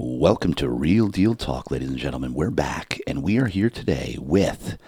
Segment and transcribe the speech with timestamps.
[0.00, 2.32] Welcome to Real Deal Talk, ladies and gentlemen.
[2.32, 4.78] We're back, and we are here today with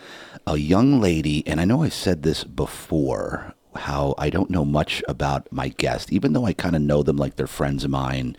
[0.46, 1.45] a young lady.
[1.48, 6.12] And I know I said this before how I don't know much about my guest,
[6.12, 8.36] even though I kind of know them like they're friends of mine.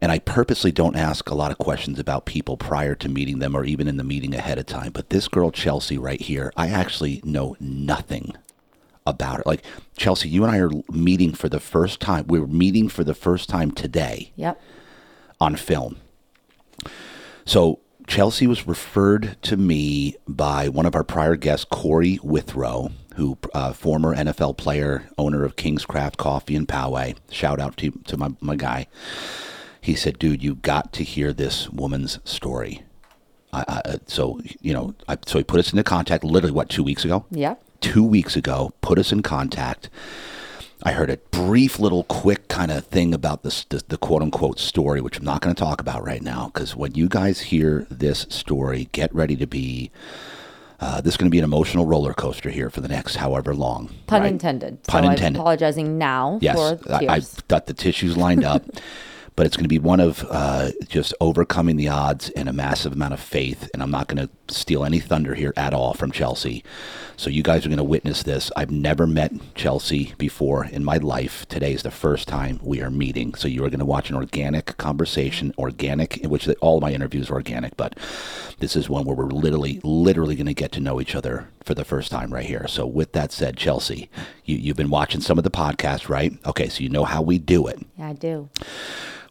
[0.00, 3.54] And I purposely don't ask a lot of questions about people prior to meeting them
[3.54, 4.92] or even in the meeting ahead of time.
[4.92, 8.32] But this girl, Chelsea, right here, I actually know nothing
[9.06, 9.42] about her.
[9.44, 9.62] Like,
[9.98, 12.28] Chelsea, you and I are meeting for the first time.
[12.28, 14.58] We're meeting for the first time today Yep.
[15.40, 15.98] On film.
[17.44, 23.36] So Chelsea was referred to me by one of our prior guests, Cory Withrow, who
[23.52, 27.16] uh, former NFL player, owner of King's Craft Coffee in Poway.
[27.30, 28.86] Shout out to to my my guy.
[29.80, 32.82] He said, "Dude, you got to hear this woman's story."
[33.52, 36.24] I, I, so you know, I, so he put us into contact.
[36.24, 37.24] Literally, what two weeks ago?
[37.30, 39.90] Yeah, two weeks ago, put us in contact.
[40.82, 44.58] I heard a brief little quick kind of thing about this, the, the quote unquote
[44.58, 46.50] story, which I'm not going to talk about right now.
[46.52, 49.90] Because when you guys hear this story, get ready to be.
[50.78, 53.54] Uh, this is going to be an emotional roller coaster here for the next however
[53.54, 53.88] long.
[54.06, 54.30] Pun right?
[54.30, 54.82] intended.
[54.82, 55.38] Pun so intended.
[55.38, 57.06] I'm apologizing now Yes, for I.
[57.08, 58.62] I've got the tissues lined up,
[59.36, 62.94] but it's going to be one of uh, just overcoming the odds and a massive
[62.94, 63.70] amount of faith.
[63.72, 66.64] And I'm not going to steal any thunder here at all from Chelsea.
[67.18, 68.50] So you guys are going to witness this.
[68.56, 71.46] I've never met Chelsea before in my life.
[71.48, 73.34] Today is the first time we are meeting.
[73.34, 77.30] So you are going to watch an organic conversation, organic, in which all my interviews
[77.30, 77.98] are organic, but
[78.58, 81.74] this is one where we're literally, literally going to get to know each other for
[81.74, 82.66] the first time right here.
[82.68, 84.08] So with that said, Chelsea,
[84.44, 86.32] you, you've been watching some of the podcasts, right?
[86.46, 88.48] Okay, so you know how we do it yeah, I do.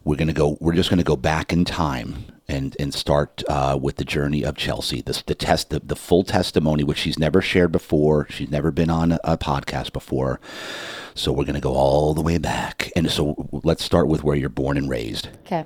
[0.04, 0.56] we're gonna go.
[0.60, 4.56] We're just gonna go back in time and and start uh, with the journey of
[4.56, 5.00] Chelsea.
[5.02, 8.26] This the test, the, the full testimony, which she's never shared before.
[8.30, 10.38] She's never been on a, a podcast before.
[11.14, 12.90] So we're gonna go all the way back.
[12.94, 15.28] And so let's start with where you're born and raised.
[15.46, 15.64] Okay.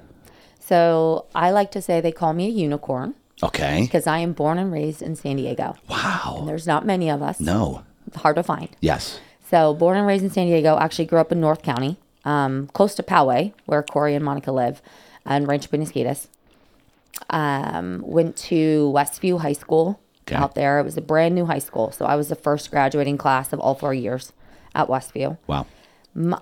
[0.60, 3.83] So I like to say they call me a unicorn Okay.
[3.83, 5.74] because I am born and raised in San Diego.
[5.88, 6.44] Wow.
[6.47, 7.41] There's not many of us.
[7.41, 7.82] No.
[8.16, 8.69] Hard to find.
[8.81, 9.20] Yes.
[9.48, 10.76] So born and raised in San Diego.
[10.78, 14.81] Actually grew up in North County, um, close to Poway, where Cory and Monica live,
[15.25, 16.28] and Rancho Penasquitos.
[17.28, 20.36] Um, went to Westview High School Okay.
[20.36, 20.78] out there.
[20.78, 23.59] It was a brand new high school, so I was the first graduating class of
[23.60, 24.32] all four years
[24.75, 25.38] at Westview.
[25.47, 25.66] Wow.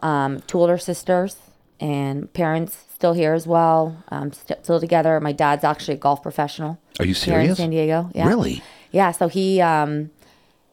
[0.02, 1.36] um, two older sisters
[1.80, 5.20] and parents still here as well, um, st- still together.
[5.20, 6.80] My dad's actually a golf professional.
[6.98, 7.44] Are you serious?
[7.44, 7.56] Here in?
[7.56, 8.10] San Diego.
[8.12, 8.26] Yeah.
[8.26, 8.60] Really?
[8.90, 9.12] Yeah.
[9.12, 10.10] So he um,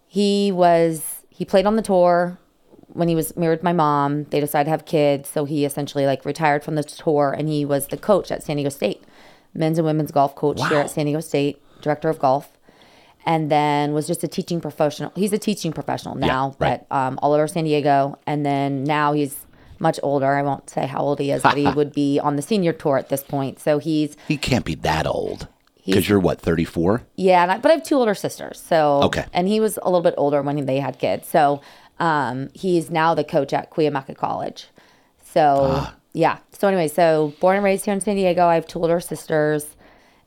[0.08, 2.40] he was he played on the tour
[2.88, 4.24] when he was married to my mom.
[4.26, 7.64] They decided to have kids, so he essentially like retired from the tour, and he
[7.64, 9.04] was the coach at San Diego State,
[9.54, 12.58] men's and women's golf coach here at San Diego State, director of golf.
[13.28, 15.12] And then was just a teaching professional.
[15.16, 16.74] He's a teaching professional now right.
[16.74, 18.20] at um, all over San Diego.
[18.28, 19.45] And then now he's
[19.80, 20.28] much older.
[20.36, 22.98] I won't say how old he is, but he would be on the senior tour
[22.98, 23.60] at this point.
[23.60, 25.48] So he's He can't be that old.
[25.86, 27.04] Because you're what, 34?
[27.16, 28.60] yeah, I, but I have two older sisters.
[28.60, 29.26] So Okay.
[29.34, 31.28] and he was a little bit older when they had kids.
[31.30, 31.62] So
[32.00, 34.68] um, he's now the coach at Cuyamaca College.
[35.24, 35.96] So Ah.
[36.14, 36.40] yeah.
[36.58, 38.48] So anyway, so born and raised here in San Diego.
[38.48, 39.75] I have two older sisters.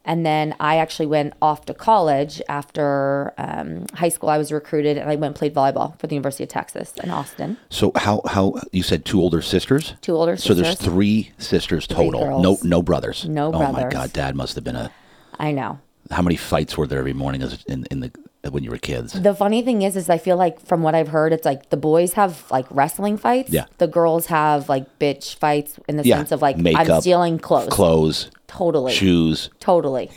[0.09, 4.31] And then I actually went off to college after um, high school.
[4.31, 7.11] I was recruited and I went and played volleyball for the University of Texas in
[7.11, 7.59] Austin.
[7.71, 9.95] So how how you said two older sisters?
[10.01, 10.49] Two older sisters.
[10.49, 10.87] So there's sisters.
[10.95, 12.21] three sisters total.
[12.25, 12.43] girls.
[12.43, 13.29] No no brothers.
[13.29, 13.69] No brothers.
[13.69, 14.91] Oh my god, dad must have been a
[15.39, 15.79] I know.
[16.11, 18.11] how many fights were there every morning as in in the
[18.51, 19.13] when you were kids?
[19.13, 21.77] The funny thing is, is I feel like from what I've heard, it's like the
[21.77, 23.51] boys have like wrestling fights.
[23.51, 23.67] Yeah.
[23.77, 27.69] The girls have like bitch fights in the Yeah, sense of like I'm stealing clothes.
[27.69, 28.93] Clothes, Totally.
[28.93, 29.51] shoes.
[29.61, 30.11] Totally.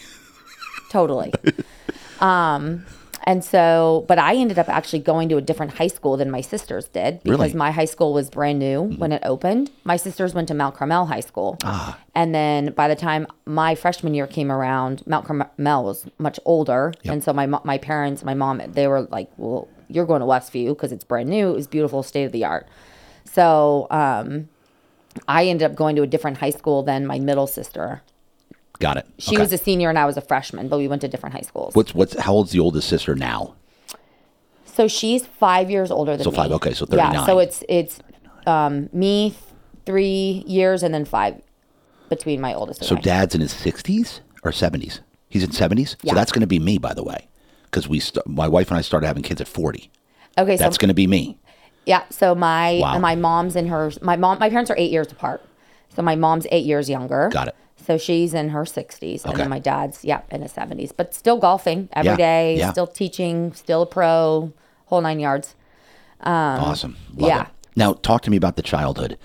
[0.90, 1.32] totally.
[2.20, 2.86] Um,
[3.24, 6.42] and so, but I ended up actually going to a different high school than my
[6.42, 7.54] sisters did because Really?
[7.54, 9.70] my high school was brand new when it opened.
[9.84, 11.58] My sisters went to Mount Carmel High School.
[11.64, 12.00] Ah.
[12.16, 16.94] And then by the time my freshman year came around, Mount Carmel was much older.
[17.06, 20.70] And so my, my parents, my mom, they were like, well, you're going to Westview
[20.70, 21.52] because it's brand new.
[21.52, 22.68] It was beautiful, state of the art.
[23.26, 24.50] So, um,
[25.28, 28.02] I ended up going to a different high school than my middle sister.
[28.80, 29.08] Got it.
[29.20, 29.42] She Okay.
[29.42, 31.76] was a senior and I was a freshman, but we went to different high schools.
[31.76, 33.56] What's what's how old's the oldest sister now?
[34.66, 36.38] So she's five years older than So me.
[36.38, 37.14] five, okay, so thirty nine.
[37.14, 38.00] Yeah, so it's it's
[38.48, 39.36] um, me
[39.86, 41.42] three years and then five
[42.10, 42.84] between my oldest.
[42.84, 45.02] So dad's in his sixties or seventies?
[45.30, 45.96] He's in seventies.
[46.02, 46.12] Yeah.
[46.12, 47.28] So that's going to be me, by the way,
[47.66, 49.92] because we st- my wife and I started having kids at forty.
[50.38, 51.38] okay, so That's going to be me.
[51.86, 52.98] yeah, so my Wow.
[53.00, 55.46] my mom's in her my mom my parents are eight years apart,
[55.96, 57.30] so my mom's eight years younger.
[57.32, 57.56] Got it.
[57.86, 59.42] So she's in her sixties, and Okay.
[59.44, 62.72] then my dad's yeah in his seventies, but still golfing every Yeah, day, yeah.
[62.72, 64.52] still teaching, still a pro,
[64.86, 65.56] whole nine yards.
[66.24, 66.96] awesome.
[67.16, 67.42] Love yeah.
[67.44, 67.48] it.
[67.76, 69.18] Now talk to me about the childhood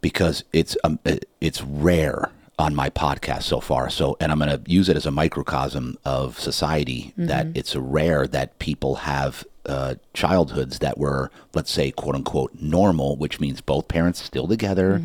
[0.00, 0.98] because it's um,
[1.40, 3.90] it's rare on my podcast so far.
[3.90, 8.26] So, and I'm going to use it as a microcosm of society that it's rare
[8.28, 13.88] that people have uh, childhoods that were, let's say, quote unquote, normal, which means both
[13.88, 15.00] parents still together,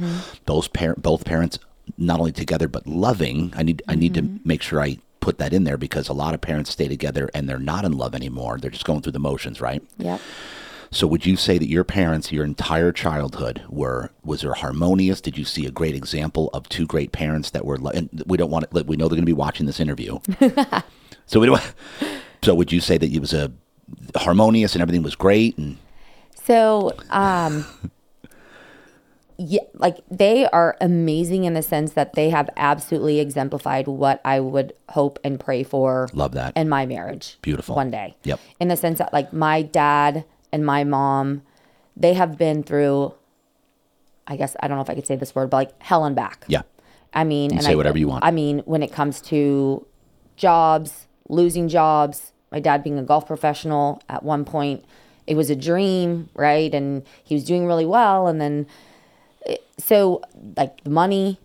[0.45, 1.57] those parent, both parents
[1.97, 3.53] not only together but loving.
[3.55, 6.33] I need, I need to make sure I put that in there because a lot
[6.33, 8.57] of parents stay together and they're not in love anymore.
[8.59, 9.83] They're just going through the motions, right?
[9.97, 10.21] Yep.
[10.89, 15.19] So would you say that your parents, your entire childhood, were was there harmonious?
[15.19, 17.77] Did you see a great example of two great parents that were?
[17.93, 18.83] And we don't want to.
[18.83, 20.19] We know they're going to be watching this interview,
[21.25, 21.61] so we don't.
[22.43, 23.51] So would you say that it was a
[24.15, 25.57] harmonious and everything was great?
[25.57, 25.77] And
[26.45, 27.65] So, um,
[29.37, 34.39] yeah, like they are amazing in the sense that they have absolutely exemplified what I
[34.39, 36.53] would hope and pray for love that.
[36.55, 37.37] in my marriage.
[37.41, 37.75] Beautiful.
[37.75, 38.15] One day.
[38.23, 38.39] Yep.
[38.59, 41.43] In the sense that, like, my dad and my mom,
[41.95, 43.13] they have been through,
[44.25, 46.15] I guess, I don't know if I could say this word, but like hell and
[46.15, 46.45] back.
[46.47, 46.63] yeah.
[47.13, 48.23] I mean, and say I, whatever you want.
[48.23, 49.85] I mean, when it comes to
[50.35, 54.83] jobs, losing jobs, my dad being a golf professional at one point,
[55.25, 56.73] it was a dream, right?
[56.73, 58.27] And he was doing really well.
[58.27, 58.67] And then,
[59.77, 60.21] so
[60.55, 61.39] like money,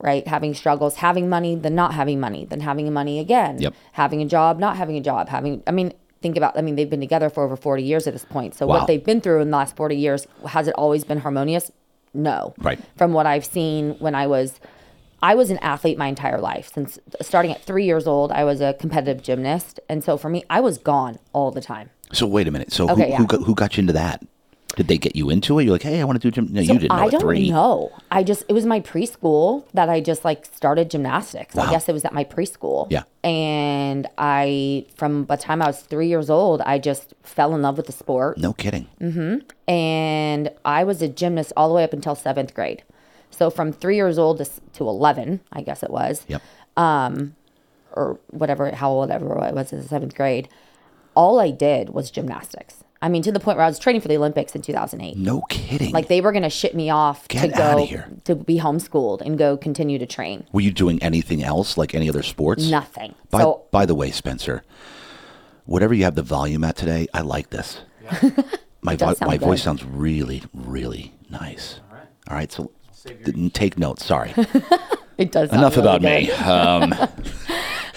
[0.00, 0.26] right?
[0.26, 3.74] Having struggles, having money, then not having money, then having money again, Yep.
[3.92, 6.90] having a job, not having a job, having, I mean, think about, I mean, they've
[6.90, 8.54] been together for over 40 years at this point.
[8.54, 8.78] So Wow.
[8.78, 11.70] what they've been through in the last 40 years, has it always been harmonious?
[12.14, 12.54] No.
[12.58, 12.78] Right.
[12.96, 14.60] From what I've seen when I was
[15.20, 16.70] I was an athlete my entire life.
[16.72, 19.80] Since starting at three years old, I was a competitive gymnast.
[19.88, 21.90] And so for me, I was gone all the time.
[22.12, 22.72] So wait a minute.
[22.72, 23.16] So Okay, who, yeah.
[23.16, 24.24] who got who got you into that?
[24.76, 25.64] Did they get you into it?
[25.64, 26.52] You're like, hey, I want to do gym.
[26.52, 27.50] No, So you didn't know I don't three.
[27.50, 27.90] know.
[28.12, 31.54] I just, it was my preschool that I just like started gymnastics.
[31.54, 31.64] Wow.
[31.64, 32.86] I guess it was at my preschool.
[32.90, 33.02] Yeah.
[33.24, 37.76] And I, from the time I was three years old, I just fell in love
[37.76, 38.38] with the sport.
[38.38, 38.86] No kidding.
[39.66, 42.82] and I was a gymnast all the way up until seventh grade.
[43.30, 44.44] So from three years old to,
[44.74, 46.42] to 11, I guess it was, Yep.
[46.76, 47.34] Um,
[47.92, 50.48] or whatever, how old ever I was in seventh grade,
[51.16, 52.84] all I did was gymnastics.
[53.00, 55.16] I mean, to the point where I was training for the Olympics in 2008.
[55.16, 55.92] No kidding.
[55.92, 58.08] Like they were going to ship me off Get to go here.
[58.24, 60.46] to be homeschooled and go continue to train.
[60.52, 62.68] were you doing anything else like any other sports?
[62.68, 63.14] Nothing.
[63.30, 64.64] By, so by the way, Spencer,
[65.64, 67.80] whatever you have the volume at today, I like this.
[68.82, 71.78] my vo- does sound my voice sounds really, really nice.
[71.90, 72.06] All right.
[72.30, 72.50] All right.
[72.52, 72.70] So
[73.24, 74.04] didn't take notes.
[74.04, 74.34] Sorry.
[75.18, 75.50] it does.
[75.50, 76.22] sound Enough really about good.
[76.26, 76.30] me.
[76.32, 76.94] Um,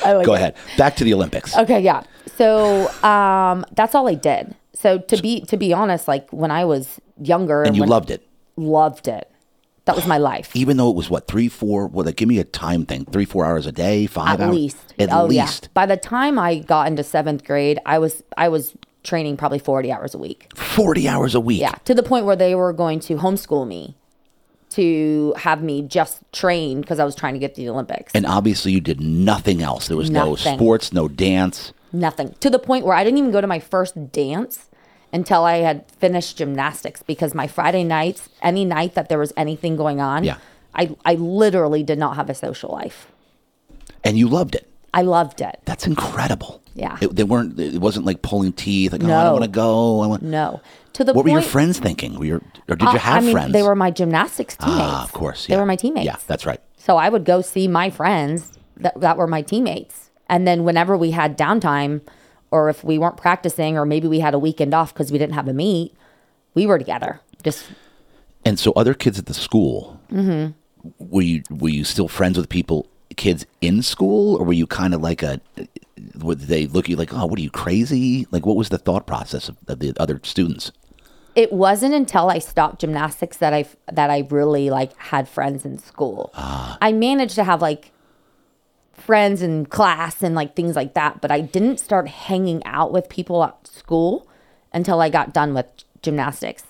[0.03, 0.37] I like go it.
[0.37, 0.55] ahead.
[0.77, 1.55] Back to the Olympics.
[1.57, 2.03] Okay, yeah.
[2.35, 4.55] So um, that's all I did.
[4.81, 8.27] So to be to be honest, like when I was younger, and you loved it,
[8.55, 9.31] loved it.
[9.85, 10.55] That was my life.
[10.55, 11.87] even though it was what three, four.
[11.87, 13.05] Well, like, give me a time thing.
[13.05, 14.93] Three, four hours a day, five At hours least.
[14.97, 15.69] At oh least yeah.
[15.73, 19.91] By the time I got into seventh grade, I was I was training probably forty
[19.91, 20.51] hours a week.
[20.55, 21.61] forty hours a week.
[21.61, 23.95] Yeah, to the point where they were going to homeschool me
[24.71, 28.13] to have me just train because I was trying to get to the Olympics.
[28.15, 29.87] And obviously, you did nothing else.
[29.89, 31.73] There was no sports, no dance.
[31.93, 32.33] Nothing.
[32.39, 34.69] To the point where I didn't even go to my first dance
[35.13, 39.75] until I had finished gymnastics because my Friday nights, any night that there was anything
[39.75, 40.37] going on, Yeah.
[40.73, 43.11] I, I literally did not have a social life.
[44.03, 44.67] And you loved it.
[44.93, 45.59] I loved it.
[45.65, 46.61] That's incredible.
[46.75, 46.97] Yeah.
[47.01, 47.59] It, they weren't.
[47.59, 48.93] It wasn't like pulling teeth.
[48.93, 50.01] Like, oh, I don't want to go.
[50.01, 50.23] I want.
[50.23, 50.61] No.
[50.93, 52.17] To the What were your friends thinking?
[52.17, 53.53] Were your, or did you Uh, have I mean, friends?
[53.53, 54.79] They were my gymnastics teammates.
[54.81, 55.47] Ah, of course.
[55.47, 55.59] They yeah.
[55.59, 56.05] were my teammates.
[56.05, 56.59] Yeah, that's right.
[56.77, 60.09] So I would go see my friends that, that were my teammates.
[60.29, 62.01] And then whenever we had downtime
[62.51, 65.33] or if we weren't practicing or maybe we had a weekend off because we didn't
[65.35, 65.93] have a meet,
[66.53, 67.19] we were together.
[67.43, 67.65] Just
[68.45, 70.51] And so, other kids at the school, Mm-hmm.
[70.99, 74.93] were you were you still friends with people, kids in school, or were you kind
[74.93, 75.39] of like a?
[76.15, 78.25] Would they look at you like, oh, what are you crazy?
[78.31, 80.71] Like, what was the thought process of, of the other students?
[81.33, 85.77] it wasn't until I stopped gymnastics that I that I really like had friends in
[85.77, 86.31] school.
[86.35, 87.91] I managed to have like
[88.93, 93.09] friends and class and like things like that, but I didn't start hanging out with
[93.09, 94.27] people at school
[94.73, 95.65] until I got done with
[96.01, 96.63] gymnastics.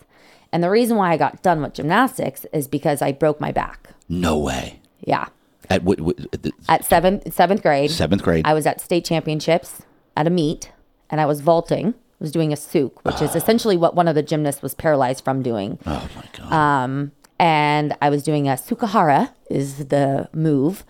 [0.51, 3.89] And the reason why I got done with gymnastics is because I broke my back.
[4.09, 4.79] No way.
[4.99, 5.27] Yeah.
[5.69, 7.91] At what, what at the At seventh seventh grade.
[7.91, 8.45] seventh grade?
[8.45, 9.83] I was at state championships
[10.17, 10.71] at a meet
[11.09, 11.89] and I was vaulting.
[11.89, 15.23] I was doing a Tsuk, which is essentially what one of the gymnasts was paralyzed
[15.23, 15.79] from doing.
[15.85, 16.51] oh my god.
[16.53, 20.83] Um, and I was doing a Tsukahara is the move,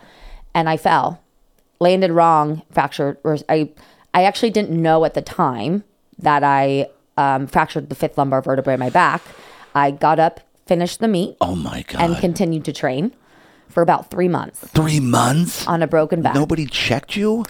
[0.54, 1.22] and I fell,
[1.80, 3.18] landed wrong, fractured.
[3.24, 3.70] Or I,
[4.14, 5.84] I actually didn't know at the time
[6.20, 9.22] that I um, fractured the fifth lumbar vertebrae in my back.
[9.74, 12.02] I got up, finished the meet, oh my god.
[12.02, 13.14] and continued to train
[13.70, 15.66] for about three months Three months.
[15.66, 16.36] on a broken back.
[16.36, 17.46] Nobody checked you.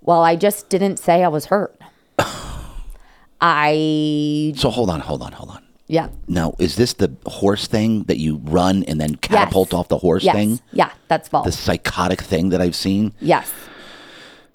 [0.00, 1.78] Well, I just didn't say I was hurt.
[3.40, 5.64] I So hold on, hold on, hold on.
[5.88, 6.08] Yeah.
[6.28, 9.78] Now, is this the horse thing that you run and then catapult Yes.
[9.78, 10.34] off the horse Yes.
[10.36, 10.60] thing?
[10.72, 11.44] Yeah, that's vault.
[11.46, 13.12] The psychotic thing that I've seen.
[13.20, 13.50] yes.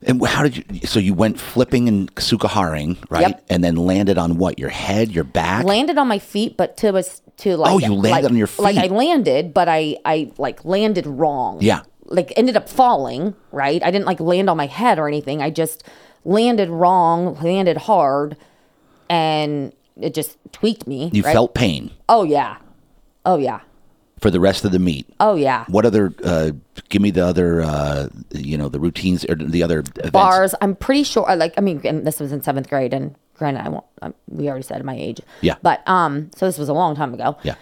[0.06, 0.64] And how did you?
[0.86, 3.22] So you went flipping and sukaharing, right?
[3.30, 3.44] Yep.
[3.50, 4.60] And then landed on what?
[4.60, 5.64] Your head, your back.
[5.64, 8.48] Landed on my feet, but to was to like Oh, you landed like- on your
[8.48, 8.64] feet.
[8.64, 11.60] Like I landed, but I I like landed wrong.
[11.62, 11.84] Yeah.
[12.06, 13.82] Like ended up falling, right?
[13.82, 15.42] I didn't like land on my head or anything.
[15.42, 15.86] I just
[16.26, 18.36] landed wrong, landed hard,
[19.10, 21.10] and it just tweaked me.
[21.14, 21.34] you right?
[21.34, 22.58] felt pain Oh yeah.
[23.26, 23.62] Oh yeah.
[24.22, 25.08] for the rest of the meet.
[25.20, 25.66] Oh yeah.
[25.68, 26.14] What other?
[26.24, 26.52] Uh,
[26.90, 27.62] give me the other.
[27.62, 30.12] Uh, you know, the routines or the other events.
[30.12, 30.56] bars.
[30.62, 31.36] I'm pretty sure.
[31.36, 33.86] Like, I mean, and this was in seventh grade, and granted, I won't.
[34.02, 35.22] Um, we already said my age.
[35.42, 35.56] Yeah.
[35.62, 37.38] But um, so this was a long time ago.
[37.44, 37.56] Yeah.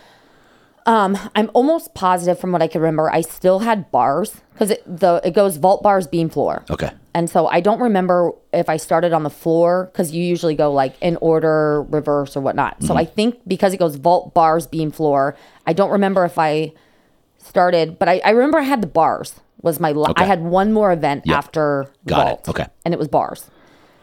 [0.86, 5.22] I'm almost positive from what I can remember, I still had bars because it the
[5.24, 6.64] it goes vault bars, beam floor.
[6.70, 6.92] Okay.
[7.14, 10.72] And so I don't remember if I started on the floor because you usually go
[10.72, 12.76] like in order, reverse, or whatnot.
[12.78, 12.88] Mm-hmm.
[12.88, 15.36] So I think because it goes vault, bars, beam, floor,
[15.68, 16.74] I don't remember if I
[17.38, 19.36] started, but I, I remember I had the bars.
[19.62, 20.24] Was my la- Okay.
[20.24, 21.38] I had one more event Yep.
[21.38, 22.50] after Got it.
[22.50, 22.66] Okay.
[22.84, 23.52] And it was bars.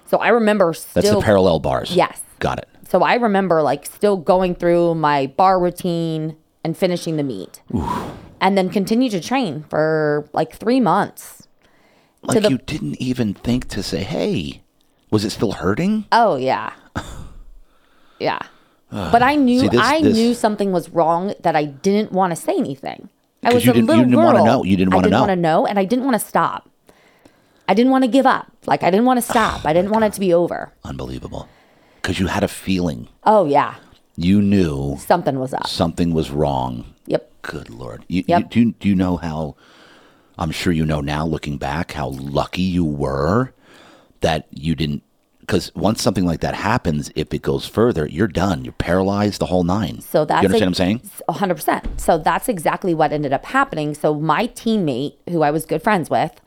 [0.07, 1.03] So I remember still.
[1.03, 1.91] That's the parallel bars.
[1.97, 2.21] Yes.
[2.39, 2.69] Got it.
[2.89, 6.37] So I remember like still going through my bar routine
[6.69, 7.63] and finishing the meet.
[8.41, 11.49] And then continue to train for like three months.
[12.23, 14.63] Like the- you didn't even think to say, "Hey,
[15.11, 16.73] was it still hurting?" Oh yeah.
[18.21, 18.39] Yeah.
[18.91, 22.33] But I knew See, this- I this- knew something was wrong that I didn't want
[22.33, 23.09] to say anything.
[23.45, 24.25] I was you a didn't- you didn't girl.
[24.25, 24.65] wanna know.
[24.65, 25.17] You didn't wanna know.
[25.17, 26.69] I didn't want to know, and I didn't want to stop.
[27.69, 28.51] I didn't want to give up.
[28.67, 29.61] Like I didn't want to stop.
[29.65, 30.73] Oh I didn't want it to be over.
[30.85, 31.49] Unbelievable.
[32.03, 33.09] Because you had a feeling.
[33.25, 33.75] Oh yeah,
[34.21, 35.69] You knew something was up.
[35.69, 36.93] something was wrong.
[37.07, 37.31] Yep.
[37.43, 38.05] Good lord.
[38.09, 38.41] You, Yep.
[38.41, 39.55] you, do, you, do you know how?
[40.37, 43.53] I'm sure you know now, looking back, how lucky you were
[44.21, 45.03] that you didn't.
[45.41, 48.65] Because once something like that happens, if it goes further, you're done.
[48.65, 50.01] You're paralyzed, the whole nine.
[50.01, 51.11] So that's you understand what I'm saying?
[51.29, 52.01] A hundred percent.
[52.01, 53.95] So that's exactly what ended up happening.
[53.95, 56.41] So my teammate, who I was good friends with,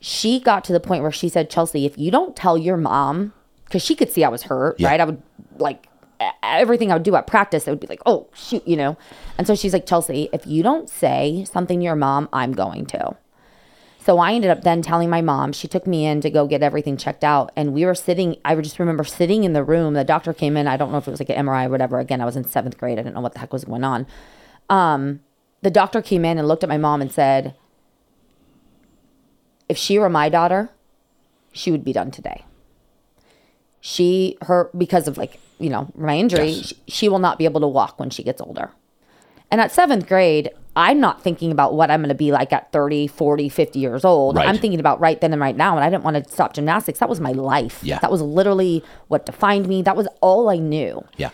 [0.00, 3.32] she got to the point where she said, Chelsea, if you don't tell your mom,
[3.66, 4.88] because she could see I was hurt, Yeah.
[4.88, 5.00] right?
[5.00, 5.22] I would
[5.58, 5.86] like
[6.42, 8.96] everything I would do at practice, it would be like, oh shoot, you know.
[9.38, 12.86] And so she's like, Chelsea, if you don't say something to your mom, I'm going
[12.86, 13.16] to.
[14.02, 15.52] So I ended up then telling my mom.
[15.52, 18.36] She took me in to go get everything checked out, and we were sitting.
[18.44, 19.92] I just remember sitting in the room.
[19.92, 20.66] The doctor came in.
[20.66, 21.98] I don't know if it was like an MRI or whatever.
[21.98, 22.98] Again, I was in seventh grade.
[22.98, 24.06] I didn't know what the heck was going on.
[24.70, 25.20] Um,
[25.60, 27.54] the doctor came in and looked at my mom and said,
[29.68, 30.70] "If she were my daughter,
[31.52, 32.44] she would be done today.
[33.80, 36.66] She, her, because of like you know my injury, Yes.
[36.66, 38.70] she, she will not be able to walk when she gets older."
[39.50, 42.70] And at seventh grade, I'm not thinking about what I'm going to be like at
[42.70, 44.36] 30, 40, 50 years old.
[44.36, 44.46] Right.
[44.48, 45.74] I'm thinking about right then and right now.
[45.74, 47.00] And I didn't want to stop gymnastics.
[47.00, 47.80] That was my life.
[47.82, 47.98] Yeah.
[47.98, 49.82] That was literally what defined me.
[49.82, 51.04] That was all I knew.
[51.16, 51.30] Yeah.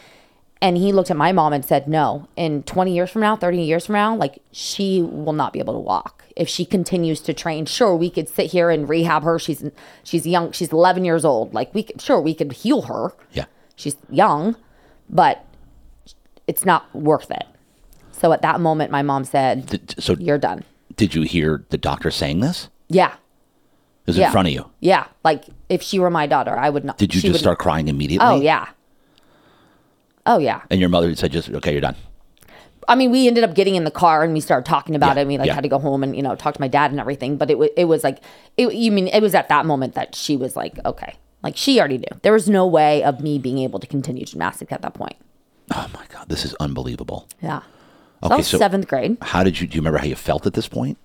[0.62, 3.60] And he looked at my mom and said, No, in 20 years from now, 30
[3.62, 7.34] years from now, like she will not be able to walk if she continues to
[7.34, 7.66] train.
[7.66, 9.38] Sure, we could sit here and rehab her.
[9.38, 9.62] She's
[10.02, 10.52] she's young.
[10.52, 11.52] She's 11 years old.
[11.52, 13.12] Like we could, sure, we could heal her.
[13.32, 13.44] Yeah.
[13.76, 14.56] She's young,
[15.10, 15.44] but
[16.46, 17.44] it's not worth it.
[18.12, 20.64] So at that moment, my mom said, Did, so You're done.
[20.96, 22.70] did you hear the doctor saying this?
[22.88, 23.12] Yeah.
[23.12, 24.26] It was Yeah.
[24.26, 24.70] in front of you.
[24.80, 25.06] Yeah.
[25.22, 26.96] Like if she were my daughter, I would not.
[26.96, 28.26] Did you just would- start crying immediately?
[28.26, 28.68] Oh, yeah.
[30.26, 30.62] Oh, yeah.
[30.70, 31.96] And your mother said, "Just okay, you're done."
[32.88, 35.20] I mean, we ended up getting in the car and we started talking about Yeah,
[35.20, 35.22] it.
[35.22, 35.54] And we like yeah.
[35.54, 37.36] had to go home and you know talk to my dad and everything.
[37.36, 38.18] But it was it was like
[38.56, 38.72] it.
[38.74, 41.98] You mean it was at that moment that she was like, okay, like she already
[41.98, 42.20] knew.
[42.22, 45.16] There was no way of me being able to continue gymnastics at that point.
[45.74, 47.28] Oh my god, this is unbelievable.
[47.42, 47.58] Yeah.
[47.58, 47.64] Okay,
[48.22, 49.16] So that was so- seventh grade.
[49.20, 49.66] How did you?
[49.66, 50.96] Do you remember how you felt at this point?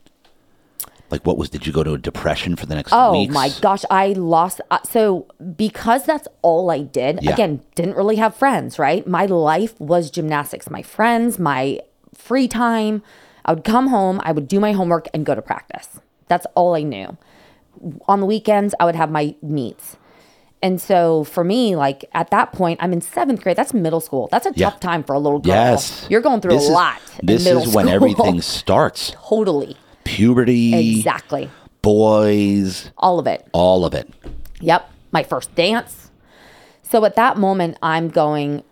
[1.11, 1.49] Like, what was?
[1.49, 3.33] Did you go to a depression for the next Oh weeks?
[3.33, 4.61] my gosh, I lost.
[4.71, 7.19] Uh, so because that's all I did.
[7.21, 7.31] Yeah.
[7.33, 8.79] Again, didn't really have friends.
[8.79, 10.69] Right, my life was gymnastics.
[10.69, 11.79] My friends, my
[12.15, 13.03] free time.
[13.43, 14.21] I would come home.
[14.23, 15.99] I would do my homework and go to practice.
[16.27, 17.17] That's all I knew.
[18.07, 19.97] On the weekends, I would have my meets.
[20.61, 23.57] And so for me, like at that point, I'm in seventh grade.
[23.57, 24.29] That's middle school.
[24.31, 24.69] That's a Yeah.
[24.69, 25.55] tough time for a little girl.
[25.55, 26.97] Yes, You're going through This a is- lot.
[27.19, 29.11] in This middle is when everything starts.
[29.27, 29.75] totally.
[30.15, 31.49] Puberty, Exactly.
[31.81, 33.47] boys, All of it.
[33.53, 34.09] all of it.
[34.59, 36.11] Yep, my first dance.
[36.83, 38.63] So at that moment, I'm going,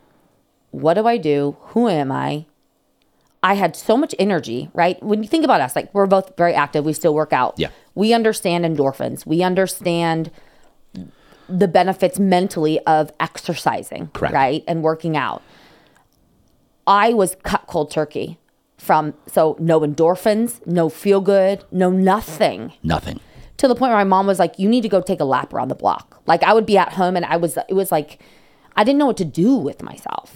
[0.72, 1.56] what do I do?
[1.74, 2.46] Who am I?
[3.42, 5.02] I had so much energy, right?
[5.02, 7.54] When you think about us, like we're both very active, we still work out.
[7.58, 7.70] Yeah.
[7.96, 10.30] We understand endorphins, we understand
[11.48, 14.34] the benefits mentally of exercising, Correct.
[14.34, 14.64] right?
[14.68, 15.42] And working out.
[16.86, 18.38] I was cut cold turkey
[18.90, 23.20] from, so no endorphins, no feel good, no nothing Nothing.
[23.58, 25.54] to the point where my mom was like, "You need to go take a lap
[25.54, 28.20] around the block." Like I would be at home and I was, it was like,
[28.76, 30.28] I didn't know what to do with myself.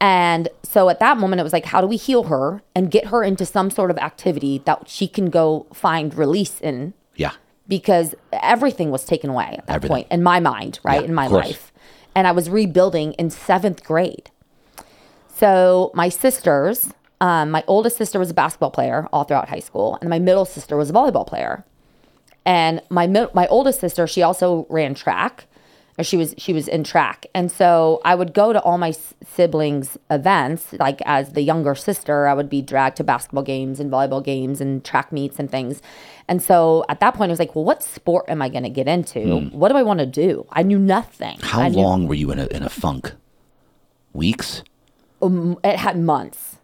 [0.00, 3.04] And so at that moment, it was like, how do we heal her and get
[3.12, 6.94] her into some sort of activity that she can go find release in?
[7.16, 7.32] Yeah.
[7.68, 9.94] Because everything was taken away at that Everything.
[9.96, 11.00] point in my mind, right?
[11.02, 11.70] Yeah, in my life.
[12.14, 14.30] And I was rebuilding in seventh grade.
[15.36, 19.96] So my sisters, um, my oldest sister was a basketball player all throughout high school,
[20.00, 21.64] and my middle sister was a volleyball player.
[22.46, 25.46] And my mid- my oldest sister, she also ran track,
[25.96, 27.24] or she was she was in track.
[27.34, 30.74] And so I would go to all my s- siblings' events.
[30.74, 34.60] Like as the younger sister, I would be dragged to basketball games and volleyball games
[34.60, 35.80] and track meets and things.
[36.28, 38.70] And so at that point, I was like, well, what sport am I going to
[38.70, 39.20] get into?
[39.52, 40.46] What do I want to do?
[40.50, 41.38] I knew nothing.
[41.40, 43.12] How knew- long were you in a in a funk?
[44.12, 44.62] Weeks?
[45.22, 46.56] It had months.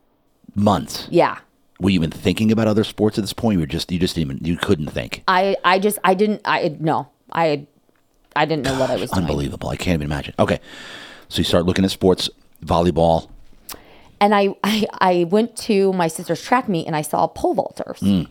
[0.55, 1.07] Months?
[1.11, 1.39] Yeah.
[1.81, 3.55] Were you even thinking about other sports at this point?
[3.55, 5.23] You were just you just didn't even you couldn't think.
[5.29, 7.67] I I just I didn't I no I
[8.37, 9.25] I didn't know what I was doing.
[9.25, 9.69] Unbelievable.
[9.69, 10.35] I can't even imagine.
[10.39, 10.61] Okay.
[11.29, 12.29] So you start looking at sports,
[12.65, 13.31] volleyball.
[14.21, 18.01] And I, I I went to my sister's track meet and I saw pole vaulters.
[18.01, 18.29] Mm.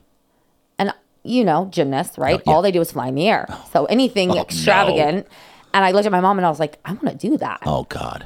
[0.77, 2.35] And you know, gymnasts, right?
[2.35, 2.53] Oh, yeah.
[2.53, 3.47] All they do is fly in the air.
[3.49, 3.69] Oh.
[3.73, 5.27] So anything Oh, extravagant.
[5.73, 7.61] And I looked at my mom and I was like, I want to do that.
[7.65, 8.25] Oh God.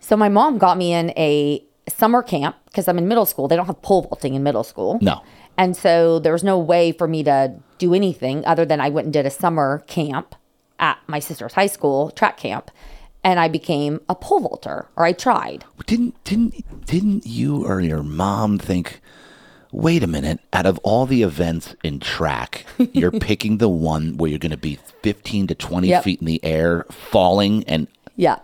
[0.00, 3.48] So my mom got me in a summer camp because I'm in middle school.
[3.48, 4.98] They don't have pole vaulting in middle school.
[5.02, 5.22] No.
[5.56, 9.04] And so there was no way for me to do anything other than I went
[9.06, 10.34] and did a summer camp
[10.80, 12.70] at my sister's high school track camp.
[13.22, 15.64] And I became a pole vaulter, or I tried.
[15.86, 19.00] Didn't didn't didn't you or your mom think?
[19.72, 20.40] Wait a minute!
[20.52, 24.58] Out of all the events in track, you're picking the one where you're going to
[24.58, 26.04] be 15 to 20 Yep.
[26.04, 28.40] feet in the air, falling, and Yeah.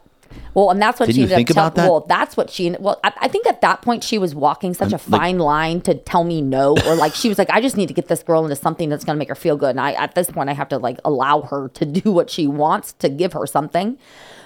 [0.55, 1.91] Well, and that's what Didn't she you ended think up tell- about that?
[1.91, 2.71] Well, that's what she.
[2.79, 5.95] Well, I, I think at that point she was walking such a fine line to
[5.95, 8.43] tell me no, or like she was like, I just need to get this girl
[8.45, 9.71] into something that's going to make her feel good.
[9.71, 12.47] And I, at this point, I have to like allow her to do what she
[12.47, 13.99] wants to give her something.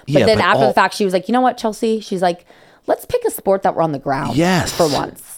[0.07, 1.99] But Yeah, then but after all- the fact, she was like, you know what, Chelsea?
[1.99, 2.45] She's like,
[2.87, 4.35] let's pick a sport that we're on the ground.
[4.37, 4.71] Yes.
[4.71, 5.34] For once.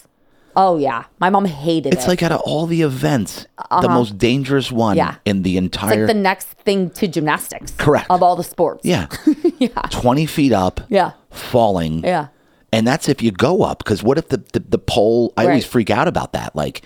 [0.60, 2.00] Oh yeah, my mom hated it's it.
[2.00, 3.46] It's like out of all the events,
[3.82, 5.12] the most dangerous one Uh-huh.
[5.24, 5.32] Yeah.
[5.32, 6.00] in the It's entire.
[6.00, 7.72] like the next thing to gymnastics.
[7.78, 8.08] Correct.
[8.10, 8.82] Of all the sports.
[8.84, 9.06] yeah.
[9.60, 9.70] yeah.
[9.92, 11.12] 20 feet up, Yeah.
[11.30, 12.04] falling.
[12.04, 12.28] Yeah.
[12.74, 13.78] And that's if you go up.
[13.78, 16.56] Because what if the, the, the pole, I always freak out about that.
[16.56, 16.82] Like,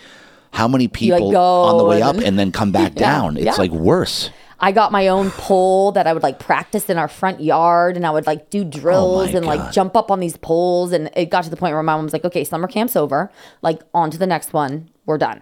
[0.51, 3.37] how many people go on the way up and- and then come back Yeah, down?
[3.37, 3.55] It's yeah.
[3.57, 4.29] like worse.
[4.63, 8.05] I got my own pole that I would like practice in our front yard and
[8.05, 9.73] I would like do drills Oh my and like God.
[9.73, 10.91] jump up on these poles.
[10.91, 13.31] And it got to the point where my mom was like, okay, summer camp's over.
[13.63, 14.89] Like, on to the next one.
[15.07, 15.41] We're done.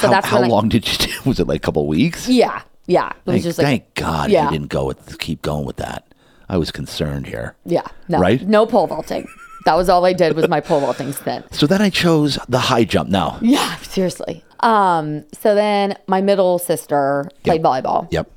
[0.00, 1.12] So how that's how when I- long did you do?
[1.28, 2.28] Was it like a couple weeks?
[2.28, 2.62] yeah.
[2.86, 3.08] Yeah.
[3.08, 4.44] It was Thank, just like, thank God yeah.
[4.46, 6.06] you didn't go with keep going with that.
[6.48, 7.56] I was concerned here.
[7.64, 7.82] yeah.
[8.08, 8.40] No, Right?
[8.46, 9.26] no pole vaulting.
[9.64, 11.52] That was all I did was my pole vaulting stint.
[11.52, 13.10] So then I chose the high jump.
[13.10, 14.44] Now, Yeah, seriously.
[14.60, 18.06] Um, so then my middle sister played volleyball.
[18.12, 18.30] Yep.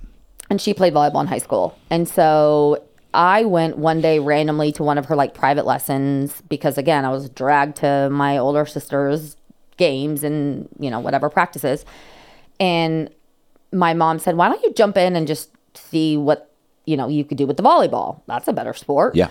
[0.50, 1.78] And she played volleyball in high school.
[1.90, 2.84] And so
[3.14, 7.10] I went one day randomly to one of her like private lessons because again, I
[7.10, 9.36] was dragged to my older sister's
[9.78, 11.86] games and, you know, whatever practices.
[12.60, 13.10] And
[13.72, 16.52] my mom said, "Why don't you jump in and just see what,
[16.86, 18.22] you know, you could do with the volleyball?
[18.28, 19.30] That's a better sport." Yeah.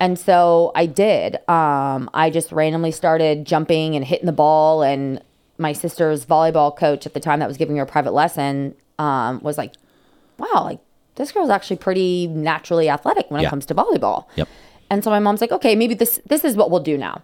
[0.00, 1.36] And so I did.
[1.48, 4.82] Um, I just randomly started jumping and hitting the ball.
[4.82, 5.20] And
[5.58, 9.40] my sister's volleyball coach at the time that was giving her a private lesson um,
[9.42, 9.74] was like,
[10.38, 10.78] wow, like
[11.16, 13.48] this girl's actually pretty naturally athletic when Yeah.
[13.48, 14.26] it comes to volleyball.
[14.36, 14.48] Yep.
[14.90, 17.22] And so my mom's like, okay, maybe this this is what we'll do now.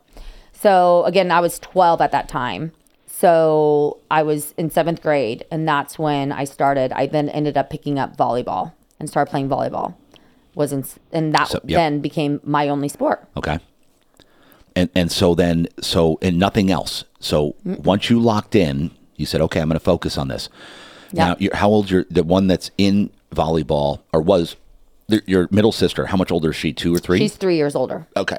[0.53, 2.73] So again, I was 12 at that time.
[3.07, 6.93] So I was in seventh grade, and that's when I started.
[6.93, 9.95] I then ended up picking up volleyball and started playing volleyball.
[10.55, 11.77] Was in, and that So- yep.
[11.79, 13.27] then became my only sport.
[13.37, 13.59] Okay.
[14.77, 17.05] And and so then so and nothing else.
[17.21, 20.49] So once you locked in, you said, okay, I'm going to focus on this.
[21.17, 24.57] Now, you're, how old your the one that's in volleyball or was
[25.09, 26.07] the, your middle sister?
[26.07, 26.73] How much older is she?
[26.73, 27.19] Two or three?
[27.19, 28.07] She's three years older.
[28.17, 28.39] okay.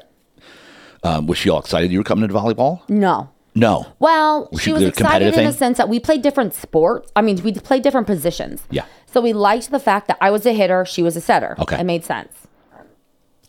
[1.02, 2.80] Um, was she all excited you were coming to volleyball?
[2.88, 3.30] No.
[3.54, 3.86] No.
[4.00, 5.58] Well, she she was at excited competitive in the thing?
[5.58, 7.10] sense that we played different sports.
[7.14, 8.64] I mean, we played different positions.
[8.70, 8.84] Yeah.
[9.06, 11.54] So we liked the fact that I was a hitter, she was a setter.
[11.60, 11.78] Okay.
[11.80, 12.32] It made sense.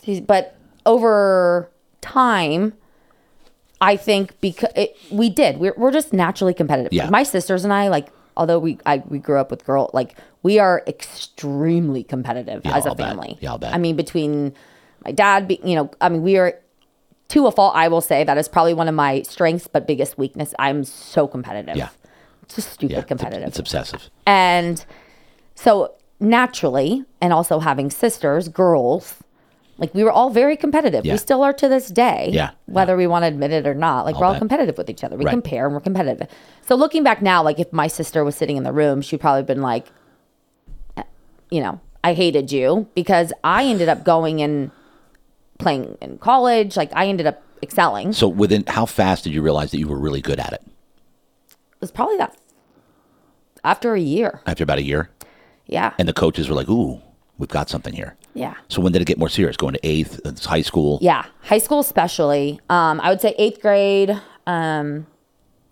[0.04, 1.70] She's- But over
[2.02, 2.74] time,
[3.82, 6.94] I think because it, we did, we're, we're just naturally competitive.
[6.94, 7.10] Yeah.
[7.10, 10.60] My sisters and I, like, although we I, we grew up with girl, like we
[10.60, 13.08] are extremely competitive Yeah, as a I'll bet.
[13.10, 13.38] family.
[13.41, 13.73] Yeah, I'll bet.
[13.73, 14.54] I mean, between
[15.04, 16.58] my dad, be, you know, I mean, we are
[17.30, 17.76] to a fault.
[17.76, 20.54] I will say that is probably one of my strengths, but biggest weakness.
[20.60, 21.76] I'm so competitive.
[21.76, 21.89] Yeah.
[22.43, 23.02] It's just stupid Yeah.
[23.02, 23.47] Competitive.
[23.50, 24.10] it's obsessive.
[24.26, 24.86] And
[25.56, 29.15] so naturally, and also having sisters, girls,
[29.78, 31.06] like we were all very competitive.
[31.06, 31.13] Yeah.
[31.13, 32.30] We still are to this day.
[32.32, 32.52] Yeah.
[32.66, 34.06] Whether we want to admit it or not.
[34.06, 34.40] Like we're all bet.
[34.40, 35.18] competitive with each other.
[35.18, 35.32] We Right.
[35.32, 36.28] compare and we're competitive.
[36.68, 39.44] So looking back now, like if my sister was sitting in the room, she'd probably
[39.44, 39.86] been like,
[40.98, 41.04] eh,
[41.52, 44.72] you know, I hated you because I ended up going and
[45.60, 46.76] playing in college.
[46.78, 48.13] Like I ended up excelling.
[48.13, 50.62] So within how fast did you realize that you were really good at it?
[50.66, 50.72] it?
[51.82, 52.36] was probably that
[53.63, 54.42] after a year.
[54.46, 55.10] After about a year,
[55.68, 55.94] Yeah.
[56.00, 57.02] and the coaches were like, "Ooh,
[57.38, 58.56] we've got something here." Yeah.
[58.69, 59.58] So when did it get more serious?
[59.58, 61.00] Going to eighth, uh, high school.
[61.02, 62.60] Yeah, high school especially.
[62.69, 64.12] Um, I would say eighth grade.
[64.45, 65.08] Um,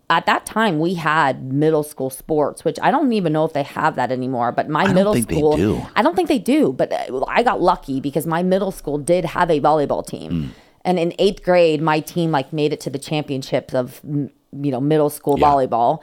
[0.08, 3.64] at that time, we had middle school sports, which I don't even know if they
[3.64, 4.52] have that anymore.
[4.52, 5.82] But my don't middle think they school, do.
[5.96, 6.72] I don't think they do.
[6.72, 10.46] But uh, I got lucky because my middle school did have a volleyball team, Hmm.
[10.84, 14.80] and in eighth grade, my team like made it to the championships of you know
[14.80, 15.46] middle school Yeah.
[15.48, 16.00] volleyball,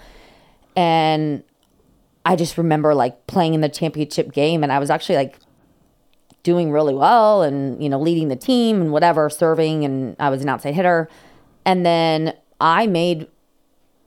[0.75, 1.43] and
[2.25, 5.37] I just remember like playing in the championship game, and I was actually like
[6.43, 10.41] doing really well and you know leading the team and whatever serving and i was
[10.41, 11.07] an outside hitter
[11.65, 13.27] and then i made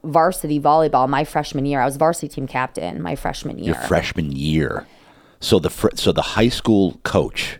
[0.03, 4.31] varsity volleyball my freshman year i was varsity team captain my freshman year Your freshman
[4.31, 4.85] year.
[5.39, 7.59] So the fr- so the high school coach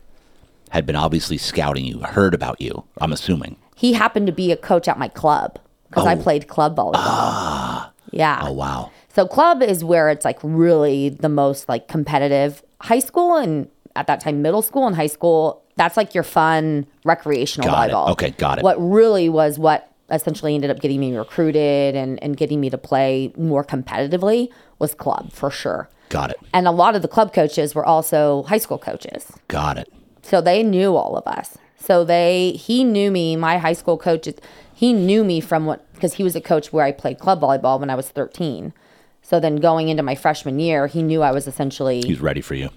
[0.71, 2.83] had been obviously scouting you, heard about you.
[2.99, 3.55] I'm assuming.
[3.75, 5.59] he happened to be a coach at my club
[5.89, 7.91] because i played club volleyball Ah.
[8.11, 8.91] yeah Oh wow.
[9.15, 12.61] So club is where it's like really the most like competitive.
[12.81, 16.85] High school and at that time middle school and high school, that's like your fun
[17.03, 17.93] recreational Got it.
[17.93, 18.09] volleyball.
[18.11, 18.63] Okay, got it.
[18.63, 22.77] What really was what essentially ended up getting me recruited and, and getting me to
[22.77, 25.89] play more competitively was club for sure.
[26.09, 26.37] Got it.
[26.53, 29.31] And a lot of the club coaches were also high school coaches.
[29.49, 29.91] Got it.
[30.21, 31.57] So they knew all of us.
[31.79, 34.27] So they he knew me, my high school coach,
[34.73, 37.79] he knew me from what because he was a coach where I played club volleyball
[37.79, 38.73] when I was 13.
[39.21, 42.55] So then going into my freshman year, he knew I was essentially He's ready for
[42.55, 42.69] you.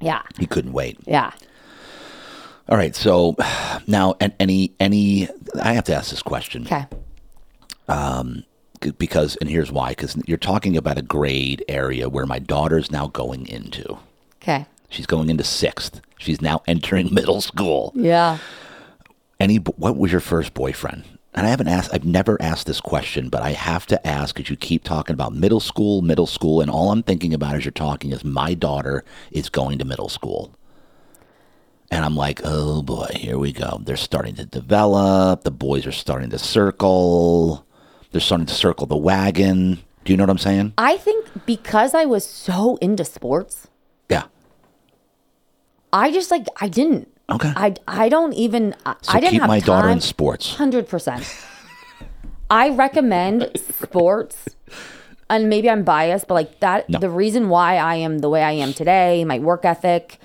[0.00, 0.22] Yeah.
[0.38, 0.98] He couldn't wait.
[1.06, 1.32] Yeah.
[2.68, 2.94] All right.
[2.96, 3.36] So
[3.86, 5.28] now, and any any,
[5.62, 6.86] I have to ask this question Okay.
[7.88, 8.44] Um,
[8.98, 13.06] because, and here's why: because you're talking about a grade area where my daughter's now
[13.08, 13.98] going into.
[14.42, 14.66] Okay.
[14.88, 16.00] She's going into sixth.
[16.18, 17.92] She's now entering middle school.
[17.94, 18.38] Yeah.
[19.38, 21.04] Any, what was your first boyfriend?
[21.36, 21.90] And I haven't asked.
[21.92, 25.34] I've never asked this question, but I have to ask because you keep talking about
[25.34, 29.04] middle school, middle school, and all I'm thinking about as you're talking is my daughter
[29.30, 30.54] is going to middle school.
[31.90, 33.80] And I'm like, oh boy, here we go.
[33.84, 35.44] They're starting to develop.
[35.44, 37.66] The boys are starting to circle.
[38.10, 39.78] They're starting to circle the wagon.
[40.04, 40.72] Do you know what I'm saying?
[40.78, 43.68] I think because I was so into sports,
[44.08, 44.24] Yeah.
[45.92, 47.08] I just like I didn't.
[47.30, 47.52] Okay.
[47.56, 49.66] I I don't even I, So I didn't keep have my time.
[49.66, 50.54] daughter in sports.
[50.54, 51.24] Hundred percent.
[52.48, 54.46] I recommend sports,
[55.28, 57.00] and maybe I'm biased, but like that, No.
[57.00, 60.18] the reason why I am the way I am today, my work ethic,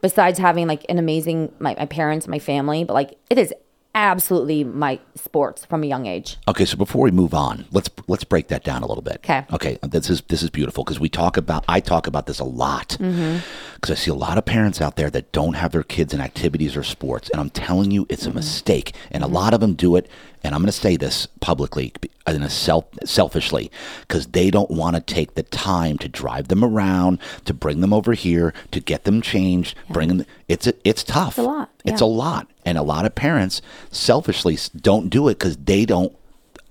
[0.00, 3.54] besides having like an amazing my, my parents, my family, but like it is
[3.94, 6.38] absolutely my sports from a young age.
[6.48, 9.16] Okay, so before we move on, let's let's break that down a little bit.
[9.24, 12.38] Okay, Okay, this is this is beautiful because we talk about I talk about this
[12.40, 13.38] a lot mm-hmm.
[13.74, 16.20] because I see a lot of parents out there that don't have their kids in
[16.20, 18.36] activities or sports, and I'm telling you, it's a mm-hmm.
[18.36, 19.34] mistake, and a mm-hmm.
[19.34, 20.08] lot of them do it.
[20.44, 21.92] And I'm going to say this publicly
[22.26, 26.64] in a self selfishly because they don't want to take the time to drive them
[26.64, 30.26] around, to bring them over here, to get them changed, bring them.
[30.52, 31.38] It's a, it's tough.
[31.38, 35.38] It's a lot, It's a lot, and a lot of parents selfishly don't do it
[35.38, 36.12] because they don't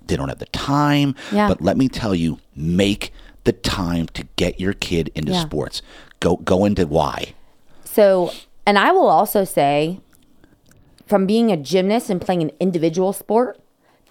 [0.08, 1.16] they don't have the time.
[1.32, 1.48] Yeah.
[1.48, 3.12] But let me tell you, make
[3.44, 5.42] the time to get your kid into Yeah.
[5.42, 5.82] sports.
[6.20, 7.34] Go go into why.
[7.84, 8.32] So,
[8.68, 10.00] and I will also say,
[11.08, 13.60] from being a gymnast and playing an individual sport,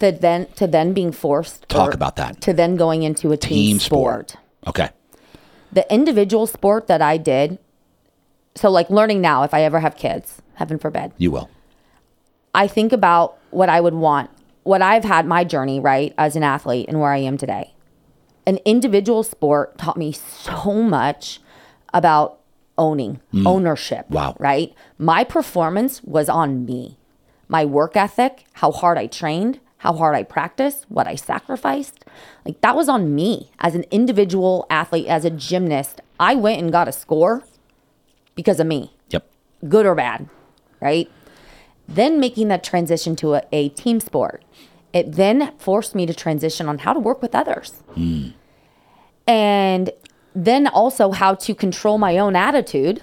[0.00, 2.40] to then to then being forced Talk about that.
[2.42, 4.30] to then going into a team, Team sport.
[4.30, 4.44] sport.
[4.66, 4.88] Okay.
[5.72, 7.59] The individual sport that I did,
[8.54, 11.50] so like learning now, if I ever have kids, heaven forbid, You will.
[12.54, 14.30] I think about what I would want,
[14.64, 17.74] what I've had my journey, right, as an athlete and where I am today.
[18.46, 21.40] An individual sport taught me so much
[21.94, 22.40] about
[22.76, 24.08] owning, ownership.
[24.08, 24.10] Mm.
[24.10, 24.36] Wow.
[24.38, 24.74] Right?
[24.98, 26.96] My performance was on me.
[27.48, 32.04] My work ethic, how hard I trained, how hard I practiced, what I sacrificed.
[32.44, 36.00] Like that was on me as an individual athlete, as a gymnast.
[36.18, 37.44] I went and got a score
[38.40, 39.26] because of me Yep.
[39.68, 40.26] good or bad,
[40.81, 41.11] right?
[41.87, 44.42] Then making that transition to a, a team sport,
[44.94, 47.83] it then forced me to transition on how to work with others.
[47.94, 48.29] Hmm.
[49.26, 49.90] And
[50.35, 53.03] then also how to control my own attitude.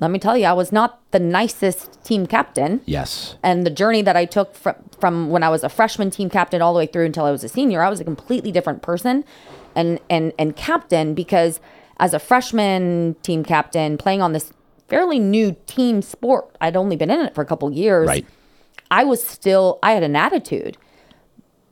[0.00, 2.80] Let me tell you, I was not the nicest team captain.
[2.86, 3.36] Yes.
[3.42, 6.62] And the journey that I took from, from when I was a freshman team captain
[6.62, 9.24] all the way through until I was a senior, I was a completely different person
[9.74, 11.60] and, and, and captain because
[11.98, 14.52] as a freshman team captain playing on this
[14.88, 18.06] fairly new team sport, I'd only been in it for a couple years.
[18.08, 18.26] Right.
[18.90, 20.76] I was still, I had an attitude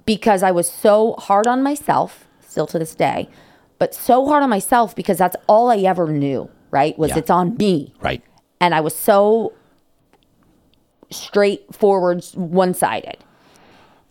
[0.06, 3.28] because I was so hard on myself, still to this day,
[3.78, 6.98] but so hard on myself because that's all I ever knew, right?
[6.98, 7.18] Was Yeah.
[7.18, 8.22] it's on me Right.
[8.60, 9.52] and I was so
[11.10, 13.18] straightforward, one sided.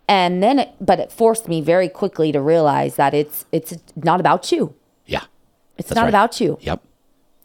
[0.08, 4.19] And then, it, but it forced me very quickly to realize that it's it's not
[4.19, 4.74] about you.
[5.77, 6.10] It's That's not right.
[6.10, 6.57] about you.
[6.62, 6.81] Yep.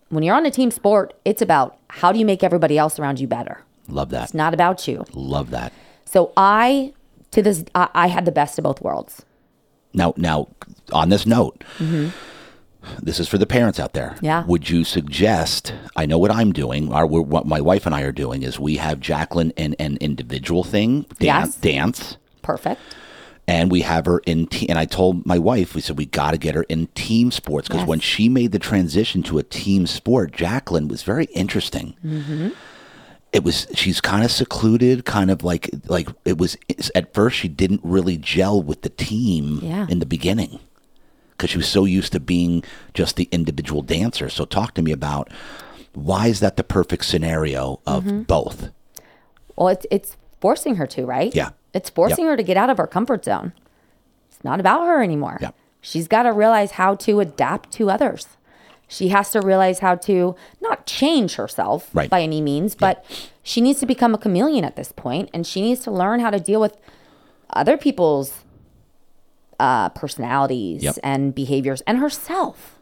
[0.09, 3.19] When you're on a team sport, it's about how do you make everybody else around
[3.21, 3.63] you better.
[3.89, 4.25] Love that.
[4.25, 5.05] It's not about you.
[5.13, 5.73] Love that.
[6.05, 6.93] So I,
[7.33, 9.25] to this, I, I had the best of both worlds.
[9.93, 10.49] Now, now,
[10.93, 11.65] on this note,
[13.03, 14.11] this is for the parents out there.
[14.17, 14.25] Mm-hmm.
[14.25, 14.45] Yeah.
[14.47, 15.73] Would you suggest?
[15.97, 16.93] I know what I'm doing.
[16.93, 19.97] Or we're- what my wife and I are doing is we have Jacqueline in an
[20.01, 21.55] individual thing, dance, Yes.
[21.57, 22.81] dance, Perfect.
[23.49, 24.47] And we have her in.
[24.47, 27.31] Te- and I told my wife, we said we got to get her in team
[27.31, 27.89] sports because Yes.
[27.89, 31.95] when she made the transition to a team sport, Jacqueline was very interesting.
[32.05, 32.49] Mm-hmm.
[33.33, 36.57] It was she's kind of secluded, kind of like like it was
[36.95, 39.87] at first she didn't really gel with the team Yeah.
[39.89, 40.59] in the beginning
[41.33, 44.31] because she was so used to being just the individual dancer.
[44.31, 45.29] So talk to me about
[45.93, 48.23] why is that the perfect scenario of Mm-hmm.
[48.23, 48.71] both?
[49.55, 51.35] Well, it's it's forcing her to, right?
[51.35, 51.51] Yeah.
[51.77, 52.31] It's forcing Yep.
[52.33, 53.53] her to get out of her comfort zone.
[54.31, 55.39] It's not about her anymore.
[55.41, 55.55] Yep.
[55.81, 58.27] She's got to realize how to adapt to others.
[58.89, 62.09] She has to realize how to not change herself Right.
[62.11, 63.05] by any means, but
[63.43, 66.31] she needs to become a chameleon at this point, and she needs to learn how
[66.31, 66.77] to deal with
[67.51, 68.43] other people's
[69.59, 70.99] uh, personalities Yep.
[71.03, 72.79] and behaviors and herself.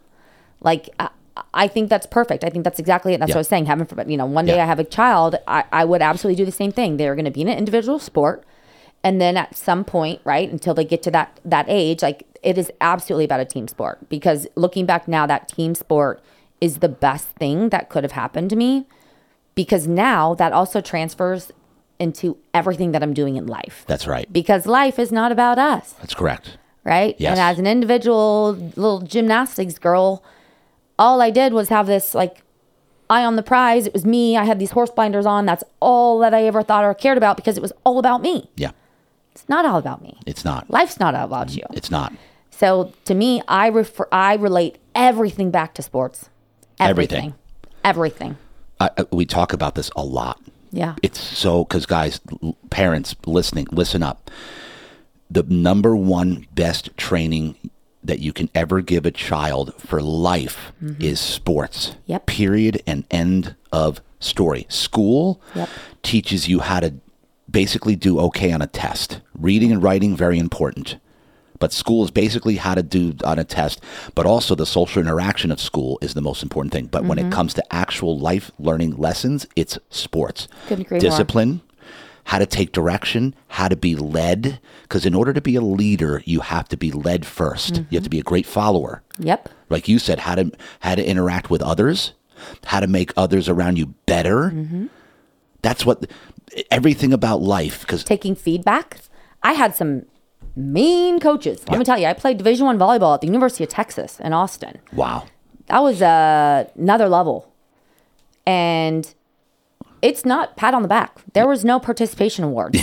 [0.61, 1.09] Like I,
[1.52, 2.44] I think that's perfect.
[2.44, 3.18] I think that's exactly it.
[3.20, 3.66] That's what I was saying.
[3.66, 4.61] Heaven forbid, you know, one day.
[4.61, 6.96] I have a child, I, I would absolutely do the same thing.
[6.96, 8.44] They're going to be in an individual sport,
[9.05, 12.59] and then at some point, right, until they get to that that age, like it
[12.59, 14.09] is absolutely about a team sport.
[14.09, 16.23] Because looking back now, that team sport
[16.61, 18.87] is the best thing that could have happened to me.
[19.55, 21.53] Because now that also transfers
[22.01, 23.85] into everything that I'm doing in life.
[23.87, 24.31] That's right.
[24.33, 26.59] Because life is not about us That's correct.
[26.83, 27.14] right?
[27.19, 27.31] Yes.
[27.33, 30.25] And as an individual little gymnastics girl,
[30.99, 32.43] all I did was have this like
[33.09, 33.87] eye on the prize.
[33.87, 34.37] It was me.
[34.37, 35.47] I had these horse blinders on.
[35.47, 38.51] That's all that I ever thought or cared about because it was all about me.
[38.57, 38.73] Yeah.
[39.35, 40.18] It's not all about me.
[40.27, 40.70] It's not.
[40.70, 41.64] Life's not all about you.
[41.73, 42.12] It's not.
[42.51, 46.31] So to me, I refer, I relate everything back to sports.
[46.79, 47.35] Everything.
[47.85, 48.37] Everything.
[48.81, 50.40] I, I- we talk about this a lot.
[50.70, 50.94] Yeah.
[51.03, 54.31] It's so because guys, l- parents listening, listen up.
[55.31, 57.57] The number one best training
[58.05, 61.88] that you can ever give a child for life is sports.
[61.90, 61.99] Mm-hmm.
[62.07, 62.27] Yep.
[62.27, 64.66] Period and end of story.
[64.68, 65.68] School Yep.
[66.03, 66.94] teaches you how to
[67.55, 69.21] basically do okay on a test.
[69.38, 70.99] Reading and writing very important.
[71.61, 73.81] But school is basically how to do on a test,
[74.14, 76.87] but also the social interaction of school is the most important thing.
[76.87, 80.49] But when it comes to actual life learning lessons, it's sports.
[80.69, 81.01] Agree more.
[81.01, 81.62] Discipline,
[82.25, 84.61] how to take direction, how to be led.
[84.83, 88.05] Because in order to be a leader, you have to be led 1st You have
[88.05, 89.03] to be a great follower.
[89.21, 89.49] Yep.
[89.71, 92.14] Like you said, how to how to interact with others,
[92.67, 94.51] how to make others around you better.
[94.51, 94.87] Mm-hmm.
[95.64, 96.07] That's what
[96.70, 97.81] everything about life.
[97.81, 98.98] Because Taking feedback.
[99.42, 100.05] I had some
[100.55, 101.59] mean coaches.
[101.66, 101.79] Let Yeah.
[101.79, 104.79] me tell you, I played Division One volleyball at the University of Texas in Austin.
[104.92, 105.24] wow,
[105.66, 107.50] that was uh, another level
[108.46, 109.14] and
[110.03, 112.77] it's not pat on the back there was no participation award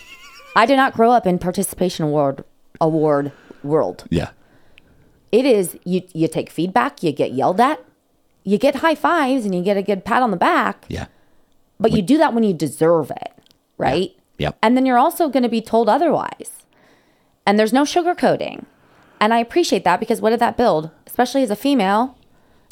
[0.56, 2.42] i did not grow up in participation award
[2.80, 3.30] award
[3.62, 4.30] world yeah,
[5.30, 7.78] it is you you take feedback you get yelled at
[8.42, 11.06] you get high fives and you get a good pat on the back yeah,
[11.80, 13.32] but you do that when you deserve it
[13.78, 14.12] right?
[14.38, 14.56] Yep.
[14.62, 16.50] and then you're also going to be told otherwise.
[17.46, 18.64] And there's no sugarcoating.
[19.20, 20.90] And i appreciate that because what did that build?
[21.06, 22.16] Especially as a female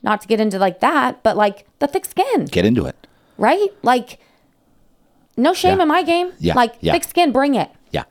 [0.05, 2.47] not to get into like that but like the thick skin.
[2.47, 3.07] Get into it.
[3.39, 3.69] right?
[3.83, 4.19] Like
[5.37, 5.83] no shame Yeah.
[5.83, 6.33] in my game.
[6.39, 6.93] Yeah, like yeah.
[6.93, 7.71] thick skin bring it.
[7.91, 8.05] Yeah,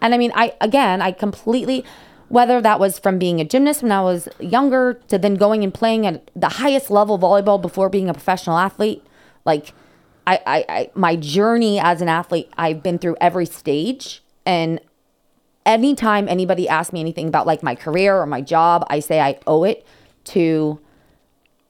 [0.00, 1.84] and I mean, I again, I completely,
[2.28, 5.72] whether that was from being a gymnast when I was younger to then going and
[5.74, 9.02] playing at the highest level volleyball before being a professional athlete,
[9.44, 9.72] like
[10.32, 14.22] I, I, I my journey as an athlete, I've been through every stage.
[14.44, 14.80] And
[15.66, 19.38] anytime anybody asks me anything about like my career or my job, I say I
[19.46, 19.86] owe it
[20.34, 20.78] to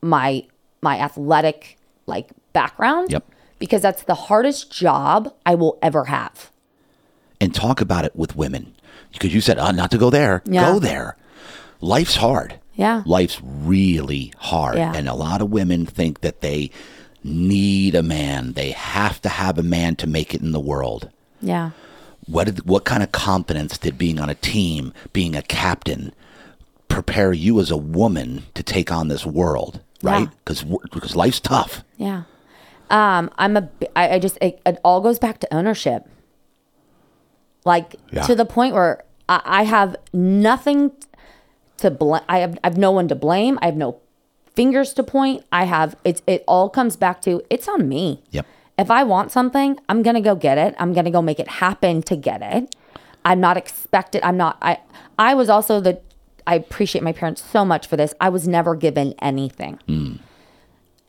[0.03, 0.45] my
[0.83, 3.13] my athletic like background.
[3.13, 3.25] Yep.
[3.59, 6.51] Because that's the hardest job I will ever have.
[7.41, 8.75] and talk about it with women
[9.13, 10.43] because you said, "Oh, not to go there.
[10.45, 10.73] Yeah.
[10.73, 11.17] Go there."
[11.81, 12.59] Life's hard.
[12.75, 13.03] Yeah.
[13.07, 14.93] life's really hard, Yeah.
[14.95, 16.71] and a lot of women think that they
[17.25, 18.53] need a man.
[18.53, 21.11] They have to have a man to make it in the world.
[21.41, 21.71] Yeah.
[22.27, 26.13] What did, what kind of confidence did being on a team, being a captain,
[26.89, 29.81] prepare you as a woman to take on this world?
[30.03, 30.29] Right?
[30.29, 30.35] Yeah.
[30.45, 31.83] Because because life's tough.
[31.97, 32.23] Yeah.
[32.91, 36.07] Um, I'm a, I, I just, it, it all goes back to ownership.
[37.65, 38.23] Like Yeah.
[38.23, 40.93] to the point where I, I have nothing
[41.79, 42.23] to blame.
[42.29, 43.59] I have, I have no one to blame.
[43.63, 44.01] I have no
[44.59, 45.45] fingers to point.
[45.53, 48.25] I have, it's, it all comes back to it's on me.
[48.33, 48.45] Yep.
[48.77, 50.75] If I want something, I'm going to go get it.
[50.81, 52.75] I'm going to go make it happen to get it.
[53.25, 54.21] I'm not expected.
[54.25, 54.59] I'm not.
[54.61, 54.79] I
[55.17, 56.01] I was also the.
[56.45, 58.15] I appreciate my parents so much for this.
[58.21, 60.17] I was never given anything, hmm.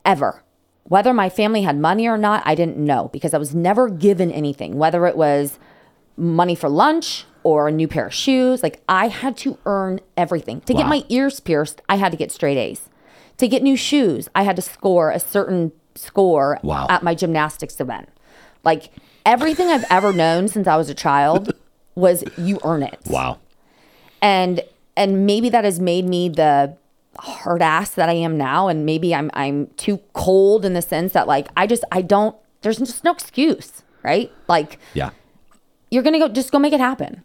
[0.03, 0.43] ever.
[0.83, 4.31] Whether my family had money or not, I didn't know because I was never given
[4.31, 4.77] anything.
[4.77, 5.57] Whether it was
[6.17, 10.61] money for lunch or a new pair of shoes, like I had to earn everything.
[10.61, 12.88] To get my ears pierced, I had to get straight A's.
[13.39, 16.87] To get new shoes, I had to score a certain score Wow.
[16.89, 18.07] at my gymnastics event.
[18.63, 18.91] Like
[19.25, 21.51] everything I've ever known since I was a child
[21.95, 22.99] was you earn it.
[23.09, 23.39] Wow.
[24.21, 24.61] And
[24.95, 26.75] and maybe that has made me the
[27.17, 31.13] hard ass that I am now and maybe I'm I'm too cold in the sense
[31.13, 34.31] that like I just I don't there's just no excuse, right?
[34.49, 35.11] Like Yeah.
[35.91, 37.23] you're going to go just go make it happen.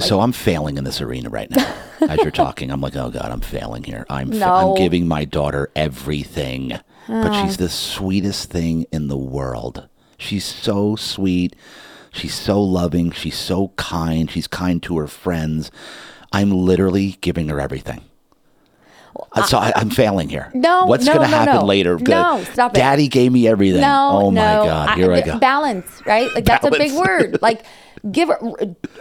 [0.00, 1.74] So I'm failing in this arena right now.
[2.00, 4.04] As you're talking, I'm like, oh god, I'm failing here.
[4.10, 9.88] I'm fa- I'm giving my daughter everything, but she's the sweetest thing in the world.
[10.18, 11.54] She's so sweet.
[12.12, 13.12] She's so loving.
[13.12, 14.30] She's so kind.
[14.30, 15.70] She's kind to her friends.
[16.32, 18.02] I'm literally giving her everything.
[19.32, 20.50] Uh, so I, I'm failing here.
[20.52, 21.64] No, what's no, going to no, happen no.
[21.64, 21.98] later?
[21.98, 22.78] No, stop it.
[22.78, 23.80] Daddy gave me everything.
[23.80, 24.40] No, oh no.
[24.40, 25.38] my god, here I, go.
[25.38, 26.32] Balance, right?
[26.34, 27.08] Like that's a big Balance.
[27.08, 27.42] word.
[27.42, 27.64] Like
[28.12, 28.38] give her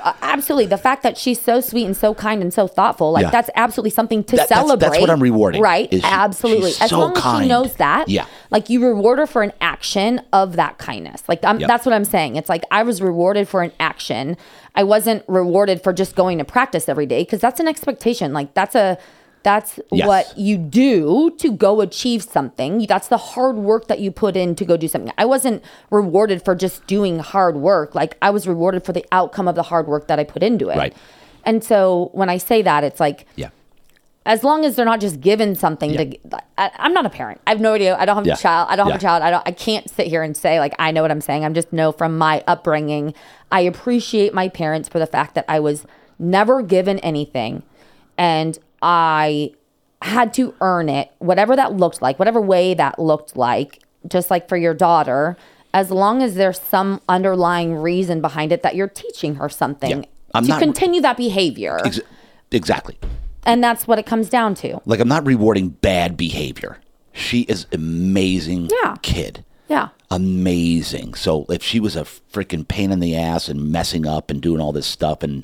[0.04, 3.12] uh, absolutely the fact that she's so sweet and so kind and so thoughtful.
[3.12, 3.30] Like Yeah.
[3.32, 4.90] that's absolutely something to That- celebrate.
[4.90, 5.88] that's what I'm rewarding, Right?
[5.92, 6.72] she- absolutely.
[6.82, 8.10] as so long as she knows that.
[8.10, 8.26] Yeah.
[8.52, 11.24] Like you reward her for an action of that kindness.
[11.28, 11.68] Like I'm, Yep.
[11.68, 12.36] that's what I'm saying.
[12.36, 14.38] It's like I was rewarded for an action.
[14.76, 18.34] I wasn't rewarded for just going to practice every day because that's an expectation.
[18.34, 18.98] Like that's a
[19.46, 20.08] that's Yes.
[20.08, 22.86] what you do to go achieve something.
[22.88, 25.14] That's the hard work that you put in to go do something.
[25.18, 27.96] I wasn't rewarded for just doing hard work.
[27.96, 30.70] Like I was rewarded for the outcome of the hard work that I put into
[30.70, 30.78] it.
[30.78, 30.94] Right.
[31.46, 33.50] And so when I say that, it's like Yeah.
[34.26, 36.04] as long as they're not just given something Yeah.
[36.06, 36.18] to
[36.58, 38.34] I, i'm not a parent i have no idea i don't have Yeah.
[38.34, 40.60] a child i don't have a child i don't i can't sit here and say
[40.60, 43.14] like i know what i'm saying i'm just know from my upbringing
[43.52, 45.86] i appreciate my parents for the fact that i was
[46.18, 47.62] never given anything
[48.18, 49.52] and i
[50.04, 54.48] had to earn it whatever that looked like whatever way that looked like just like
[54.48, 55.36] for your daughter
[55.74, 60.02] as long as there's some underlying reason behind it that you're teaching her something Yeah.
[60.36, 62.00] I'm to not- continue that behavior Ex-
[62.52, 62.98] exactly.
[63.46, 66.78] and that's what it comes down to Like I'm not rewarding bad behavior.
[67.14, 68.96] She is amazing Yeah.
[69.02, 69.44] kid.
[69.68, 71.16] yeah Amazing.
[71.16, 74.62] So if she was a freaking pain in the ass and messing up and doing
[74.62, 75.44] all this stuff and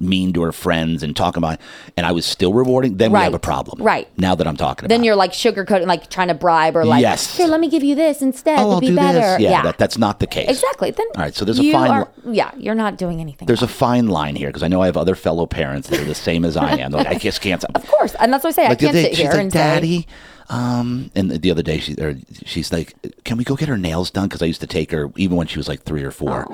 [0.00, 1.60] mean to her friends and talking about
[1.96, 3.80] and I was still rewarding, then we have a problem.
[3.82, 4.08] Right.
[4.18, 7.00] Now that I'm talking about then you're like sugarcoating, like trying to bribe or like,
[7.00, 7.36] Yes.
[7.36, 9.18] here, let me give you this instead oh, I'll be do better.
[9.20, 9.40] this.
[9.40, 10.48] Yeah, That, that's not the case.
[10.48, 10.90] exactly.
[10.90, 13.46] Then All right, so there's a fine are- yeah, you're not doing anything.
[13.46, 16.04] there's a fine line here because I know I have other fellow parents that are
[16.04, 16.90] the same as I am.
[16.92, 17.62] Like, I just can't.
[17.74, 18.68] of course, and that's what I say.
[18.68, 20.06] like I can't other day, sit here like, and say, "Daddy,"
[20.50, 24.10] um, and the other day she or she's like, "Can we go get her nails
[24.10, 26.46] done?" Because I used to take her even when she was like three or four.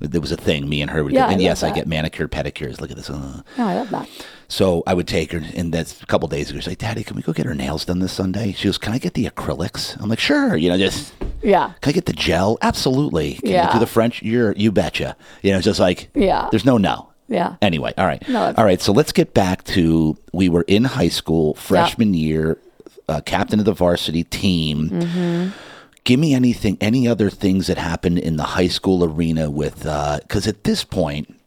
[0.00, 1.16] There was a thing me and her would Oh.
[1.16, 1.32] Yeah, do.
[1.34, 2.80] And I yes, I get manicured, pedicures.
[2.80, 3.10] Look at this.
[3.10, 3.42] Uh.
[3.58, 4.08] "No, I love that."
[4.48, 6.58] So I would take her, and that's a couple days ago.
[6.60, 8.92] She's like, "Daddy, can we go get her nails done this Sunday?" She goes, "Can
[8.92, 11.12] I get the acrylics?" I'm like, "Sure." You know, just
[11.42, 12.56] Yeah, can I get the gel?
[12.62, 13.34] Absolutely.
[13.34, 13.72] Can you Yeah.
[13.72, 14.22] do the French?
[14.22, 15.16] You're you betcha.
[15.42, 16.48] You know, it's just like Yeah.
[16.50, 17.08] There's no no.
[17.28, 17.56] yeah.
[17.62, 18.22] Anyway, all right.
[18.28, 18.80] No, all right.
[18.80, 22.58] So let's get back to we were in high school, freshman year,
[23.12, 24.88] uh, captain of the varsity team.
[24.90, 25.50] Mm-hmm.
[26.04, 30.48] Give me anything, any other things that happened in the high school arena with, because
[30.48, 31.38] at this point,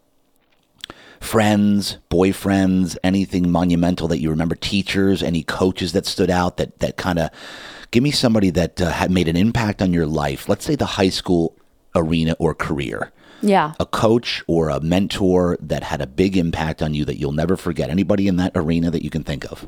[1.20, 6.96] friends, boyfriends, anything monumental that you remember, teachers, any coaches that stood out that that
[6.96, 7.30] kind of
[7.92, 10.48] give me somebody that uh, had made an impact on your life.
[10.48, 11.54] Let's say the high school
[11.94, 13.74] arena or career Yeah.
[13.80, 17.56] a coach or a mentor that had a big impact on you that you'll never
[17.56, 17.90] forget?
[17.90, 19.68] Anybody in that arena that you can think of?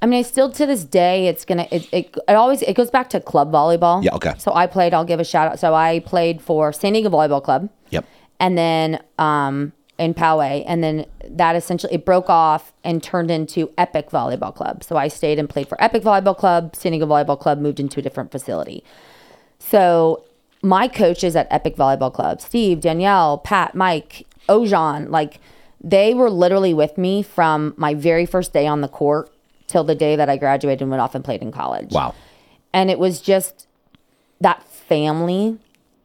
[0.00, 2.90] I mean, I still to this day, it's gonna it, it, it always it goes
[2.90, 4.02] back to club volleyball.
[4.02, 4.34] Yeah, okay.
[4.38, 4.94] So I played.
[4.94, 5.58] I'll give a shout out.
[5.58, 7.68] So I played for San Diego Volleyball Club.
[7.90, 8.04] Yep.
[8.38, 13.70] and then um, in Poway, and then that essentially it broke off and turned into
[13.76, 14.82] Epic Volleyball Club.
[14.82, 16.74] So I stayed and played for Epic Volleyball Club.
[16.74, 18.82] San Diego Volleyball Club moved into a different facility.
[19.58, 20.24] So
[20.62, 25.40] my coaches at Epic Volleyball Club, Steve, Danielle, Pat, Mike, Ojan, like
[25.82, 29.32] they were literally with me from my very first day on the court
[29.66, 31.92] till the day that I graduated and went off and played in college.
[31.92, 32.14] Wow.
[32.72, 33.66] And it was just
[34.40, 35.58] that family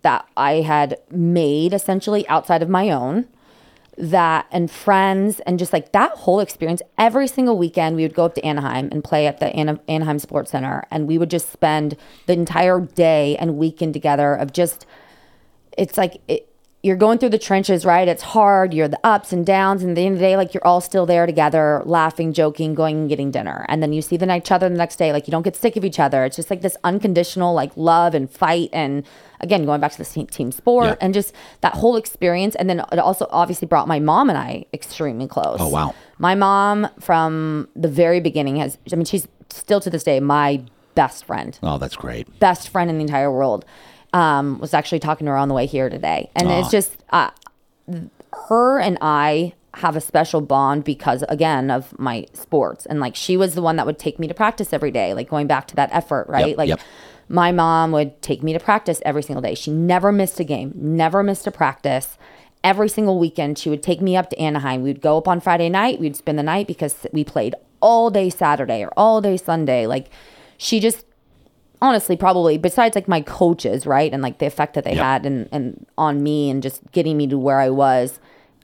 [0.03, 3.28] that I had made essentially outside of my own
[3.98, 8.26] that and friends and just like that whole experience every single weekend we would go
[8.26, 11.52] up to anaheim and play at the Ana- anaheim sports center and we would just
[11.52, 14.86] spend the entire day and weekend together of just
[15.78, 16.50] it's like it,
[16.86, 18.08] you're going through the trenches, right?
[18.08, 18.72] It's hard.
[18.72, 19.82] You're the ups and downs.
[19.82, 22.76] And at the end of the day, like you're all still there together, laughing, joking,
[22.76, 23.66] going and getting dinner.
[23.68, 25.12] And then you see the each other the next day.
[25.12, 26.24] Like you don't get sick of each other.
[26.26, 28.70] It's just like this unconditional like love and fight.
[28.72, 29.04] And
[29.41, 30.95] again, going back to the team, team sport Yeah.
[31.01, 32.55] and just that whole experience.
[32.55, 35.57] And then it also obviously brought my mom and I extremely close.
[35.59, 35.93] Oh, wow.
[36.17, 40.63] My mom from the very beginning has, I mean, she's still to this day my
[40.95, 42.39] best friend Oh, that's great.
[42.39, 43.65] best friend in the entire world.
[44.13, 47.31] Um, was actually talking to her on the way here today, and it's just uh,
[48.47, 53.36] her and I have a special bond because again of my sports, and like she
[53.36, 55.75] was the one that would take me to practice every day, like going back to
[55.75, 56.47] that effort, right?
[56.49, 56.79] Yep, like yep.
[57.28, 59.55] My mom would take me to practice every single day.
[59.55, 62.17] She never missed a game, never missed a practice.
[62.63, 64.82] Every single weekend, she would take me up to Anaheim.
[64.82, 65.99] We'd go up on Friday night.
[65.99, 69.86] We'd spend the night because we played all day Saturday or all day Sunday.
[69.86, 70.09] Like,
[70.57, 71.05] she just
[71.82, 75.03] honestly probably besides like my coaches right and like the effect that they Yep.
[75.03, 78.17] had and and on me and just getting me to where i was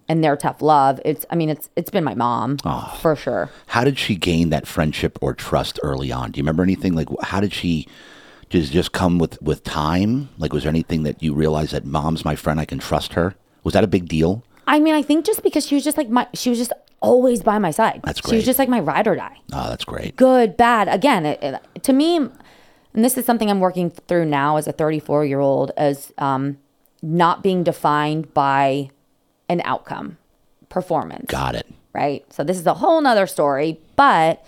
[0.07, 2.97] and their tough love it's i mean it's it's been my mom ah.
[3.01, 6.31] for sure How did she gain that friendship or trust early on?
[6.31, 7.85] Do you remember anything like how did she
[8.51, 10.29] just just come with with time?
[10.37, 13.35] Like was there anything that you realized that mom's my friend, I can trust her?
[13.63, 14.43] Was that a big deal?
[14.67, 16.71] i mean i think just because she was just like my she was just
[17.01, 18.29] always by my side That's great.
[18.29, 20.15] she was just like my ride or die Oh, that's great.
[20.15, 24.57] good bad again it, it- to me and this is something i'm working through now
[24.57, 26.57] as a 34 year old as um
[27.01, 28.91] not being defined by
[29.49, 30.17] an outcome
[30.69, 31.67] performance Got it.
[31.93, 32.23] right?
[32.31, 33.79] So this is a whole nother story.
[33.95, 34.45] But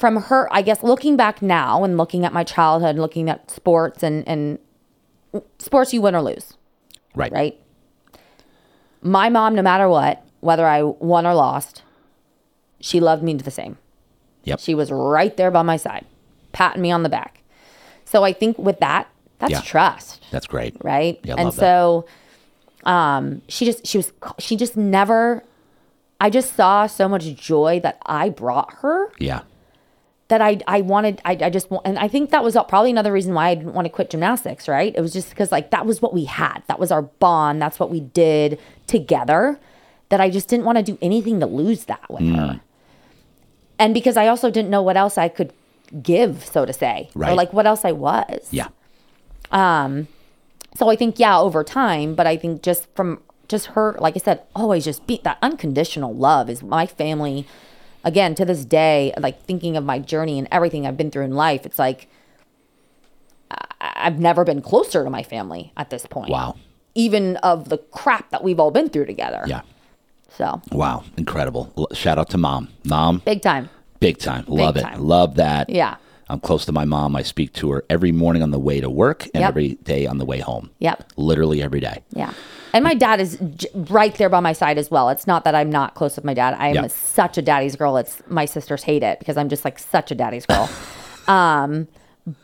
[0.00, 3.50] from her, I guess looking back now and looking at my childhood, and looking at
[3.50, 4.58] sports and, and
[5.58, 6.54] sports you win or lose,
[7.14, 7.30] Right.
[7.30, 7.60] right?
[9.02, 11.82] My mom, no matter what, whether I won or lost,
[12.80, 13.76] she loved me the same.
[14.44, 14.58] Yep.
[14.60, 16.06] She was right there by my side,
[16.52, 17.42] patting me on the back.
[18.06, 19.06] So I think with that,
[19.38, 19.60] that's Yeah.
[19.60, 20.76] trust That's great.
[20.82, 21.20] right?
[21.22, 22.06] Yeah, I and so
[22.84, 25.44] um she just she was she just never
[26.20, 29.42] I just saw so much joy that I brought her Yeah.
[30.30, 33.34] That I I wanted I, I just and I think that was probably another reason
[33.34, 34.94] why I didn't want to quit gymnastics, right?
[34.96, 36.62] It was just because like that was what we had.
[36.68, 37.60] That was our bond.
[37.60, 39.58] That's what we did together.
[40.08, 42.36] That I just didn't want to do anything to lose that with Mm.
[42.36, 42.60] her.
[43.78, 45.52] And because I also didn't know what else I could
[46.02, 47.10] give, so to say.
[47.14, 47.36] Or Right.
[47.36, 48.48] like what else I was.
[48.50, 48.68] Yeah.
[49.52, 50.06] um
[50.76, 53.18] So I think, yeah, over time, but I think just from
[53.48, 57.44] just her, like I said, always just be that unconditional love is my family.
[58.04, 61.34] Again, to this day, like thinking of my journey and everything I've been through in
[61.34, 62.08] life, it's like
[63.50, 66.30] I- I've never been closer to my family at this point.
[66.30, 66.56] Wow.
[66.94, 69.42] Even of the crap that we've all been through together.
[69.46, 69.62] Yeah.
[70.36, 71.04] So Wow.
[71.16, 71.72] Incredible.
[71.92, 72.68] Shout out to mom.
[72.84, 73.68] Mom, big time.
[73.98, 74.44] big time.
[74.48, 74.82] Love it.
[74.82, 75.00] time.
[75.02, 75.68] Love that.
[75.70, 75.96] Yeah.
[76.30, 77.16] I'm close to my mom.
[77.16, 79.48] I speak to her every morning on the way to work and Yep.
[79.48, 80.70] every day on the way home.
[80.78, 81.12] Yep.
[81.16, 82.02] Literally every day.
[82.10, 82.32] Yeah.
[82.72, 85.08] And my dad is j- right there by my side as well.
[85.08, 86.54] It's not that I'm not close with my dad.
[86.58, 86.86] I am Yeah.
[86.86, 87.96] such a daddy's girl.
[87.96, 90.68] It's my sisters hate it because I'm just like such a daddy's girl.
[91.28, 91.88] um,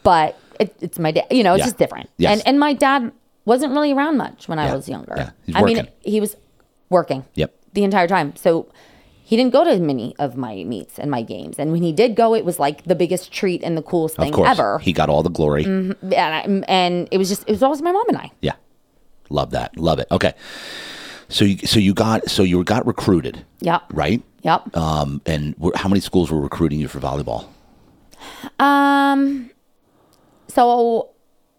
[0.02, 1.26] but it, it's my dad.
[1.30, 1.66] You know, it's Yeah.
[1.66, 2.10] just different.
[2.18, 2.32] Yes.
[2.38, 3.12] And and my dad
[3.44, 5.14] wasn't really around much when I was younger.
[5.46, 5.58] Yeah.
[5.58, 6.36] I mean, he was
[6.90, 7.24] working.
[7.34, 7.54] Yep.
[7.74, 8.34] The entire time.
[8.34, 8.66] So
[9.28, 11.58] he didn't go to many of my meets and my games.
[11.58, 14.22] And when he did go, it was like the biggest treat and the coolest Of
[14.22, 14.48] thing course.
[14.48, 14.78] ever.
[14.78, 15.64] He got all the glory.
[15.64, 18.30] and, I, and it was just it was always my mom and I.
[18.40, 18.54] Yeah.
[19.28, 19.76] Love that.
[19.76, 20.06] Love it.
[20.12, 20.32] Okay.
[21.28, 23.82] So you, so you got so you got recruited, Yep.
[23.92, 24.22] right?
[24.42, 24.76] Yep.
[24.76, 27.48] Um, and how many schools were recruiting you for volleyball?
[28.60, 29.50] Um,
[30.48, 31.10] so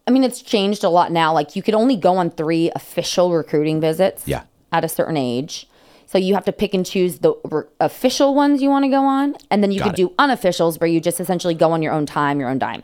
[0.08, 1.34] I mean, it's changed a lot now.
[1.34, 4.26] Like you could only go on three official recruiting visits.
[4.26, 4.44] Yeah.
[4.72, 5.68] At a certain age.
[6.10, 9.04] So you have to pick and choose the re- official ones you want to go
[9.04, 10.04] on, and then you Got could it.
[10.08, 12.84] do unofficials where you just essentially go on your own time, your own dime.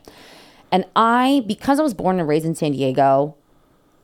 [0.70, 3.34] And I, because I was born and raised in San Diego,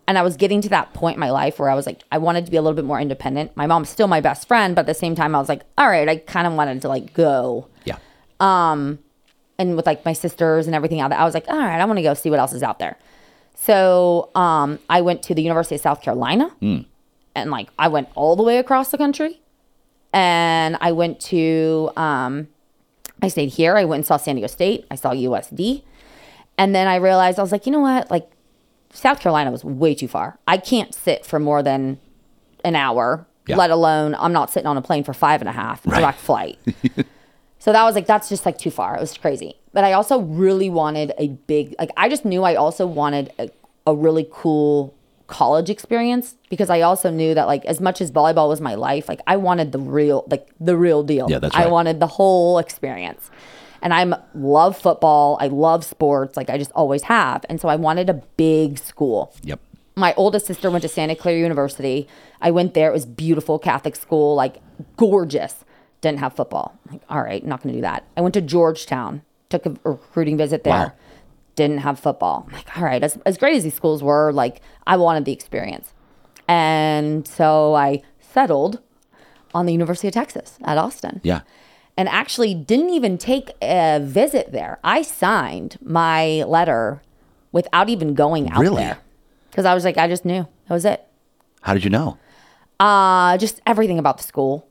[0.08, 2.18] and I was getting to that point in my life where I was like, I
[2.18, 3.54] wanted to be a little bit more independent.
[3.56, 5.88] My mom's still my best friend, but at the same time, I was like, all
[5.88, 7.98] right, I kind of wanted to like go Yeah.
[8.40, 8.98] Um,
[9.58, 11.84] and with like my sisters and everything out there, I was like, all right, I
[11.84, 12.96] want to go see what else is out there.
[13.54, 16.50] So um, I went to the University of South Carolina,
[17.42, 19.40] and like I went all the way across the country,
[20.12, 22.48] and I went to um,
[23.22, 23.76] I stayed here.
[23.76, 24.86] I went and saw San Diego State.
[24.90, 25.82] I saw USD,
[26.58, 28.30] and then I realized I was like, you know what, like
[28.92, 30.38] South Carolina was way too far.
[30.48, 31.98] I can't sit for more than
[32.64, 33.56] an hour, Yeah.
[33.56, 36.58] let alone I'm not sitting on a plane for five and a half direct flight.
[37.62, 38.96] So that was like that's just like too far.
[38.96, 39.54] It was crazy.
[39.74, 43.50] But I also really wanted a big like I just knew I also wanted a,
[43.86, 44.94] a really cool
[45.30, 49.08] college experience because I also knew that like as much as volleyball was my life,
[49.08, 51.30] like I wanted the real like the real deal.
[51.30, 51.66] Yeah, that's right.
[51.66, 53.30] I wanted the whole experience.
[53.82, 55.38] And I'm love football.
[55.40, 56.36] I love sports.
[56.36, 57.46] Like I just always have.
[57.48, 59.32] And so I wanted a big school.
[59.42, 59.58] Yep.
[59.96, 62.06] my oldest sister went to Santa Clara University.
[62.42, 62.88] I went there.
[62.90, 64.56] It was beautiful Catholic school, like
[64.96, 65.64] gorgeous.
[66.02, 66.78] Didn't have football.
[66.90, 68.04] Like, all right, not going to do that.
[68.16, 69.22] I went to Georgetown.
[69.50, 70.72] Took a recruiting visit there.
[70.72, 70.92] Wow.
[71.60, 72.44] Didn't have football.
[72.48, 75.32] I'm like, all right, as, as great as these schools were, like I wanted the
[75.32, 75.92] experience.
[76.48, 78.80] And so I settled
[79.52, 81.40] on the University of Texas at Austin Yeah.
[81.98, 84.78] and actually didn't even take a visit there.
[84.82, 87.02] I signed my letter
[87.52, 88.82] without even going out Really?
[88.84, 88.98] there
[89.50, 91.06] because I was like, I just knew that was it.
[91.60, 92.16] How did you know?
[92.78, 94.66] Uh, just everything about the school,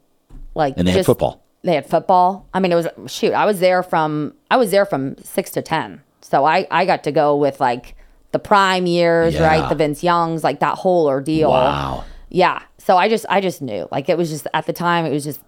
[0.56, 1.44] like And they had football.
[1.64, 2.48] They had football.
[2.54, 3.34] I mean, it was shoot.
[3.34, 7.04] I was there from I was there from six to ten, so I I got
[7.06, 7.96] to go with like
[8.32, 9.48] the prime years, Yeah.
[9.48, 9.70] right?
[9.70, 11.50] The Vince Youngs, like that whole ordeal.
[11.50, 12.04] Wow.
[12.30, 12.62] Yeah.
[12.78, 15.24] So I just I just knew, like it was just at the time, it was
[15.24, 15.42] just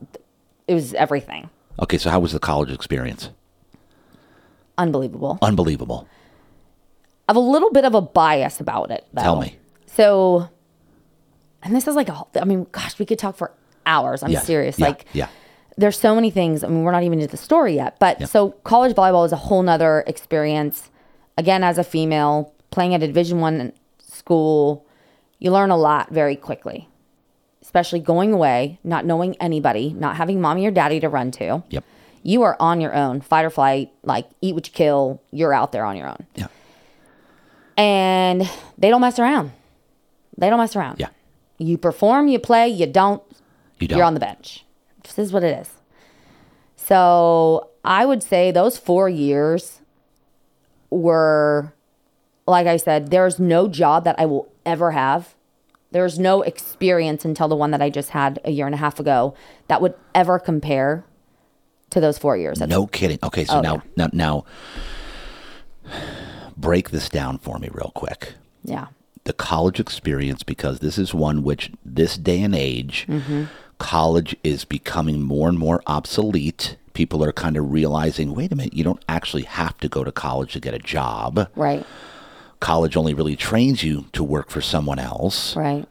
[0.68, 1.50] it was everything
[1.80, 3.30] Okay, so how was the college experience?
[4.78, 5.38] unbelievable.
[5.42, 6.08] Unbelievable.
[7.28, 9.06] I have a little bit of a bias about it.
[9.14, 9.22] Though.
[9.22, 9.58] Tell me.
[9.88, 10.50] So,
[11.64, 12.14] and this is like a.
[12.14, 13.52] whole- I mean, gosh, we could talk for
[13.86, 14.24] hours.
[14.24, 14.80] I'm serious.
[14.80, 15.28] yeah, like, yeah.
[15.82, 16.64] There's so many things.
[16.64, 17.98] I mean, we're not even into the story yet.
[18.00, 20.90] But so college volleyball is a whole nother experience.
[21.38, 24.86] Again, as a female playing at a Division One school,
[25.40, 26.88] you learn a lot very quickly.
[27.62, 31.64] Especially going away, not knowing anybody, not having mommy or daddy to run to.
[31.70, 31.84] Yep.
[32.24, 35.22] You are on your own, fight or flight, like eat what you kill.
[35.32, 36.48] You're out there on your own Yeah.
[37.78, 39.52] and they don't mess around.
[40.38, 41.00] They don't mess around.
[41.00, 41.10] Yeah.
[41.58, 43.22] You perform, you play, you don't,
[43.80, 43.98] You don't.
[43.98, 44.66] you're on the bench.
[45.16, 45.70] This is what it is.
[46.76, 49.80] So I would say those four years
[50.90, 51.74] were,
[52.48, 55.36] like I said, there's no job that I will ever have.
[55.92, 59.00] There's no experience until the one that I just had a year and a half
[59.00, 59.36] ago
[59.68, 61.04] that would ever compare
[61.90, 62.60] to those four years.
[62.60, 63.20] That's- No kidding.
[63.24, 64.46] Okay, so Oh, now, now, now,
[66.58, 68.34] break this down for me real quick.
[68.64, 68.88] Yeah.
[69.24, 73.44] The college experience, because this is one which, this day and age, Mm-hmm.
[73.82, 76.78] College is becoming more and more obsolete.
[76.94, 80.12] People are kind of realizing, wait a minute, you don't actually have to go to
[80.12, 81.50] college to get a job.
[81.56, 81.84] Right.
[82.60, 85.56] College only really trains you to work for someone else.
[85.56, 85.88] Right.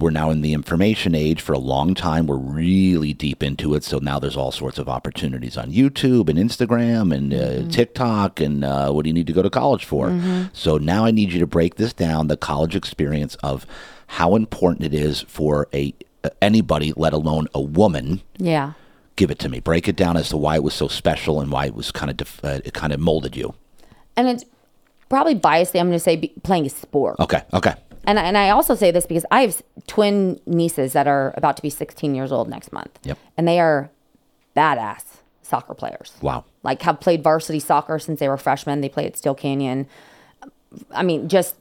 [0.00, 3.82] we're now in the information age for a long time we're really deep into it
[3.82, 8.64] so now there's all sorts of opportunities on youtube and instagram and uh, tiktok and
[8.64, 10.08] uh, what do you need to go to college for
[10.52, 13.64] so now i need you to break this down the college experience of
[14.08, 15.94] how important it is for a
[16.42, 18.72] anybody let alone a woman Yeah.
[19.16, 21.50] give it to me break it down as to why it was so special and
[21.52, 23.54] why it was kind of def- uh, it kind of molded you
[24.16, 24.44] and it's
[25.08, 25.74] probably biased.
[25.74, 27.16] I'm going to say be, playing a sport.
[27.20, 27.74] okay okay
[28.06, 31.62] And and I also say this because I have twin nieces that are about to
[31.62, 32.98] be 16 years old next month.
[33.04, 33.16] Yep.
[33.36, 33.90] And they are
[34.56, 35.04] badass
[35.42, 36.12] soccer players.
[36.20, 38.80] wow Like have played varsity soccer since they were freshmen.
[38.80, 39.86] They play at Steele Canyon.
[40.90, 41.54] I mean, just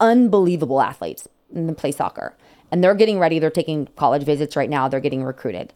[0.00, 2.34] unbelievable athletes and they play soccer.
[2.70, 3.38] And they're getting ready.
[3.38, 4.88] They're taking college visits right now.
[4.88, 5.72] They're getting recruited.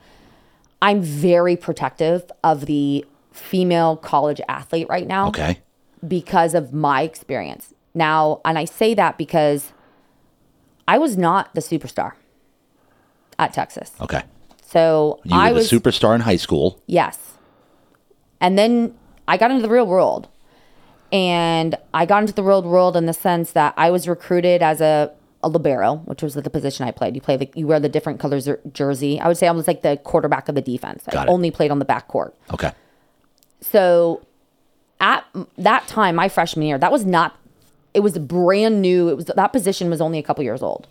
[0.82, 5.58] I'm very protective of the female college athlete right now okay
[6.06, 7.72] because of my experience.
[7.94, 9.72] Now, and I say that because
[10.86, 12.12] I was not the superstar
[13.38, 13.92] at Texas.
[14.00, 14.22] okay
[14.66, 17.38] So you I was superstar in high school yes.
[18.40, 18.94] And then
[19.28, 20.28] I got into the real world.
[21.12, 24.80] And I got into the real world in the sense that I was recruited as
[24.80, 25.12] a,
[25.42, 27.14] a libero, which was the position I played.
[27.14, 29.18] You play the, you wear the different colors jer- jersey.
[29.20, 31.04] I would say I was like the quarterback of the defense.
[31.10, 31.34] Got I it.
[31.34, 32.36] only played on the back court.
[32.52, 32.72] okay
[33.60, 34.24] So
[35.00, 35.24] at
[35.58, 37.36] that time, my freshman year, that was not,
[37.94, 39.08] it was brand new.
[39.08, 40.86] It was, that position was only a couple years old.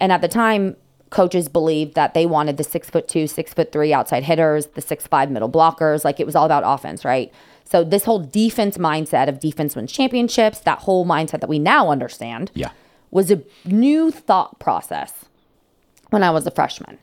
[0.00, 0.76] And at the time,
[1.10, 4.80] coaches believed that they wanted the six foot two, six foot three outside hitters, the
[4.80, 6.04] six five middle blockers.
[6.04, 7.32] Like it was all about offense, right?
[7.64, 11.90] So this whole defense mindset of defense wins championships, that whole mindset that we now
[11.90, 12.70] understand, yeah
[13.14, 15.24] was a new thought process
[16.10, 16.98] when I was a freshman.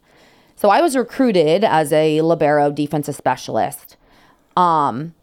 [0.55, 3.95] So I was recruited as a libero defensive specialist.
[4.55, 5.16] Um,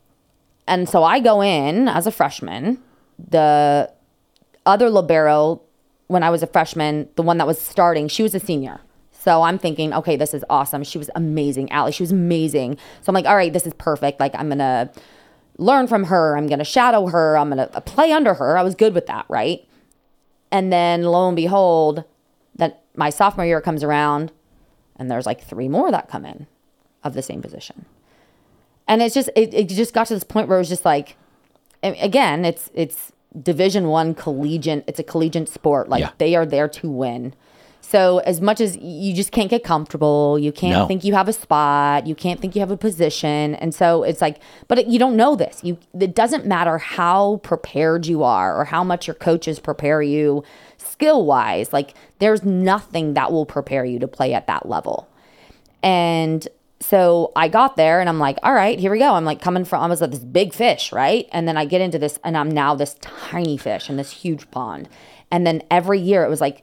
[0.66, 2.82] and so I go in as a freshman.
[3.18, 3.93] The
[4.64, 5.61] other libero,
[6.09, 8.80] when I was a freshman, the one that was starting, she was a senior.
[9.12, 10.82] So I'm thinking, okay, this is awesome.
[10.84, 11.70] She was amazing.
[11.70, 12.78] Allie, she was amazing.
[13.03, 14.20] So I'm like, all right, this is perfect.
[14.20, 14.91] Like, I'm to
[15.59, 16.36] learn from her.
[16.36, 17.36] I'm to shadow her.
[17.36, 18.57] I'm to play under her.
[18.57, 19.68] I was good with that, right?
[20.51, 22.05] And then lo and behold,
[22.57, 24.32] that my sophomore year comes around
[24.96, 26.46] and there's like three more that come in
[27.05, 27.84] of the same position.
[28.86, 31.16] And it's just it, it just got to this point where it was just like
[31.82, 35.88] again, it's it's division one collegiate, it's a collegiate sport.
[35.88, 36.11] Like Yeah.
[36.18, 37.34] they are there to win.
[37.80, 40.86] So as much as you just can't get comfortable, you can't No.
[40.86, 44.20] think you have a spot, you can't think you have a position, and so it's
[44.20, 45.60] like, but it, you don't know this.
[45.64, 50.44] You it doesn't matter how prepared you are or how much your coaches prepare you
[50.76, 51.72] skill wise.
[51.72, 55.08] Like there's nothing that will prepare you to play at that level.
[55.82, 56.46] And
[56.80, 59.14] so I got there and I'm like, all right, here we go.
[59.14, 61.26] I'm like coming from, I was like this big fish, right?
[61.32, 64.50] And then I get into this and I'm now this tiny fish in this huge
[64.50, 64.88] pond.
[65.30, 66.62] And then every year it was like,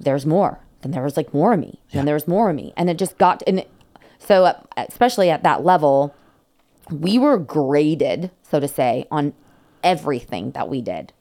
[0.00, 0.60] there's more.
[0.82, 1.80] Then there was like more of me.
[1.92, 2.72] Then there was more of me.
[2.76, 3.70] And it just got, and it,
[4.18, 6.14] so uh, especially at that level,
[6.90, 9.34] we were graded, so to say, on
[9.84, 11.12] everything that we did.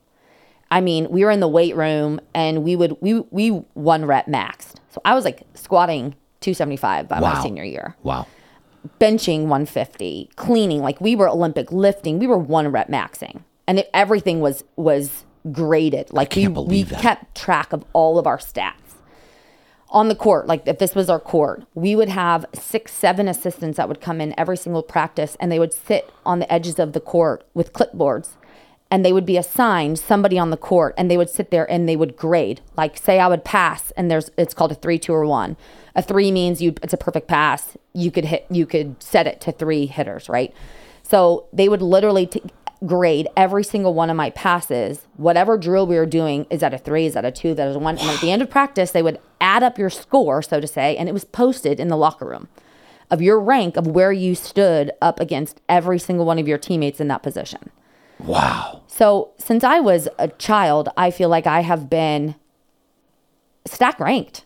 [0.72, 4.28] I mean, we were in the weight room and we would we we one rep
[4.28, 4.76] maxed.
[4.90, 7.34] So I was like squatting 275 by Wow.
[7.34, 8.28] my senior year, Wow.
[9.00, 12.20] benching 150, cleaning like we were Olympic lifting.
[12.20, 16.12] We were one rep maxing, and it, everything was was graded.
[16.12, 17.02] Like we we that.
[17.02, 18.90] kept track of all of our stats
[19.92, 23.78] on the court, like if this was our court, we would have six, seven assistants
[23.78, 26.94] that would come in every single practice and they would sit on the edges of
[26.94, 28.32] the court with clipboards
[28.92, 31.88] and they would be assigned somebody on the court and they would sit there and
[31.88, 32.62] they would grade.
[32.78, 35.58] Like say I would pass and there's it's called a three, two, or one.
[35.96, 37.76] A three means you it's a perfect pass.
[37.94, 40.54] You could hit you could set it to three hitters, right?
[41.04, 42.44] So they would literally t-
[42.86, 45.06] grade every single one of my passes.
[45.18, 47.76] Whatever drill we were doing is at a three, is at a two, that is
[47.76, 47.98] a one.
[47.98, 50.96] And at the end of practice, they would add up your score, so to say,
[50.96, 52.48] and it was posted in the locker room
[53.12, 57.00] of your rank of where you stood up against every single one of your teammates
[57.00, 57.72] in that position.
[58.20, 58.84] Wow.
[58.88, 62.36] So since I was a child, I feel like I have been
[63.66, 64.46] stack ranked,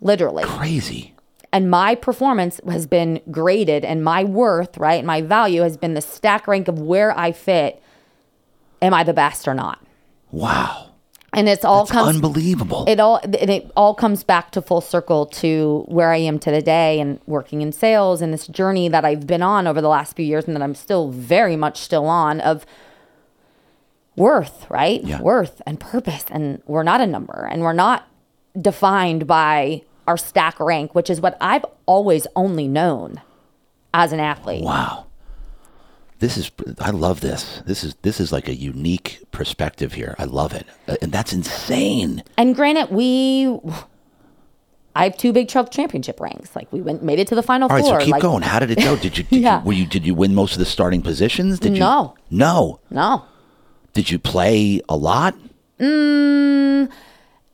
[0.00, 1.14] literally Crazy.
[1.52, 6.00] And my performance has been graded and my worth right my value has been the
[6.00, 7.82] stack rank of where i fit
[8.82, 9.78] am i the best or not
[10.30, 10.90] Wow.
[11.32, 12.84] and it's all It's comes unbelievable.
[12.86, 16.50] it all and it all comes back to full circle to where i am to
[16.52, 20.16] today and working in sales and this journey that i've been on over the last
[20.16, 22.66] few years and that i'm still very much still on of
[24.16, 25.20] worth right Yeah.
[25.22, 28.06] worth and purpose and we're not a number and we're not
[28.60, 33.20] defined by our stack rank which is what i've always only known
[33.94, 35.04] as an athlete wow.
[36.20, 36.50] This is
[36.80, 37.62] I love this.
[37.64, 40.16] This is this is like a unique perspective here.
[40.18, 40.66] I love it.
[40.88, 42.24] Uh, And that's insane.
[42.36, 43.46] And granted, we,
[44.96, 46.50] I have two Big 12 championship rings.
[46.56, 48.42] Like we went, made it to the final All right, so keep like, going.
[48.42, 48.96] How did it go?
[49.04, 49.60] Did you did Yeah.
[49.60, 51.60] you were you did you win most of the starting positions?
[51.60, 52.16] Did you No.
[52.30, 52.80] No.
[52.90, 53.24] No,
[53.92, 55.36] Did you play a lot?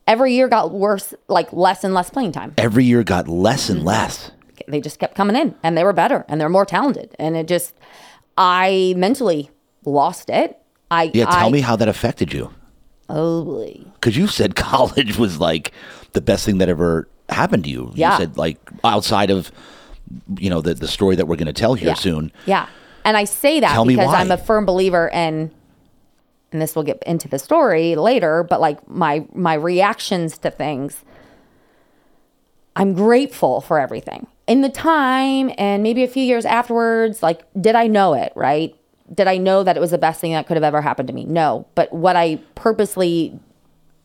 [0.07, 2.53] Every year got worse, like less and less playing time.
[2.57, 4.31] Every year got less and less.
[4.67, 7.15] They just kept coming in, and they were better, and they're more talented.
[7.19, 7.75] And it just,
[8.37, 9.51] I mentally
[9.83, 10.59] lost it.
[10.89, 12.51] I Yeah, tell I, me how that affected you.
[13.09, 13.83] Oh, boy.
[13.95, 15.71] Because you said college was like
[16.13, 17.91] the best thing that ever happened to you.
[17.95, 18.13] Yeah.
[18.13, 19.51] You said like outside of
[20.37, 21.95] you know the the story that we're going to tell here yeah.
[21.95, 22.31] soon.
[22.45, 22.67] Yeah.
[23.03, 24.13] And I say that Tell because.
[24.13, 25.51] I'm a firm believer in
[26.51, 31.03] and this will get into the story later, but like my my reactions to things
[32.75, 34.27] I'm grateful for everything.
[34.47, 38.75] In the time and maybe a few years afterwards, like did I know it, right?
[39.13, 41.13] Did I know that it was the best thing that could have ever happened to
[41.13, 41.25] me?
[41.25, 41.67] No.
[41.75, 43.39] But what I purposely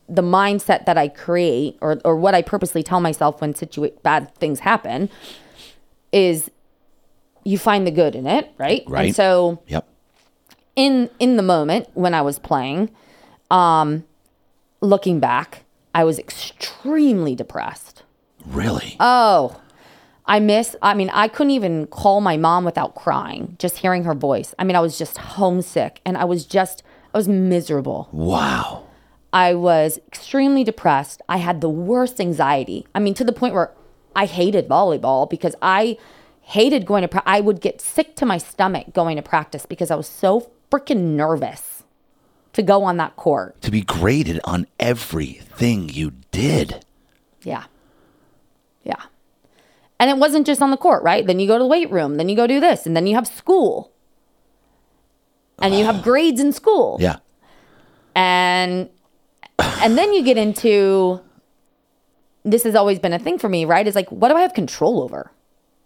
[0.08, 4.34] the mindset that I create or or what I purposely tell myself when situa- bad
[4.36, 5.08] things happen
[6.12, 6.50] is
[7.44, 8.82] you find the good in it, right?
[8.86, 9.06] Right.
[9.06, 9.88] And so Yep.
[10.80, 12.90] In in the moment when I was playing,
[13.50, 14.04] um,
[14.80, 15.64] looking back,
[15.94, 18.02] I was extremely depressed.
[18.46, 18.96] Really?
[18.98, 19.60] Oh,
[20.24, 20.76] I miss.
[20.80, 24.54] I mean, I couldn't even call my mom without crying, just hearing her voice.
[24.58, 28.08] I mean, I was just homesick, and I was just, I was miserable.
[28.12, 28.86] wow.
[29.32, 31.22] I was extremely depressed.
[31.28, 32.84] I had the worst anxiety.
[32.96, 33.70] I mean, to the point where
[34.16, 35.98] I hated volleyball because I
[36.40, 37.08] hated going to.
[37.08, 40.50] pra- I would get sick to my stomach going to practice because I was so
[40.70, 41.82] freaking nervous
[42.52, 43.60] to go on that court.
[43.62, 46.84] To be graded on everything you did.
[47.42, 47.64] Yeah,
[48.84, 49.02] yeah.
[49.98, 51.26] And it wasn't just on the court, right?
[51.26, 53.14] Then you go to the weight room, then you go do this, and then you
[53.14, 53.92] have school,
[55.58, 56.96] and you have grades in school.
[57.00, 57.16] Yeah.
[58.14, 58.88] and
[59.58, 61.20] and then you get into
[62.44, 64.54] this has always been a thing for me right is like what do i have
[64.54, 65.30] control over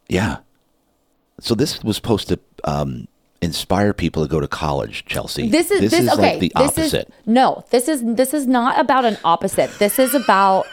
[0.09, 0.39] Yeah.
[1.41, 3.09] So this was supposed to um,
[3.45, 5.49] inspire people to go to college, Chelsea.
[5.49, 7.09] this is this, okay like the this opposite.
[7.09, 10.67] is no this is this is not about an opposite this is about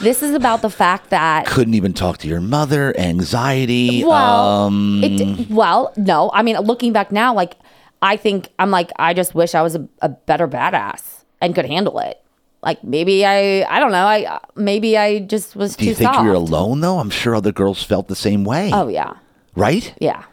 [0.00, 2.98] this is about the fact that Couldn't even talk to your mother.
[2.98, 4.02] Anxiety.
[4.04, 7.54] well um, it well no i mean looking back now like
[8.00, 11.66] i think i'm like i just wish i was a, a better badass and could
[11.66, 12.16] handle it
[12.62, 14.06] Like maybe I, I don't know.
[14.08, 16.24] I maybe I just was Do too you think soft.
[16.24, 16.98] you're alone though?
[16.98, 18.70] I'm sure other girls felt the same way.
[18.72, 19.12] Oh yeah,
[19.54, 19.92] Right?
[20.00, 20.24] yeah,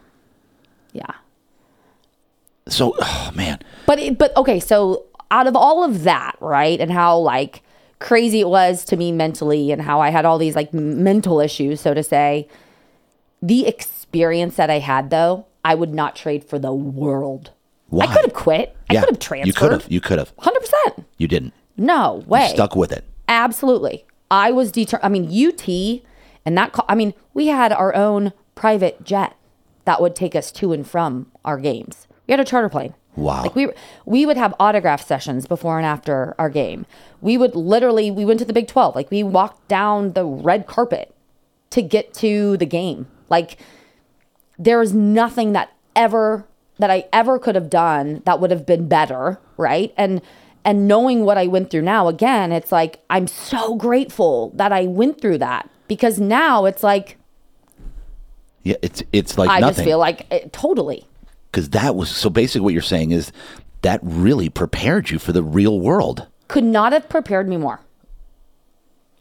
[0.92, 1.12] yeah.
[2.68, 3.60] So, oh man.
[3.86, 7.62] But it, but okay, so out of all of that, right, and how like
[7.98, 11.80] crazy it was to me mentally, and how I had all these like mental issues,
[11.80, 12.48] so to say,
[13.42, 17.50] the experience that I had though, I would not trade for the world.
[17.88, 18.04] Why?
[18.04, 18.76] I could have quit.
[18.90, 19.00] Yeah.
[19.00, 19.46] I could have transferred.
[19.46, 19.86] You could have.
[19.90, 20.32] You could have.
[20.38, 21.06] Hundred percent.
[21.18, 21.52] You didn't.
[21.76, 22.48] No way.
[22.54, 23.04] Stuck with it.
[23.28, 24.04] Absolutely.
[24.30, 25.04] I was determined.
[25.04, 26.02] I mean, UT
[26.44, 29.36] and that, co- I mean, we had our own private jet
[29.84, 32.06] that would take us to and from our games.
[32.26, 32.94] We had a charter plane.
[33.16, 33.42] Wow.
[33.42, 33.68] Like we,
[34.06, 36.84] we would have autograph sessions before and after our game.
[37.20, 38.94] We would literally, we went to the Big 12.
[38.96, 41.14] Like we walked down the red carpet
[41.70, 43.06] to get to the game.
[43.28, 43.58] Like
[44.58, 46.46] there is nothing that ever
[46.78, 49.94] that I ever could have done that would have been better, right?
[49.96, 50.20] And
[50.64, 54.86] and knowing what I went through now, again, it's like I'm so grateful that I
[54.86, 57.16] went through that because now it's like
[58.64, 59.74] Yeah, it's it's like I nothing.
[59.76, 61.06] just feel like it, totally.
[61.54, 63.30] Because that was so basically what you're saying is
[63.82, 66.26] that really prepared you for the real world.
[66.48, 67.78] Could not have prepared me more.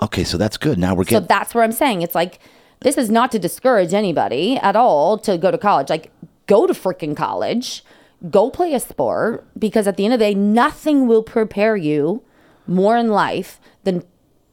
[0.02, 0.80] Okay, so that's good.
[0.80, 1.22] Now we're getting.
[1.22, 2.40] So that's where I'm saying it's like
[2.80, 5.92] this is not to discourage anybody at all to go to college.
[5.92, 6.12] Like
[6.48, 7.86] go to freaking college,
[8.32, 12.24] go play a sport because at the end of the day, nothing will prepare you
[12.66, 14.04] more in life than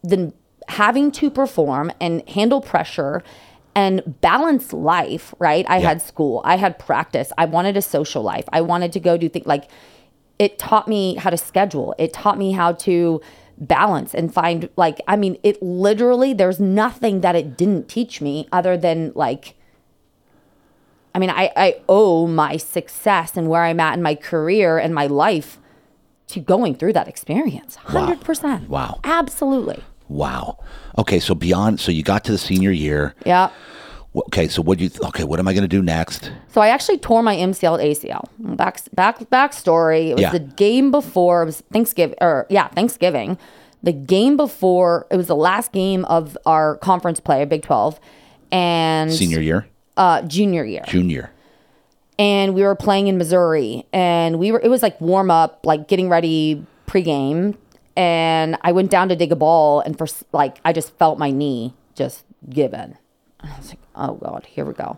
[0.05, 0.35] than
[0.69, 3.23] having to perform and handle pressure
[3.75, 5.65] and balance life, right?
[5.69, 5.89] I Yeah.
[5.89, 8.45] had school, I had practice, I wanted a social life.
[8.53, 9.69] I wanted to go do things like
[10.39, 11.95] it taught me how to schedule.
[11.99, 13.21] It taught me how to
[13.59, 18.49] balance and find like I mean it literally there's nothing that it didn't teach me
[18.51, 19.55] other than like
[21.15, 24.95] I mean I I owe my success and where I'm at in my career and
[24.95, 25.59] my life
[26.29, 27.77] to going through that experience.
[27.89, 28.69] 100%.
[28.69, 29.01] Wow.
[29.05, 29.83] Absolutely.
[30.11, 30.59] Wow.
[30.99, 33.15] Okay, so beyond so you got to the senior year.
[33.25, 33.51] Yeah.
[34.15, 35.23] Okay, so what do you th- okay?
[35.25, 36.33] What am I going to do next?
[36.49, 38.25] So I actually tore my MCL ACL.
[38.57, 40.09] Back back backstory.
[40.09, 40.33] It was Yeah.
[40.33, 41.43] the game before.
[41.43, 43.39] It was Thanksgiving or yeah Thanksgiving.
[43.85, 45.07] The game before.
[45.11, 48.01] It was the last game of our conference play, Big Twelve,
[48.51, 50.83] and Senior year, uh, junior year.
[50.89, 51.31] junior.
[52.19, 55.87] and we were playing in Missouri and we were it was like warm up, like
[55.89, 57.55] getting ready pregame.
[58.01, 61.31] And I went down to dig a ball and for like I just felt my
[61.31, 62.97] knee just given.
[63.41, 64.97] And I was like, oh God, here we go.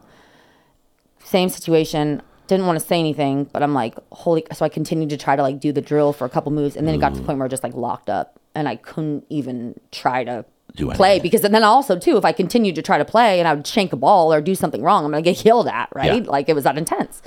[1.19, 2.23] Same situation.
[2.47, 5.43] Didn't want to say anything, but I'm like, holy so I continued to try to
[5.43, 7.39] like do the drill for a couple moves and then it got to the point
[7.39, 10.45] where I just like locked up and I couldn't even try to
[10.77, 11.23] Do play anything.
[11.29, 13.93] because then also too if I continued to try to play and I would shank
[13.93, 16.23] a ball or do something wrong, I'm gonna get yelled at, right?
[16.25, 16.31] Yeah.
[16.31, 17.21] Like it was that intense.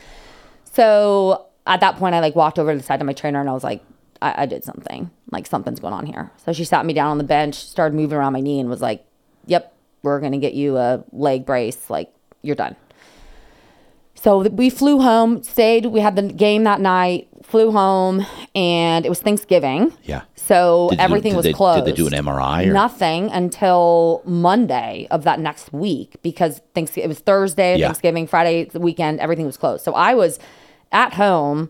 [0.71, 3.49] So at that point, I like walked over to the side of my trainer and
[3.49, 3.83] I was like,
[4.21, 5.11] I, I did something.
[5.35, 6.31] Like something's going on here.
[6.45, 8.81] So she sat me down on the bench, started moving around my knee, and was
[8.81, 9.05] like,
[9.47, 11.89] "Yep, we're gonna get you a leg brace.
[11.89, 12.75] Like you're done."
[14.15, 15.87] So we flew home, stayed.
[15.87, 17.27] We had the game that night.
[17.43, 18.25] Flew home,
[18.55, 19.93] and it was Thanksgiving.
[20.03, 20.21] Yeah.
[20.35, 21.85] So Did everything was they- closed.
[21.85, 26.97] Did they do an MRI or Nothing until Monday of that next week because thanks
[26.97, 27.87] it was Thursday, Yeah.
[27.87, 29.83] Thanksgiving, Friday, the weekend, everything was closed.
[29.83, 30.39] So I was
[30.91, 31.69] at home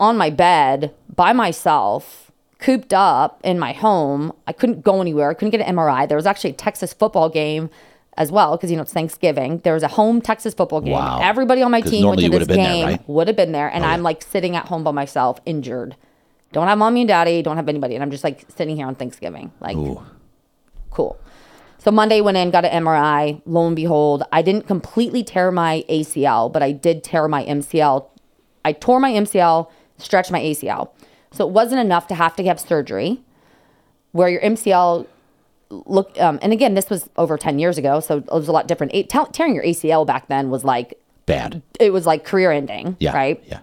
[0.00, 2.23] on my bed by myself,
[2.64, 4.32] cooped up in my home.
[4.46, 5.28] I couldn't go anywhere.
[5.28, 6.08] I couldn't get an MRI.
[6.08, 7.68] There was actually a Texas football game
[8.16, 9.58] as well because you know it's Thanksgiving.
[9.58, 10.94] There was a home Texas football game.
[10.94, 11.20] Wow.
[11.22, 12.86] Everybody on my team went to this been there, game.
[12.86, 13.00] right?
[13.06, 14.04] Oh, Would have been there, and oh, I'm yeah.
[14.04, 15.94] like sitting at home by myself, injured.
[16.52, 17.42] Don't have mommy and daddy.
[17.42, 20.00] Don't have anybody, and I'm just like sitting here on Thanksgiving, like Ooh.
[20.90, 21.20] cool.
[21.78, 23.42] So Monday went in, got an MRI.
[23.44, 28.06] Lo and behold, I didn't completely tear my ACL, but I did tear my MCL.
[28.64, 30.88] I tore my MCL, stretched my ACL.
[31.34, 33.20] So it wasn't enough to have to have surgery
[34.12, 35.06] where your MCL
[35.70, 38.68] look um, and again this was over 10 years ago so it was a lot
[38.68, 41.62] different it, te- tearing your acl back then was like Bad.
[41.80, 43.12] it was like career ending Yeah.
[43.12, 43.60] right Yeah.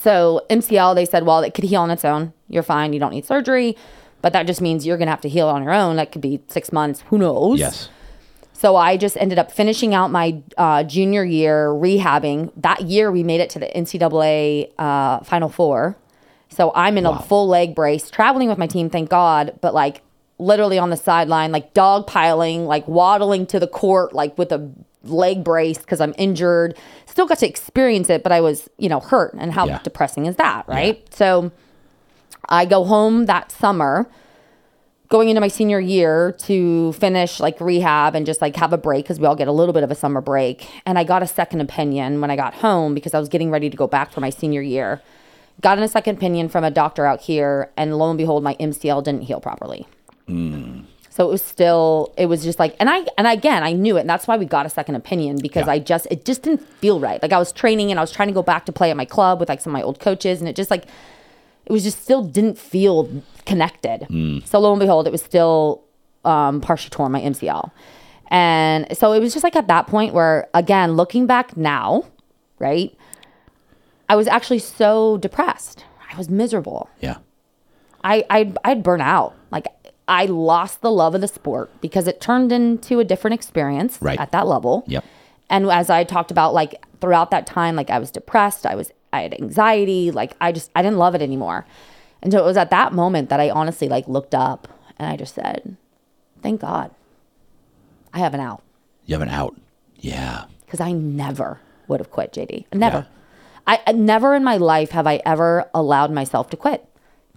[0.00, 2.32] so MCL, they said, well, it could heal on its own.
[2.48, 2.92] You're fine.
[2.94, 3.76] You don't need surgery.
[4.22, 5.96] But that just means you're going to have to heal on your own.
[5.96, 7.02] That could be six months.
[7.08, 7.58] Who knows?
[7.60, 7.90] Yes.
[8.54, 12.50] So I just ended up finishing out my uh, junior year rehabbing.
[12.56, 15.96] That year, we made it to the NCAA uh, Final Four.
[16.54, 17.12] So I'm in Wow.
[17.18, 20.02] a full leg brace, traveling with my team, thank God, but like
[20.38, 24.70] literally on the sideline, like dog piling, like waddling to the court, like with a
[25.02, 26.76] leg brace because I'm injured.
[27.06, 29.34] Still got to experience it, but I was, you know, hurt.
[29.34, 29.78] And how Yeah.
[29.82, 31.06] depressing is that, right?
[31.14, 31.50] So
[32.48, 34.08] I go home that summer
[35.08, 39.04] going into my senior year to finish like rehab and just like have a break
[39.04, 40.68] because we all get a little bit of a summer break.
[40.86, 43.70] And I got a second opinion when I got home because I was getting ready
[43.70, 45.02] to go back for my senior year.
[45.60, 48.54] Got in a second opinion from a doctor out here, and lo and behold, my
[48.56, 49.86] MCL didn't heal properly.
[51.10, 54.00] So it was still, it was just like, and I, and again, I knew it,
[54.00, 55.74] and that's why we got a second opinion because Yeah.
[55.74, 57.22] I just, it just didn't feel right.
[57.22, 59.04] Like I was training and I was trying to go back to play at my
[59.04, 60.86] club with like some of my old coaches, and it just like,
[61.66, 64.06] it was just still didn't feel connected.
[64.46, 65.84] So lo and behold, it was still
[66.24, 67.70] um, partially torn my MCL,
[68.28, 72.04] and so it was just like at that point where, again, looking back now,
[72.58, 72.92] right,
[74.08, 75.84] I was actually so depressed.
[76.12, 76.88] I was miserable.
[77.00, 77.16] Yeah.
[78.02, 79.34] I I'd, I'd burn out.
[79.50, 79.66] Like
[80.06, 84.18] I lost the love of the sport because it turned into a different experience Right.
[84.20, 84.84] at that level.
[84.86, 85.04] Yep.
[85.50, 88.92] And as I talked about, like throughout that time, like I was depressed, I was
[89.12, 91.66] I had anxiety, like I just I didn't love it anymore.
[92.22, 95.16] And so it was at that moment that I honestly like looked up and I
[95.16, 95.76] just said,
[96.42, 96.90] "Thank God,
[98.12, 98.62] I have an out."
[99.06, 99.54] You have an out.
[100.00, 100.44] Yeah.
[100.66, 102.66] because I never would have quit, JD.
[102.72, 102.98] Never.
[102.98, 103.04] Yeah.
[103.66, 106.86] I, never in my life have I ever allowed myself to quit.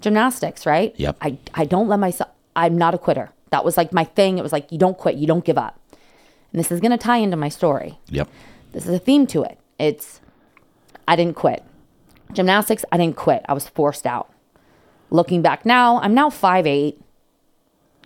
[0.02, 0.94] Gymnastics, right?
[0.98, 1.18] Yep.
[1.22, 2.30] I I don't let myself.
[2.56, 3.32] I'm not a quitter.
[3.50, 4.38] That was like my thing.
[4.38, 5.80] It was like you don't quit, you don't give up.
[6.52, 8.00] And this is going to tie into my story.
[8.10, 8.30] Yep.
[8.74, 9.58] This is a theme to it.
[9.80, 10.22] It's
[11.08, 11.64] I didn't quit.
[12.34, 13.46] Gymnastics, I didn't quit.
[13.48, 14.32] I was forced out.
[15.10, 16.98] Looking back now, I'm now 5'8.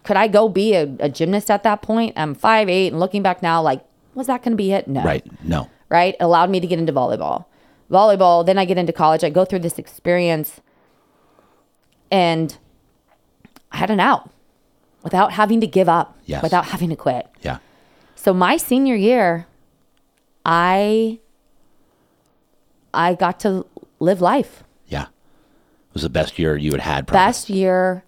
[0.03, 2.13] Could I go be a, a gymnast at that point?
[2.15, 4.88] I'm 5'8 and looking back now, like, was that going to be it?
[4.88, 5.26] No Right.
[5.43, 5.69] No.
[5.89, 6.13] right?
[6.13, 7.45] It allowed me to get into volleyball.
[7.92, 9.24] Volleyball, then I get into college.
[9.24, 10.62] I go through this experience
[12.10, 12.58] and
[13.72, 14.30] I had an out
[15.04, 16.42] without having to give up, Yes.
[16.44, 17.28] without having to quit.
[17.42, 17.58] Yeah.
[18.16, 19.48] So my senior year,
[20.46, 21.20] I
[22.94, 23.66] I got to
[24.00, 24.64] live life.
[24.88, 25.04] Yeah.
[25.04, 27.08] It was the best year you had had.
[27.08, 27.26] Probably.
[27.28, 28.04] Best year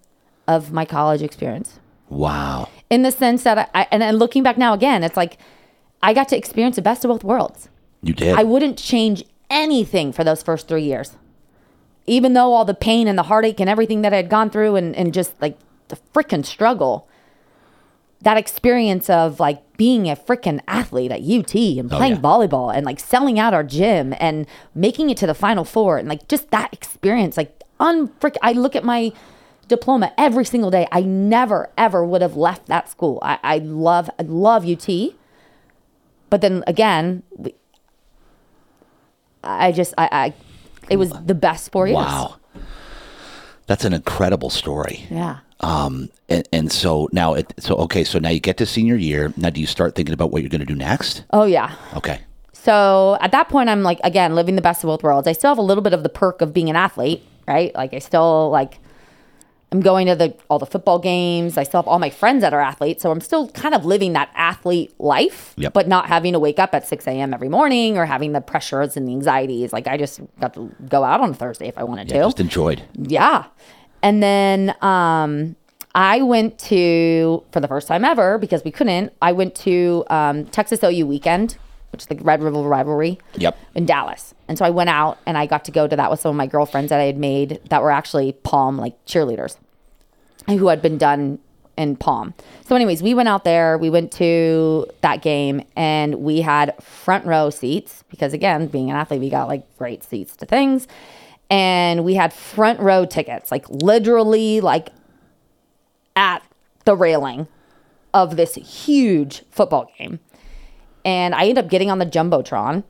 [0.46, 1.80] of my college experience.
[2.08, 2.68] Wow.
[2.90, 5.38] In the sense that I, and, and looking back now again, it's like
[6.02, 7.68] I got to experience the best of both worlds.
[8.02, 8.38] You did.
[8.38, 9.24] I wouldn't change
[9.54, 11.16] anything for those first three years.
[12.06, 14.76] Even though all the pain and the heartache and everything that I had gone through
[14.76, 15.56] and, and just like
[15.88, 17.08] the freaking struggle,
[18.20, 22.20] that experience of like being a freaking athlete at UT and Oh, playing yeah.
[22.20, 26.08] volleyball and like selling out our gym and making it to the final four and
[26.08, 28.36] like just that experience, like unfrick.
[28.42, 29.12] I look at my
[29.68, 30.86] diploma every single day.
[30.92, 33.18] I never ever would have left that school.
[33.22, 34.88] I, I love I love UT.
[36.30, 37.54] But then again, we-
[39.44, 40.34] I just I, I
[40.90, 41.96] it was the best four years.
[41.96, 42.36] wow.
[43.66, 45.06] That's an incredible story.
[45.10, 45.38] Yeah.
[45.60, 49.32] Um, and, and so now, it, so okay, so now you get to senior year.
[49.38, 51.24] Now, do you start thinking about what you're going to do next?
[51.30, 51.74] Oh yeah.
[51.96, 52.20] Okay.
[52.52, 55.26] So at that point, I'm like again living the best of both worlds.
[55.26, 57.74] I still have a little bit of the perk of being an athlete, right?
[57.74, 58.78] Like I still like
[59.74, 61.58] I'm going to the all the football games.
[61.58, 64.12] I still have all my friends that are athletes, so I'm still kind of living
[64.12, 65.72] that athlete life, Yep.
[65.72, 67.34] but not having to wake up at 6 a.m.
[67.34, 69.72] every morning or having the pressures and the anxieties.
[69.72, 72.26] Like I just got to go out on a Thursday if I wanted Yeah, to.
[72.28, 72.82] just enjoyed.
[72.94, 73.46] Yeah.
[74.00, 75.56] And then um,
[75.92, 80.44] I went to, for the first time ever, because we couldn't, I went to um,
[80.46, 81.56] Texas OU weekend,
[81.90, 83.58] which is the Red River rivalry Yep.
[83.74, 84.34] in Dallas.
[84.46, 86.36] And so I went out and I got to go to that with some of
[86.36, 89.56] my girlfriends that I had made that were actually Pom, like cheerleaders,
[90.46, 91.38] who had been done
[91.76, 92.34] in Pom.
[92.64, 97.26] So, anyways, we went out there, we went to that game, and we had front
[97.26, 100.86] row seats because, again, being an athlete, we got like great seats to things.
[101.50, 104.90] And we had front row tickets, like literally, like
[106.16, 106.42] at
[106.84, 107.48] the railing
[108.12, 110.20] of this huge football game.
[111.04, 112.84] And I end up getting on the Jumbotron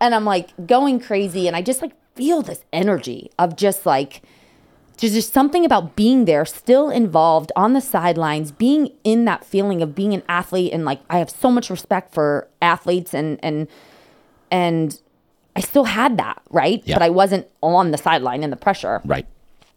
[0.00, 4.22] and I'm like going crazy and I just like feel this energy of just like
[4.98, 9.82] there's just something about being there, still involved on the sidelines, being in that feeling
[9.82, 13.68] of being an athlete and like I have so much respect for athletes and and
[14.50, 15.00] and
[15.56, 16.82] I still had that, right?
[16.84, 16.96] Yeah.
[16.96, 19.02] But I wasn't on the sideline in the pressure.
[19.04, 19.26] Right.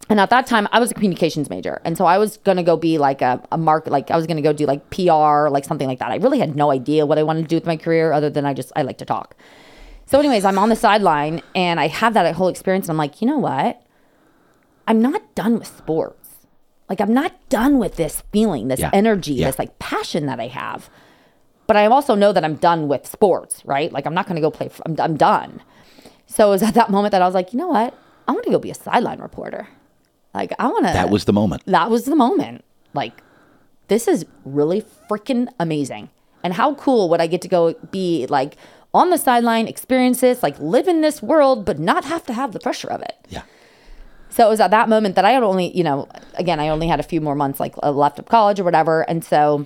[0.10, 1.82] And at that time, I was a communications major.
[1.84, 4.28] And so I was going to go be like a, a mark, like I was
[4.28, 6.12] going to go do like PR, like something like that.
[6.12, 8.46] I really had no idea what I wanted to do with my career other than
[8.46, 9.36] I just, I like to talk.
[10.06, 12.86] So, anyways, I'm on the sideline and I have that whole experience.
[12.86, 13.82] And I'm like, you know what?
[14.88, 16.30] I'm not done with sports.
[16.90, 18.92] Like, I'm not done with this feeling, this Yeah.
[18.94, 19.48] energy, Yeah.
[19.48, 20.90] this like passion that I have.
[21.68, 23.92] But I also know that I'm done with sports, right?
[23.92, 25.62] Like, I'm not going to go play, f- I'm, I'm done.
[26.28, 27.96] So it was at that moment that I was like, you know what?
[28.28, 29.68] I want to go be a sideline reporter.
[30.34, 30.94] Like, I want to.
[30.94, 31.64] That was the moment.
[31.66, 32.64] that was the moment.
[32.94, 33.24] Like,
[33.88, 36.10] this is really freaking amazing.
[36.44, 38.58] And how cool would I get to go be like
[38.94, 42.52] on the sideline, experience this, like live in this world, but not have to have
[42.52, 43.16] the pressure of it.
[43.30, 43.42] Yeah.
[44.36, 46.88] So it was at that moment that I had only, you know, again, I only
[46.90, 49.04] had a few more months like uh, left of college or whatever.
[49.10, 49.66] And so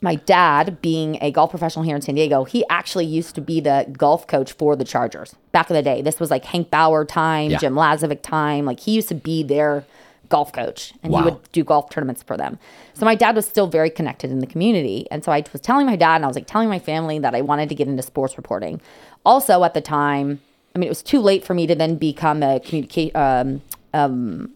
[0.00, 3.60] my dad, being a golf professional here in San Diego, he actually used to be
[3.60, 6.02] the golf coach for the Chargers back in the day.
[6.02, 7.58] This was like Hank Bauer time, Yeah.
[7.58, 8.64] Jim Laslavic time.
[8.64, 9.84] Like he used to be their
[10.28, 11.18] golf coach and Wow.
[11.20, 12.58] he would do golf tournaments for them.
[12.94, 15.06] So my dad was still very connected in the community.
[15.12, 17.36] And so I was telling my dad and I was like telling my family that
[17.36, 18.80] I wanted to get into sports reporting.
[19.24, 20.40] Also at the time,
[20.74, 23.60] I mean, it was too late for me to then become a communicate, um,
[23.94, 24.50] um,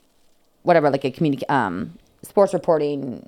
[0.62, 3.22] whatever, like a communicate, um, sports reporting Like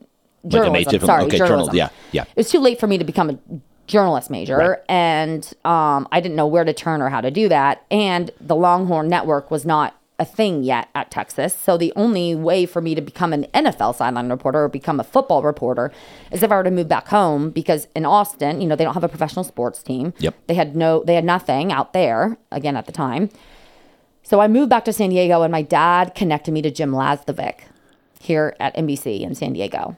[0.44, 0.72] a journalism.
[0.72, 1.76] major- different- sorry, okay, journal- journalism.
[1.76, 2.22] yeah, yeah.
[2.22, 3.38] It was too late for me to become a
[3.86, 4.78] journalist major, Right.
[4.88, 7.82] and um, I didn't know where to turn or how to do that.
[7.90, 11.54] And the Longhorn Network was not a thing yet at Texas.
[11.54, 15.04] So the only way for me to become an NFL sideline reporter or become a
[15.04, 15.92] football reporter
[16.32, 18.94] is if I were to move back home because in Austin, you know, they don't
[18.94, 20.12] have a professional sports team.
[20.18, 20.34] Yep.
[20.48, 23.30] They had no they had nothing out there again at the time.
[24.28, 27.60] So I moved back to San Diego and my dad connected me to Jim Laslavic
[28.20, 29.96] here at NBC in San Diego.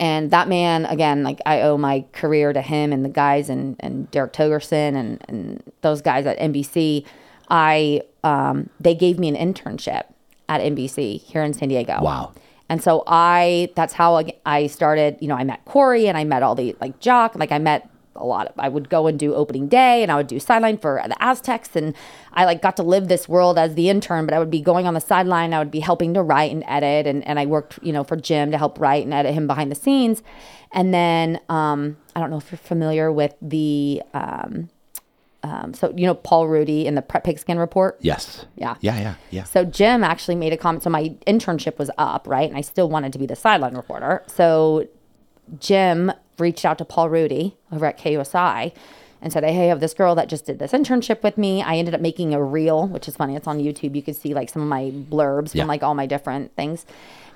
[0.00, 3.76] And that man, again, like I owe my career to him and the guys and,
[3.78, 7.06] and Derek Togerson and, and those guys at NBC.
[7.48, 10.06] I um, they gave me an internship
[10.48, 12.02] at NBC here in San Diego.
[12.02, 12.32] Wow.
[12.68, 16.24] And so I that's how I- I started, you know, I met Cory and I
[16.24, 17.88] met all the like Jock, like I met
[18.18, 20.78] a lot of I would go and do opening day and I would do sideline
[20.78, 21.94] for the Aztecs and
[22.32, 24.86] I like got to live this world as the intern, but I would be going
[24.86, 27.78] on the sideline, I would be helping to write and edit and, and I worked,
[27.82, 30.22] you know, for Jim to help write and edit him behind the scenes.
[30.72, 34.68] And then um I don't know if you're familiar with the um
[35.42, 37.96] um so you know Paul Rudy in the Prep Pigskin report.
[38.00, 38.44] Yes.
[38.56, 38.74] Yeah.
[38.80, 38.98] Yeah.
[38.98, 39.14] Yeah.
[39.30, 39.44] Yeah.
[39.44, 40.82] So Jim actually made a comment.
[40.82, 42.48] So my internship was up, right?
[42.48, 44.24] And I still wanted to be the sideline reporter.
[44.26, 44.88] So
[45.58, 48.72] Jim reached out to Paul Rudy over at KUSI
[49.20, 51.62] and said, Hey, I have this girl that just did this internship with me.
[51.62, 53.34] I ended up making a reel, which is funny.
[53.36, 53.94] It's on YouTube.
[53.96, 55.62] You could see like some of my blurbs Yeah.
[55.62, 56.86] from like all my different things.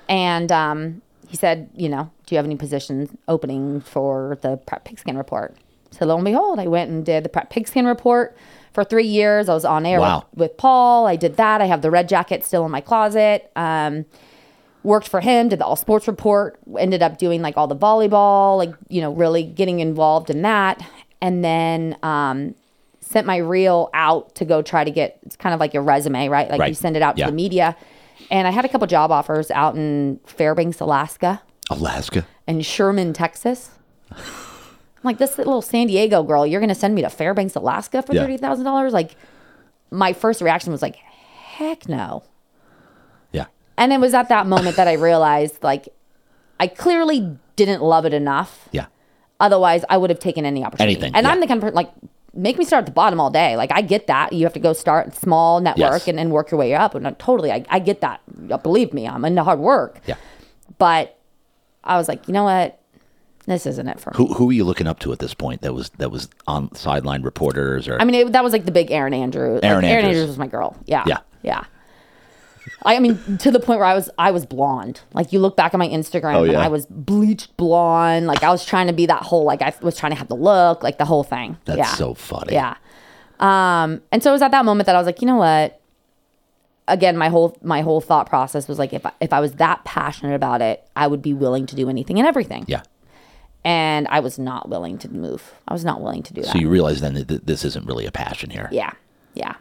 [0.09, 4.85] And um, he said, You know, do you have any positions opening for the Prep
[4.85, 5.55] Pigskin Report?
[5.91, 8.35] So lo and behold, I went and did the Prep Pigskin Report
[8.73, 9.47] for three years.
[9.49, 10.25] I was on air Wow.
[10.31, 11.05] with, with Paul.
[11.05, 11.61] I did that.
[11.61, 13.51] I have the red jacket still in my closet.
[13.55, 14.05] Um,
[14.83, 18.57] worked for him, did the all sports report, ended up doing like all the volleyball,
[18.57, 20.81] like, you know, really getting involved in that.
[21.21, 22.53] And then um,
[22.99, 26.27] sent my reel out to go try to get, it's kind of like your resume,
[26.27, 26.49] right?
[26.49, 26.67] Like Right.
[26.69, 27.25] you send it out Yeah.
[27.25, 27.75] to the media.
[28.29, 32.25] And I had a couple job offers out in Fairbanks, Alaska Alaska.
[32.47, 33.69] and Sherman, Texas.
[34.11, 34.17] I'm
[35.03, 38.13] like, this little San Diego girl, you're going to send me to Fairbanks, Alaska for
[38.13, 38.25] Yeah.
[38.25, 38.91] $30,000?
[38.93, 39.15] Like,
[39.91, 42.23] my first reaction was like, heck no.
[43.77, 45.89] And it was at that moment that I realized, like,
[46.59, 48.69] I clearly didn't love it enough.
[48.71, 48.85] Yeah.
[49.39, 50.93] Otherwise, I would have taken any opportunity.
[50.95, 51.31] Anything, And yeah.
[51.31, 51.91] I'm the kind of person, like,
[52.35, 53.55] make me start at the bottom all day.
[53.57, 54.31] Like, I get that.
[54.33, 56.07] You have to go start small network Yes.
[56.07, 56.95] and, and work your way up.
[56.95, 58.21] And I, totally, I, I get that.
[58.63, 59.99] Believe me, I'm into hard work.
[60.05, 60.15] Yeah.
[60.77, 61.17] But
[61.83, 62.79] I was like, you know what?
[63.45, 64.15] This isn't it for me.
[64.15, 65.63] Who who are you looking up to at this point?
[65.63, 68.71] That was that was on sideline reporters or I mean, it, that was like the
[68.71, 69.55] big Erin Andrews.
[69.55, 70.15] Like, Erin Aaron Andrews.
[70.19, 70.77] Andrews was my girl.
[70.85, 71.03] Yeah.
[71.05, 71.17] Yeah.
[71.41, 71.63] Yeah.
[72.85, 75.01] I, I mean, to the point where I was, I was blonde.
[75.13, 76.57] Like you look back at my Instagram, Oh, and?
[76.57, 78.27] I was bleached blonde.
[78.27, 80.35] Like I was trying to be that whole, like I was trying to have the
[80.35, 81.57] look, like the whole thing.
[81.65, 81.93] that's yeah.
[81.95, 82.53] so funny.
[82.53, 82.75] Yeah.
[83.39, 85.79] Um, and so it was at that moment that I was like, you know what?
[86.87, 89.83] Again, my whole my whole thought process was like, if I, if I was that
[89.85, 92.65] passionate about it, I would be willing to do anything and everything.
[92.67, 92.83] Yeah.
[93.65, 95.53] And I was not willing to move.
[95.67, 96.51] I was not willing to do that.
[96.51, 98.67] So you realize then that th- this isn't really a passion here.
[98.71, 98.91] yeah.
[99.35, 99.55] Yeah.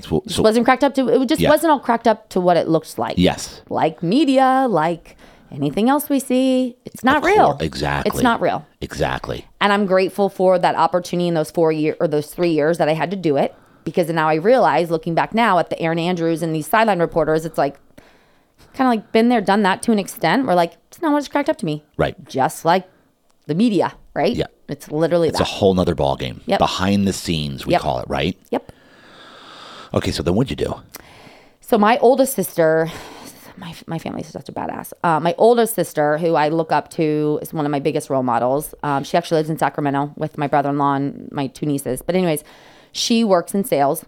[0.00, 1.50] So, so- wasn't cracked up to it just Yeah.
[1.50, 3.14] wasn't all cracked up to what it looks like.
[3.18, 3.62] yes.
[3.68, 5.16] Like media, like
[5.52, 7.56] anything else we see, it's not Of real.
[7.60, 8.10] exactly.
[8.12, 8.66] It's not real.
[8.80, 9.46] Exactly.
[9.60, 12.88] And I'm grateful for that opportunity in those four year or those three years that
[12.88, 13.54] I had to do it.
[13.84, 17.44] Because now I realize, looking back now at the Erin Andrews and these sideline reporters,
[17.44, 17.76] it's like
[18.72, 20.46] kind of like been there, done that to an extent.
[20.46, 21.84] We're like, it's not what's cracked up to me.
[21.98, 22.16] Right.
[22.26, 22.88] Just like
[23.46, 24.34] the media, right?
[24.34, 24.46] Yeah.
[24.68, 25.34] It's literally that.
[25.34, 25.54] It's that.
[25.54, 26.40] a whole nother ball game.
[26.46, 26.58] Yep.
[26.58, 27.82] Behind the scenes, we Yep.
[27.82, 28.36] call it, right?
[28.50, 28.72] yep.
[29.94, 30.74] Okay, so then what'd you do?
[31.60, 32.90] So my oldest sister,
[33.56, 34.92] my my family's such a badass.
[35.04, 38.24] Uh, my oldest sister, who I look up to, is one of my biggest role
[38.24, 38.74] models.
[38.82, 42.02] Um, she actually lives in Sacramento with my brother-in-law and my two nieces.
[42.02, 42.42] But anyways,
[42.90, 44.04] she works in sales.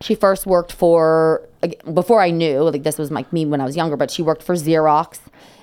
[0.00, 1.48] She first worked for
[1.94, 4.42] before I knew like this was like me when I was younger, but she worked
[4.42, 5.20] for Xerox,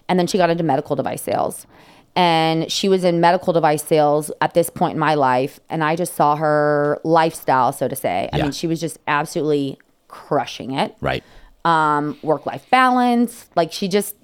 [0.08, 1.68] and then she got into medical device sales.
[2.16, 5.96] And she was in medical device sales at this point in my life, and I
[5.96, 8.30] just saw her lifestyle, so to say.
[8.34, 8.44] I Yeah.
[8.44, 9.78] mean, she was just absolutely
[10.10, 11.24] crushing it Right.
[11.64, 13.46] um, work life balance.
[13.56, 14.16] Like she just,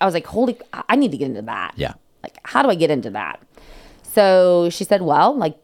[0.00, 0.56] I was like, holy,
[0.88, 1.74] I need to get into that.
[1.76, 1.92] Yeah.
[2.22, 3.40] Like, how do I get into that?
[4.02, 5.56] So she said, well, like,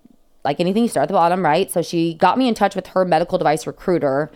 [0.44, 1.70] like anything, you start at the bottom, right?
[1.70, 4.30] So she got me in touch with her medical device recruiter.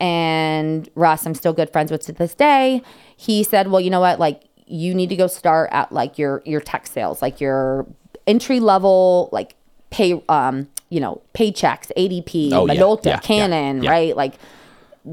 [0.00, 2.82] And Russ, I'm still good friends with to this day.
[3.16, 4.18] He said, well, you know what?
[4.18, 7.86] Like, you need to go start at like your your tech sales, like your
[8.26, 9.54] entry level, like
[9.90, 13.90] pay, um, you know, Paychex, ADP, Oh, Minolta, yeah, yeah, Canon, yeah.
[13.90, 14.16] right?
[14.16, 14.34] Like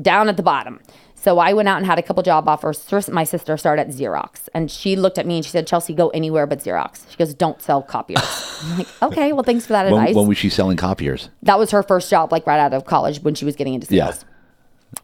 [0.01, 0.79] down at the bottom.
[1.15, 3.09] So I went out and had a couple job offers.
[3.09, 6.09] My sister started at Xerox, and she looked at me and she said, "Chelsea, go
[6.09, 8.21] anywhere but Xerox." She goes, "Don't sell copiers."
[8.63, 11.29] I'm like, "Okay, well, thanks for that When, advice." when was she selling copiers?
[11.41, 13.93] that was her first job, like right out of college when she was getting into
[13.95, 14.13] Yeah.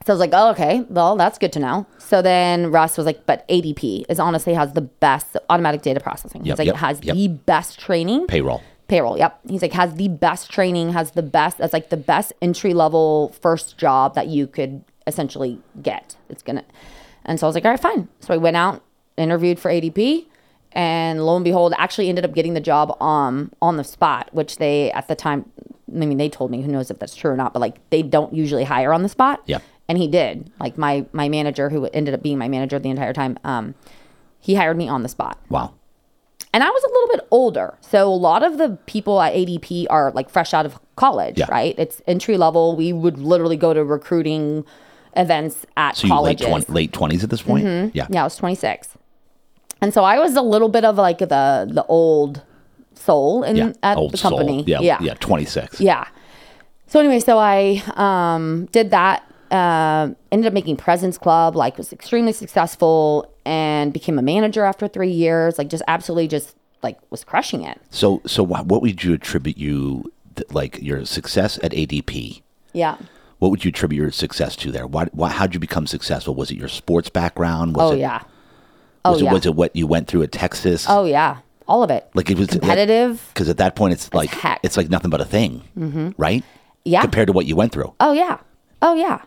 [0.05, 1.85] So I was like, oh, okay, well, that's good to know.
[1.99, 6.43] So then Russ was like, but ADP is honestly has the best automatic data processing.
[6.43, 7.15] Yep, He's like, yep, it has yep.
[7.15, 8.27] the best training.
[8.27, 8.63] Payroll.
[8.87, 9.39] Payroll, yep.
[9.47, 13.33] He's like, has the best training, has the best, that's like the best entry level
[13.41, 16.17] first job that you could essentially get.
[16.29, 16.65] It's gonna,
[17.23, 18.09] and so I was like, all right, fine.
[18.19, 18.83] So I went out,
[19.17, 20.25] interviewed for ADP,
[20.73, 24.57] and lo and behold, actually ended up getting the job um, on the spot, which
[24.57, 25.49] they at the time,
[25.89, 28.01] I mean, they told me, who knows if that's true or not, but like they
[28.01, 29.41] don't usually hire on the spot.
[29.45, 29.61] Yep.
[29.89, 30.51] And he did.
[30.59, 33.75] Like my my manager, who ended up being my manager the entire time, um,
[34.39, 35.37] he hired me on the spot.
[35.49, 35.73] Wow.
[36.53, 37.77] And I was a little bit older.
[37.81, 41.45] So a lot of the people at ADP are like fresh out of college, Yeah.
[41.49, 41.75] right?
[41.77, 42.75] It's entry level.
[42.75, 44.65] We would literally go to recruiting
[45.15, 46.47] events at So colleges.
[46.47, 47.93] twenty, late twenties at this point.
[47.95, 48.07] Yeah.
[48.09, 48.97] Yeah, I was 26.
[49.81, 52.41] And so I was a little bit of like the the old
[52.93, 53.71] soul in Yeah.
[53.83, 54.59] at the company.
[54.59, 54.63] soul.
[54.67, 54.79] Yeah.
[54.81, 54.97] yeah.
[55.01, 55.13] Yeah.
[55.15, 55.81] Twenty six.
[55.81, 56.05] Yeah.
[56.87, 59.23] So anyway, so I um, did that.
[59.51, 61.55] Um ended up making President's Club.
[61.55, 65.57] Like was extremely successful and became a manager after three years.
[65.57, 67.79] Like just absolutely just like was crushing it.
[67.89, 70.11] So so wha- what would you attribute you
[70.51, 72.41] like your success at ADP?
[72.73, 72.97] Yeah.
[73.39, 74.85] What would you attribute your success to there?
[74.87, 76.35] Why, why how'd you become successful?
[76.35, 77.75] Was it your sports background?
[77.75, 78.21] Was Oh it, yeah.
[79.03, 79.33] Oh Was it yeah.
[79.33, 80.85] was it what you went through at Texas?
[80.87, 81.37] oh yeah.
[81.67, 82.09] All of it.
[82.13, 83.23] like it was competitive.
[83.33, 84.59] Because at that point, it's like heck.
[84.63, 86.43] it's like nothing but a thing, right?
[86.85, 87.01] Yeah.
[87.01, 87.93] Compared to what you went through.
[87.99, 88.39] Oh yeah.
[88.81, 89.21] Oh yeah.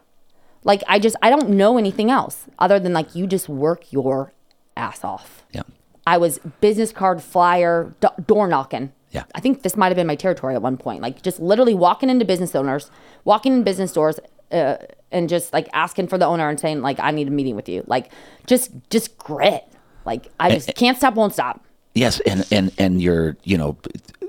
[0.65, 4.33] Like I just I don't know anything else other than like you just work your
[4.77, 5.45] ass off.
[5.53, 5.63] Yeah.
[6.07, 8.93] I was business card flyer do- door knocking.
[9.11, 9.25] Yeah.
[9.35, 11.01] I think this might have been my territory at one point.
[11.01, 12.91] Like just literally walking into business owners,
[13.25, 14.19] walking in business doors,
[14.51, 14.77] uh,
[15.13, 17.69] and just like asking for the owner and saying like I need a meeting with
[17.69, 17.85] you.
[17.87, 18.11] Like
[18.47, 19.65] just just grit.
[20.05, 21.65] Like I just can't stop, won't stop.
[21.95, 23.77] Yes, and and and you're, you know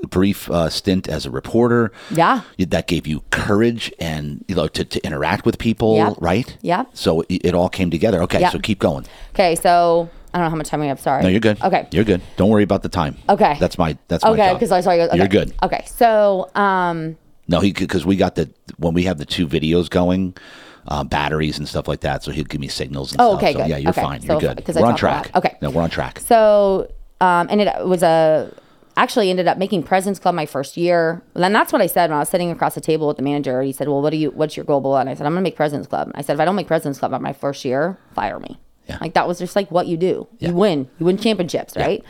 [0.07, 1.91] brief uh, stint as a reporter.
[2.11, 2.41] Yeah.
[2.57, 6.13] That gave you courage and you know to, to interact with people, Yep.
[6.19, 6.57] right?
[6.61, 6.85] Yeah.
[6.93, 8.21] So it, it all came together.
[8.23, 8.51] Okay, Yep.
[8.51, 9.05] so keep going.
[9.33, 10.99] Okay, so I don't know how much time we have.
[10.99, 11.23] Sorry.
[11.23, 11.61] No, you're good.
[11.61, 11.87] Okay.
[11.91, 12.21] you're good.
[12.37, 13.15] Don't worry about the time.
[13.29, 13.55] Okay.
[13.59, 15.03] that's my that's my Okay, because I saw you.
[15.03, 15.17] Okay.
[15.17, 15.53] You're good.
[15.63, 19.89] Okay, so um, No, he because we got the when we have the two videos
[19.89, 20.35] going,
[20.87, 22.23] uh, batteries and stuff like that.
[22.23, 23.43] So he'll give me signals and Oh, stuff.
[23.43, 23.69] okay, so good.
[23.69, 24.21] yeah, you're Okay, fine.
[24.23, 24.75] You're if- good.
[24.75, 25.31] We're on track.
[25.35, 25.55] Okay.
[25.61, 26.19] No, we're on track.
[26.19, 26.91] So,
[27.21, 28.51] um, and it was a
[28.97, 31.21] actually ended up making President's Club my first year.
[31.35, 33.61] And that's what I said when I was sitting across the table with the manager.
[33.61, 34.31] He said, "Well, what do you?
[34.31, 36.33] What's your goal?" below?" And I said, "I'm going to make President's Club." I said,
[36.33, 38.97] "If I don't make President's Club at my first year, fire me." Yeah.
[39.01, 40.27] Like that was just like what you do.
[40.39, 40.49] Yeah.
[40.49, 40.89] You win.
[40.99, 42.03] You win championships, right?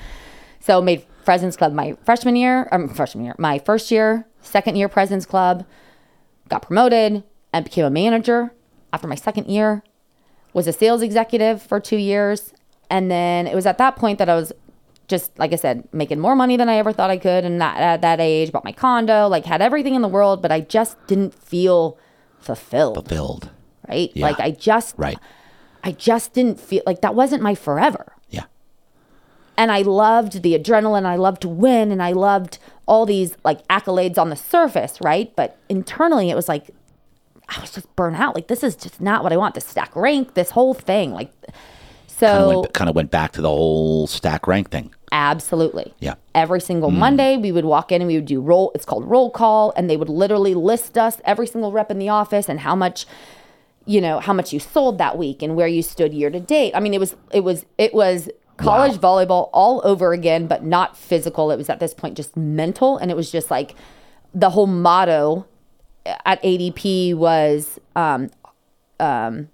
[0.59, 4.89] So made President's Club my freshman year, um, freshman year, my first year, second year
[4.89, 5.65] President's Club,
[6.49, 7.23] got promoted
[7.53, 8.51] and became a manager
[8.91, 9.83] after my second year
[10.53, 12.53] was a sales executive for two years.
[12.89, 14.53] And then it was at that point that I was
[15.07, 17.45] just, like I said, making more money than I ever thought I could.
[17.45, 20.51] And that, at that age, bought my condo, like had everything in the world, but
[20.51, 21.97] I just didn't feel
[22.39, 23.49] fulfilled, Fulfilled,
[23.87, 24.11] right?
[24.13, 24.25] Yeah.
[24.25, 25.17] Like I just, Right.
[25.83, 28.13] I just didn't feel like that wasn't my forever.
[28.29, 28.45] Yeah.
[29.57, 31.05] And I loved the adrenaline.
[31.05, 31.91] I loved to win.
[31.91, 35.35] And I loved all these like accolades on the surface, right?
[35.35, 36.71] But internally, it was like,
[37.47, 38.33] I was just burnt out.
[38.33, 39.53] Like, this is just not what I want.
[39.53, 41.11] This stack rank, this whole thing.
[41.11, 41.31] Like,
[42.19, 44.93] Kind of so went, kind of went back to the whole stack rank thing.
[45.11, 45.93] absolutely.
[45.99, 46.15] Yeah.
[46.33, 48.71] Every single Monday, we would walk in and we would do roll.
[48.75, 52.09] It's called roll call, and they would literally list us, every single rep in the
[52.09, 53.05] office, and how much,
[53.85, 56.73] you know, how much you sold that week and where you stood year to date.
[56.75, 60.97] I mean, it was, it was, it was college volleyball all over again, but not
[60.97, 61.51] physical.
[61.51, 63.75] It was at this point just mental, and it was just like
[64.33, 65.45] the whole motto
[66.25, 68.29] at ADP was um,
[68.99, 69.49] um,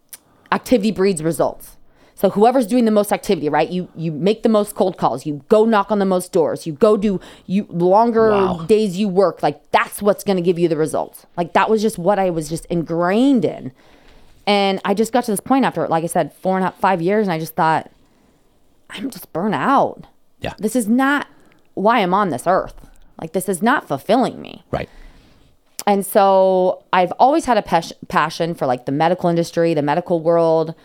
[0.51, 1.77] activity breeds results.
[2.21, 3.67] So whoever's doing the most activity, right?
[3.69, 5.25] You you make the most cold calls.
[5.25, 6.67] You go knock on the most doors.
[6.67, 8.65] You go do you longer Wow.
[8.67, 9.41] days you work.
[9.41, 11.25] Like that's what's going to give you the results.
[11.35, 13.71] Like that was just what I was just ingrained in.
[14.45, 16.79] And I just got to this point after, like I said, four and a half,
[16.79, 17.89] five years, and I just thought,
[18.91, 20.05] I'm just burnt out.
[20.41, 20.53] Yeah.
[20.59, 21.25] This is not
[21.73, 22.75] why I'm on this earth.
[23.19, 24.89] Like this is not fulfilling me Right.
[25.87, 30.19] and so I've always had a pas- passion for like the medical industry, the medical
[30.19, 30.75] world.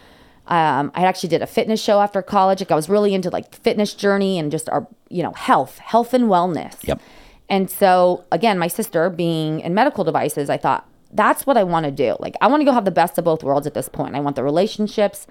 [0.48, 2.60] Um, I actually did a fitness show after college.
[2.60, 5.78] Like I was really into like the fitness journey and just our, you know, health,
[5.78, 6.76] health and wellness.
[6.86, 7.00] Yep.
[7.48, 11.84] And so again, my sister being in medical devices, I thought that's what I want
[11.86, 12.16] to do.
[12.20, 14.14] Like I want to go have the best of both worlds at this point.
[14.14, 15.26] I want the relationships.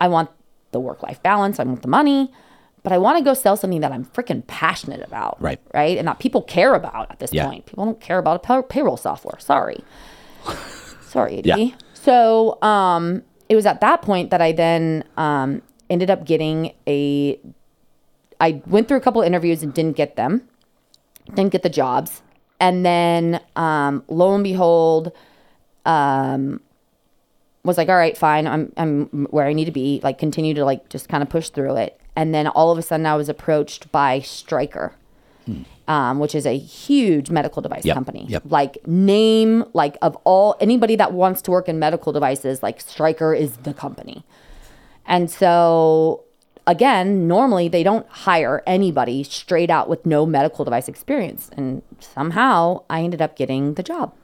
[0.00, 0.30] I want
[0.72, 2.32] the work life balance, I want the money,
[2.84, 5.40] but I want to go sell something that I'm freaking passionate about.
[5.42, 5.60] Right.
[5.74, 5.98] Right.
[5.98, 7.46] And that people care about at this Yeah.
[7.46, 7.66] point.
[7.66, 9.38] People don't care about a pay- payroll software.
[9.40, 9.84] Sorry.
[11.02, 11.46] Sorry, AD.
[11.46, 11.70] Yeah.
[11.94, 15.60] So um, it was at that point that I then um,
[15.90, 17.38] ended up getting a.
[18.38, 20.48] I went through a couple interviews and didn't get them,
[21.34, 22.22] didn't get the jobs,
[22.60, 25.12] and then um, lo and behold,
[25.84, 26.60] um,
[27.64, 30.00] was like, all right, fine, I'm I'm where I need to be.
[30.02, 32.82] Like, continue to like just kind of push through it, and then all of a
[32.82, 34.94] sudden, I was approached by Stryker.
[35.90, 38.24] Um, which is a huge medical device Yep, company.
[38.28, 38.42] yep.
[38.48, 43.34] Like name like of all anybody that wants to work in medical devices, like Stryker
[43.34, 44.22] is the company.
[45.04, 46.22] And so
[46.64, 51.50] again, normally they don't hire anybody straight out with no medical device experience.
[51.56, 54.14] And somehow I ended up getting the job.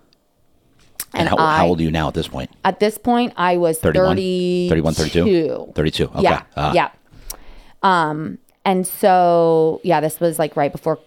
[1.14, 2.51] And, how, I- how old are you now at this point?
[2.64, 4.16] At this point, I was 31?
[4.16, 4.68] 32.
[4.68, 5.72] 31, 32?
[5.74, 6.05] 32.
[6.05, 6.22] Okay.
[6.22, 6.43] Yeah.
[6.56, 6.72] Ah.
[6.72, 6.90] Yeah.
[7.82, 10.98] Um, and so, yeah, this was like right before,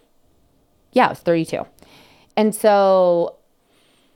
[0.91, 1.65] yeah, I was 32.
[2.35, 3.35] And so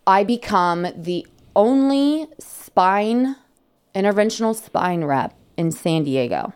[0.08, 3.36] I become the only spine,
[3.96, 6.54] interventional spine rep in San Diego.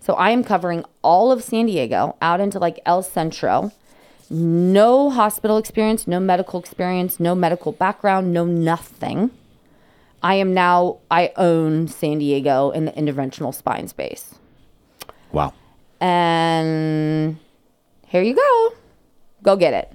[0.00, 3.72] So I am covering all of San Diego out into like El Centro.
[4.30, 9.30] No hospital experience, no medical experience, no medical background, no nothing.
[10.22, 14.34] I am now, I own San Diego in the interventional spine space.
[15.32, 15.54] Wow.
[16.00, 17.38] And
[18.06, 18.72] here you go.
[19.42, 19.92] Go get it.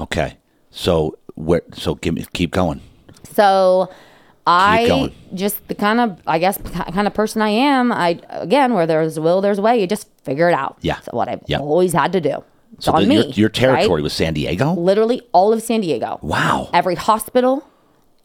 [0.00, 0.36] Okay.
[0.70, 1.62] So where?
[1.72, 2.24] So give me.
[2.32, 2.80] Keep going.
[3.32, 3.90] So
[4.46, 5.14] I going.
[5.34, 7.92] just the kind of I guess kind of person I am.
[7.92, 9.80] I again where there's will, there's a way.
[9.80, 10.76] You just figure it out.
[10.80, 11.00] Yeah.
[11.00, 12.44] So what I've always had to do.
[12.74, 13.16] It's So on the- me.
[13.16, 14.02] your, your territory right?
[14.02, 14.74] was San Diego.
[14.74, 16.18] literally all of San Diego.
[16.22, 16.68] Wow.
[16.74, 17.66] Every hospital,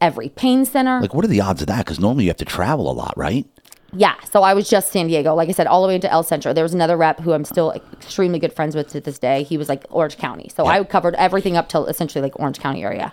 [0.02, 1.00] every pain center.
[1.00, 1.86] Like, what are the odds of that?
[1.86, 3.46] Because normally you have to travel a lot, right?
[3.93, 6.23] Yeah, so I was just San Diego, like I said, all the way into El
[6.23, 6.53] Centro.
[6.53, 9.43] There was another rep who I'm still extremely good friends with to this day.
[9.43, 12.84] He was like Orange County, so I covered everything up till essentially like Orange County
[12.84, 13.11] area.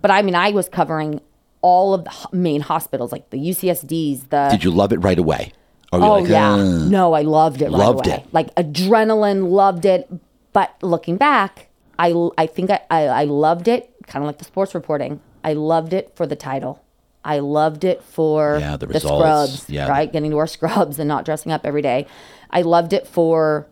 [0.00, 1.20] But I mean, I was covering
[1.60, 4.28] all of the main hospitals, like the UCSDs.
[4.28, 5.52] The Did you love it right away?
[5.92, 7.66] Or were you oh like, yeah, "Uh." no, I loved it.
[7.66, 8.16] Right Loved away.
[8.16, 8.26] it.
[8.32, 10.10] like adrenaline, loved it.
[10.52, 11.68] But looking back,
[11.98, 15.20] I I think I I, I loved it, kind of like the sports reporting.
[15.42, 16.83] I loved it for the title.
[17.24, 19.88] I loved it for Yeah, the the scrubs, Yeah.
[19.88, 20.12] right?
[20.12, 22.06] Getting to wear scrubs and not dressing up every day.
[22.50, 23.66] I loved it for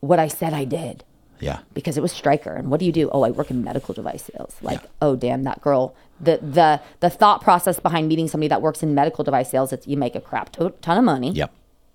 [0.00, 1.02] what I said I did
[1.40, 1.60] Yeah.
[1.72, 2.52] because it was Stryker.
[2.54, 3.08] And what do you do?
[3.10, 4.56] Oh, I work in medical device sales.
[4.62, 5.94] Like, oh, damn, that girl.
[6.20, 9.86] The the the thought process behind meeting somebody that works in medical device sales, it's
[9.86, 11.50] you make a crap to- ton of money, Yep.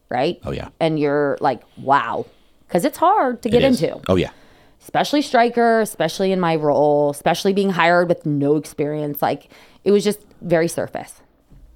[0.10, 0.40] right?
[0.44, 0.70] Oh, yeah.
[0.80, 2.26] And you're like, wow,
[2.68, 4.32] because it's hard to get It into, Oh yeah.
[4.82, 9.22] Especially Stryker, especially in my role, especially being hired with no experience.
[9.22, 9.50] Like,
[9.84, 11.22] it was just very surface.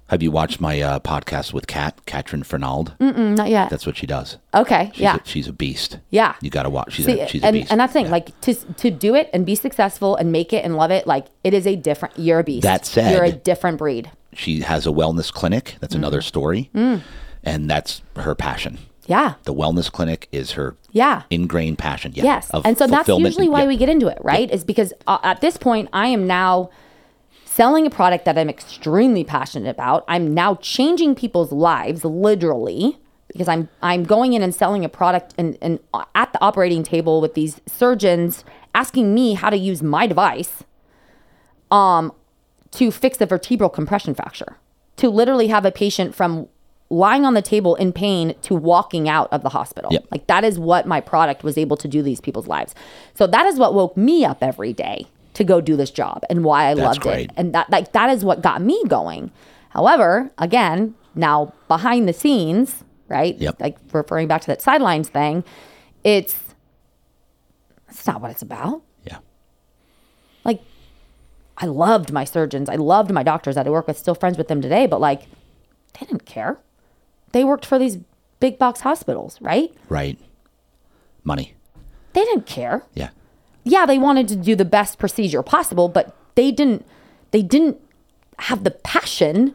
[0.08, 2.94] Have you watched my uh, podcast with Kat, Katrin Fernald?
[2.98, 3.70] Mm, not yet.
[3.70, 4.36] That's what she does.
[4.52, 5.16] okay, She's yeah.
[5.16, 5.98] a, she's a beast.
[6.10, 6.34] Yeah.
[6.42, 6.92] You got to watch.
[6.92, 7.70] She's See, a she's a beast.
[7.70, 8.10] and that's the thing, Yeah.
[8.12, 11.26] like to to do it and be successful and make it and love it, like
[11.42, 12.18] it is a different.
[12.18, 12.64] You're a beast.
[12.64, 14.10] That said- you're a different breed.
[14.34, 15.76] she has a wellness clinic.
[15.80, 16.24] That's another Mm.
[16.24, 16.70] story.
[17.42, 18.78] And that's her passion.
[19.06, 22.12] Yeah, The wellness clinic is her yeah, ingrained passion.
[22.14, 22.50] Yeah, yes.
[22.64, 23.68] And so that's usually why Yeah.
[23.68, 24.50] we get into it, right?
[24.50, 26.70] Is because uh, at this point, I am now
[27.44, 30.04] selling a product that I'm extremely passionate about.
[30.08, 32.98] I'm now changing people's lives, literally.
[33.28, 36.82] Because I'm I'm going in and selling a product and, and uh, at the operating
[36.84, 38.44] table with these surgeons
[38.74, 40.62] asking me how to use my device
[41.70, 42.12] um,
[42.72, 44.56] to fix a vertebral compression fracture,
[44.96, 46.48] to literally have a patient from
[46.94, 49.90] lying on the table in pain to walking out of the hospital.
[49.92, 50.06] Yep.
[50.10, 52.74] Like that is what my product was able to do these people's lives.
[53.14, 56.44] So that is what woke me up every day to go do this job and
[56.44, 57.26] why I That's loved great.
[57.26, 57.30] it.
[57.36, 59.30] And that like that is what got me going.
[59.70, 63.36] However, again, now behind the scenes, right?
[63.36, 63.60] Yep.
[63.60, 65.42] Like referring back to that sidelines thing,
[66.04, 66.36] it's
[67.88, 69.18] it's not what it's about Yeah.
[70.44, 70.60] like
[71.56, 72.68] I loved my surgeons.
[72.68, 75.22] I loved my doctors that I work with, still friends with them today, but like
[75.98, 76.58] they didn't care.
[77.34, 77.98] They worked for these
[78.38, 79.74] big box hospitals, right?
[79.88, 80.16] Right.
[81.24, 81.54] Money.
[82.12, 82.84] They didn't care.
[82.94, 83.10] Yeah.
[83.64, 86.86] Yeah, they wanted to do the best procedure possible, but they didn't
[87.32, 87.80] they didn't
[88.38, 89.54] have the passion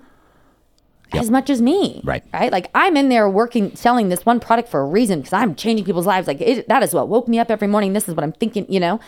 [1.14, 1.24] Yep.
[1.24, 2.02] as much as me.
[2.04, 2.24] Right.
[2.34, 2.52] Right?
[2.52, 5.86] Like I'm in there working selling this one product for a reason because I'm changing
[5.86, 6.28] people's lives.
[6.28, 7.94] Like it, that is what woke me up every morning.
[7.94, 9.00] This is what I'm thinking, you know.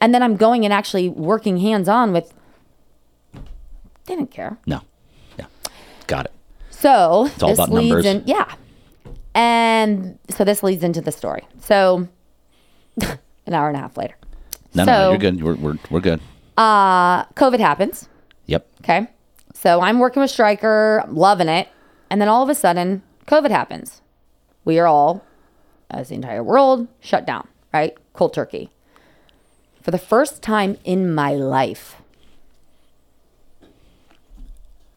[0.00, 2.32] And then I'm going and actually working hands on with
[3.34, 4.56] they didn't care.
[4.66, 4.82] No.
[5.38, 5.46] Yeah.
[6.06, 6.32] Got it.
[6.84, 8.04] So all this about leads numbers.
[8.06, 8.54] in, yeah.
[9.34, 11.42] And so this leads into the story.
[11.60, 12.08] So
[13.00, 14.16] an hour and a half later,
[14.74, 15.42] No, So- no, no, you're good.
[15.42, 16.20] We're, we're, we're good.
[16.58, 18.08] uh, COVID happens.
[18.46, 18.66] Yep.
[18.82, 19.06] Okay.
[19.54, 21.68] So I'm working with Stryker, I'm loving it.
[22.10, 24.02] And then all of a sudden, COVID happens.
[24.66, 25.24] We are all,
[25.90, 27.96] as the entire world, shut down, right?
[28.12, 28.68] Cold turkey.
[29.82, 31.96] For the first time in my life,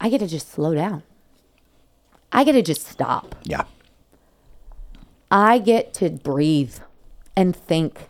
[0.01, 1.03] I get to just slow down.
[2.31, 3.35] I get to just stop.
[3.43, 3.63] Yeah.
[5.31, 6.77] I get to breathe
[7.35, 8.07] and think.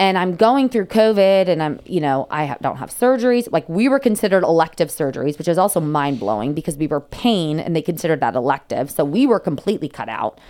[0.00, 3.50] And I'm going through COVID and I'm, you know, I ha- don't have surgeries.
[3.50, 7.58] Like we were considered elective surgeries, which is also mind blowing because we were pain
[7.58, 8.92] and they considered that elective.
[8.92, 10.40] So we were completely cut out.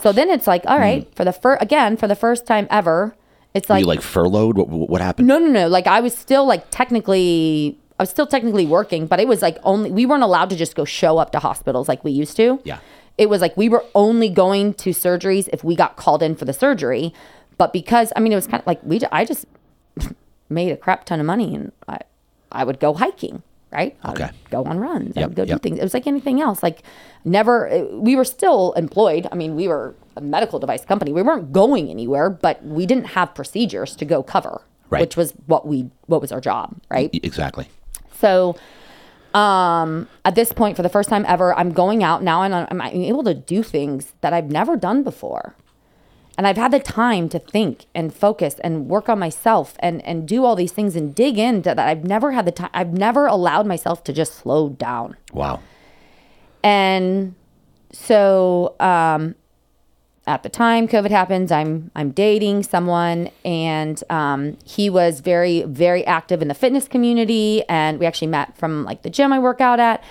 [0.00, 1.12] So then it's like, all right, hmm.
[1.12, 3.14] for the first, again, for the first time ever,
[3.52, 4.56] it's Were like, you like furloughed?
[4.56, 5.28] What, what happened?
[5.28, 5.68] no, no, no.
[5.68, 9.58] Like I was still like technically, I was still technically working, but it was like
[9.64, 12.60] only we weren't allowed to just go show up to hospitals like we used to.
[12.64, 12.78] Yeah.
[13.18, 16.44] It was like we were only going to surgeries if we got called in for
[16.44, 17.14] the surgery,
[17.56, 19.46] but because I mean it was kind of like we I just
[20.48, 21.98] made a crap ton of money and I
[22.52, 23.42] I would go hiking.
[23.72, 23.96] Right.
[24.04, 24.30] I Okay.
[24.50, 25.16] go on runs.
[25.16, 25.56] I would go yep.
[25.60, 25.78] do things.
[25.78, 26.62] It was like anything else.
[26.62, 26.82] Like
[27.24, 27.86] never.
[27.92, 29.26] We were still employed.
[29.32, 31.12] I mean, we were a medical device company.
[31.12, 35.00] We weren't going anywhere, but we didn't have procedures to go cover, Right.
[35.00, 37.10] which was what we what was our job, right?
[37.12, 37.68] Exactly.
[38.18, 38.56] So,
[39.34, 42.80] um, at this point, for the first time ever, I'm going out now and I'm,
[42.80, 45.54] I'm able to do things that I've never done before.
[46.38, 50.28] And I've had the time to think and focus and work on myself and, and
[50.28, 51.78] do all these things and dig into that.
[51.78, 55.16] I've never had the time, I've never allowed myself to just slow down.
[55.32, 55.60] Wow.
[56.62, 57.34] And
[57.92, 59.34] so um,
[60.26, 66.04] at the time COVID happens, I'm I'm dating someone, and um, he was very very
[66.04, 69.60] active in the fitness community, and we actually met from like the gym I work
[69.60, 70.02] out at,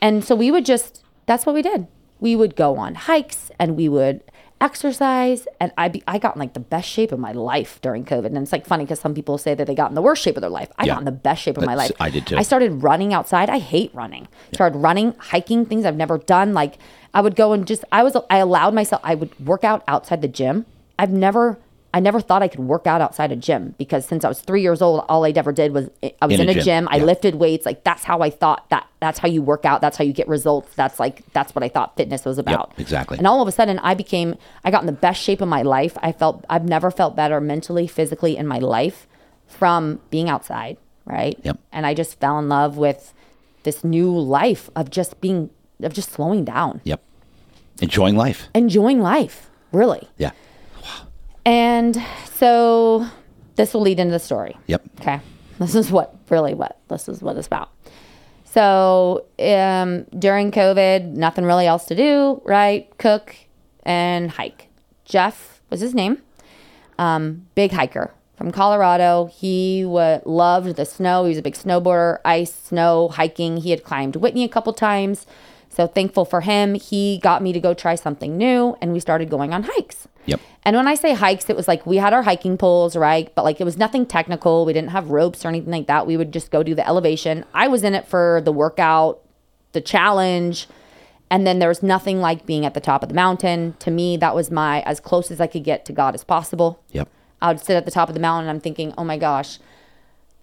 [0.00, 1.86] and so we would just that's what we did.
[2.20, 4.22] We would go on hikes, and we would
[4.60, 8.04] exercise, and I be, I got in like the best shape of my life during
[8.04, 10.22] COVID, and it's like funny because some people say that they got in the worst
[10.22, 10.68] shape of their life.
[10.78, 10.94] I Yeah.
[10.94, 11.92] got in the best shape of my life.
[12.00, 12.36] I did too.
[12.36, 13.50] I started running outside.
[13.50, 14.28] I hate running.
[14.52, 16.54] Started running, hiking, things I've never done.
[16.54, 16.74] Like
[17.14, 20.22] I would go and just I was I allowed myself I would work out outside
[20.22, 20.66] the gym.
[20.98, 21.58] I've never
[21.94, 24.60] I never thought I could work out outside a gym because since I was three
[24.60, 25.88] years old, all I ever did was
[26.20, 26.88] I was In in, a gym, gym.
[26.90, 27.04] I yeah.
[27.04, 27.64] lifted weights.
[27.64, 29.80] Like that's how I thought that that's how you work out.
[29.80, 30.74] That's how you get results.
[30.74, 32.72] That's like that's what I thought fitness was about.
[32.76, 33.16] exactly.
[33.16, 34.34] And all of a sudden, I became
[34.64, 35.96] I got in the best shape of my life.
[36.02, 39.06] I felt I've never felt better mentally, physically in my life
[39.46, 40.76] from being outside.
[41.06, 41.38] Right.
[41.42, 41.58] Yep.
[41.72, 43.14] And I just fell in love with
[43.62, 45.48] this new life of just being
[45.82, 47.00] of just slowing down, Yep.
[47.80, 48.48] Enjoying life.
[48.54, 49.48] enjoying life.
[49.72, 50.08] Really.
[50.18, 50.32] Yeah.
[51.48, 51.96] And
[52.34, 53.06] so
[53.56, 54.54] this will lead into the story.
[54.66, 54.82] Yep.
[55.00, 55.20] Okay.
[55.58, 57.70] This is what really what this is what it's about.
[58.44, 62.86] So um, during COVID, nothing really else to do, right?
[62.98, 63.34] Cook
[63.82, 64.68] and hike.
[65.06, 66.20] Jeff was his name.
[66.98, 69.30] Um, big hiker from Colorado.
[69.32, 71.24] He wa loved the snow.
[71.24, 73.56] He was a big snowboarder, ice, snow, hiking.
[73.56, 75.26] He had climbed Whitney a couple times.
[75.70, 76.74] So thankful for him.
[76.74, 80.08] He got me to go try something new, and we started going on hikes.
[80.28, 80.40] Yep.
[80.64, 83.34] And when I say hikes, it was like we had our hiking poles, right?
[83.34, 84.64] But like it was nothing technical.
[84.64, 86.06] We didn't have ropes or anything like that.
[86.06, 87.44] We would just go do the elevation.
[87.54, 89.20] I was in it for the workout,
[89.72, 90.68] the challenge.
[91.30, 93.74] And then there was nothing like being at the top of the mountain.
[93.80, 96.82] To me, that was my as close as I could get to God as possible.
[96.92, 97.08] Yep.
[97.40, 99.58] I would sit at the top of the mountain and I'm thinking, oh my gosh,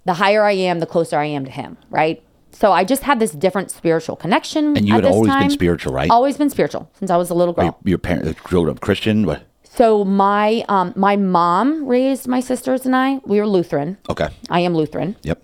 [0.05, 2.23] the higher I am, the closer I am to Him, right?
[2.51, 4.77] So I just had this different spiritual connection.
[4.77, 6.09] And you had always been spiritual, right?
[6.09, 7.65] Always been spiritual since I was a little girl.
[7.65, 9.25] Your, your parents grew up Christian.
[9.25, 9.43] What?
[9.75, 13.19] So my um, my mom raised my sisters and I.
[13.25, 13.97] We were Lutheran.
[14.09, 14.29] Okay.
[14.49, 15.15] I am Lutheran.
[15.23, 15.41] Yep.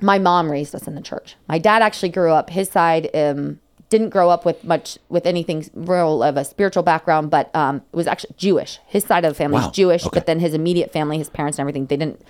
[0.00, 1.36] My mom raised us in the church.
[1.48, 2.50] My dad actually grew up.
[2.50, 3.58] His side um,
[3.88, 8.06] didn't grow up with much with anything real of a spiritual background, but um, was
[8.06, 8.78] actually Jewish.
[8.86, 9.68] His side of the family Wow.
[9.70, 10.14] is Jewish, Okay.
[10.18, 12.20] but then his immediate family, his parents and everything, they didn't.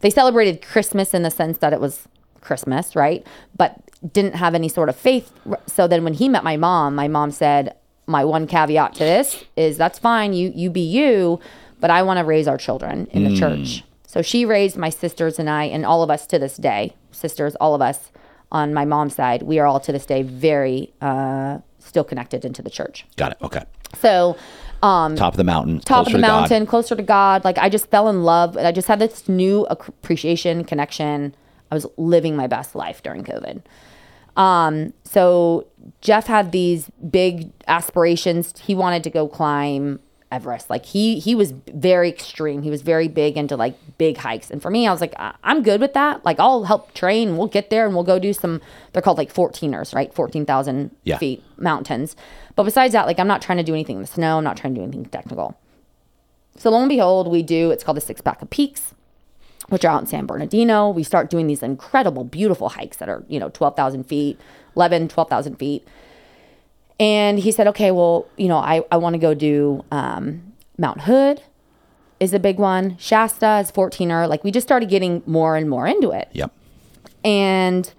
[0.00, 2.06] They celebrated Christmas in the sense that it was
[2.40, 3.26] Christmas, right?
[3.56, 3.80] But
[4.12, 5.32] didn't have any sort of faith.
[5.66, 7.74] So then when he met my mom, my mom said,
[8.06, 10.32] "My one caveat to this is that's fine.
[10.32, 11.40] You you be you,
[11.80, 15.38] but I want to raise our children in the church." So she raised my sisters
[15.40, 18.12] and I, and all of us to this day, sisters, all of us
[18.52, 22.62] on my mom's side, we are all to this day very uh, still connected into
[22.62, 23.04] the church.
[23.16, 23.38] Got it.
[23.42, 23.64] Okay.
[23.98, 24.36] So
[25.16, 25.80] Top of the mountain.
[25.80, 27.42] top of the mountain, closer to God.
[27.44, 28.56] Like I just fell in love.
[28.56, 31.34] And I just had this new appreciation, connection.
[31.70, 33.62] I was living my best life during COVID.
[34.36, 35.66] Um, so
[36.00, 38.54] Jeff had these big aspirations.
[38.58, 40.00] He wanted to go climb
[40.32, 40.68] Everest.
[40.70, 42.62] Like he he was very extreme.
[42.62, 44.50] He was very big into like big hikes.
[44.50, 46.24] And for me, I was like, I'm good with that.
[46.24, 47.36] Like I'll help train.
[47.36, 48.60] We'll get there and we'll go do some.
[48.92, 50.12] They're called like 14ers, right?
[50.12, 51.18] 14,000 Yeah.
[51.18, 52.16] feet mountains.
[52.56, 54.38] But besides that, like I'm not trying to do anything in the snow.
[54.38, 55.56] I'm not trying to do anything technical.
[56.56, 57.70] So lo and behold, we do.
[57.70, 58.94] It's called the Six Pack of Peaks
[59.70, 60.90] which are out in San Bernardino.
[60.90, 64.38] We start doing these incredible, beautiful hikes that are, you know, 12,000 feet,
[64.76, 65.86] 11, 12,000 feet.
[67.00, 71.02] And he said, okay, well, you know, I, I want to go do um, Mount
[71.02, 71.42] Hood
[72.20, 72.96] is a big one.
[72.98, 74.28] Shasta is 14er.
[74.28, 76.28] Like we just started getting more and more into it.
[76.32, 76.52] Yep.
[77.24, 77.92] And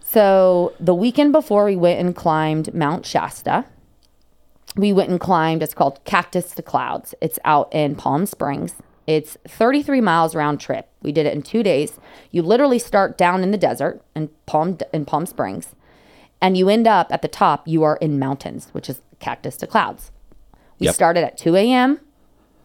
[0.00, 3.64] so the weekend before we went and climbed Mount Shasta,
[4.76, 7.14] we went and climbed, it's called Cactus to Clouds.
[7.20, 8.74] It's out in Palm Springs.
[9.06, 10.88] It's 33 miles round trip.
[11.02, 12.00] We did it in two days.
[12.32, 15.74] You literally start down in the desert in Palm in Palm Springs,
[16.40, 17.66] and you end up at the top.
[17.68, 20.10] You are in mountains, which is Cactus to Clouds.
[20.78, 20.94] We Yep.
[20.94, 22.00] started at 2 a.m.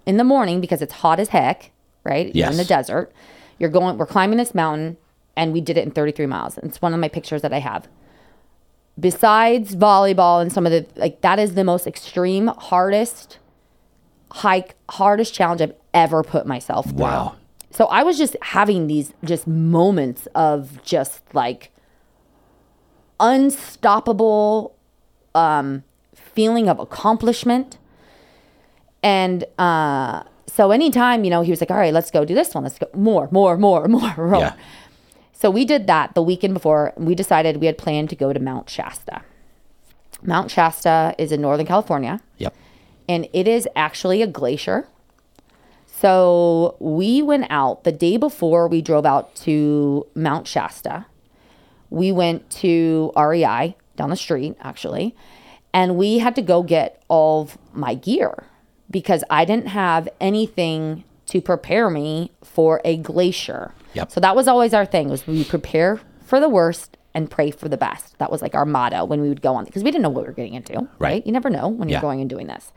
[0.06, 1.72] in the morning because it's hot as heck,
[2.04, 2.36] right?
[2.36, 3.12] You're in the desert.
[3.60, 3.98] You're going.
[3.98, 4.98] We're climbing this mountain,
[5.38, 6.58] and we did it in 33 miles.
[6.58, 7.88] It's one of my pictures that I have
[9.00, 13.38] besides volleyball and some of the like that is the most extreme hardest
[14.32, 17.36] hike hardest challenge i've ever put myself through Wow.
[17.70, 21.72] so i was just having these just moments of just like
[23.20, 24.76] unstoppable
[25.36, 25.84] um
[26.16, 27.78] feeling of accomplishment
[29.04, 32.54] and uh so anytime you know he was like all right let's go do this
[32.54, 34.40] one let's go more more more more, more.
[34.40, 34.54] Yeah.
[35.34, 36.94] So we did that the weekend before.
[36.96, 39.24] and We decided we had planned to go to Mount Shasta.
[40.22, 42.54] Mount Shasta is in Northern California, Yep.
[43.08, 44.88] And it is actually a glacier.
[45.86, 51.06] So we went out the day before we drove out to Mount Shasta.
[51.90, 55.16] We went to REI down the street, actually,
[55.74, 58.46] and we had to go get all of my gear
[58.90, 63.74] because I didn't have anything to prepare me for a glacier.
[63.94, 64.12] Yep.
[64.12, 67.70] So that was always our thing was we prepare for the worst and pray for
[67.70, 68.18] the best.
[68.20, 70.24] That was like our motto when we would go on because we didn't know what
[70.24, 70.88] we were getting into.
[71.00, 71.26] Right.
[71.26, 72.72] You never know when you're going and doing this.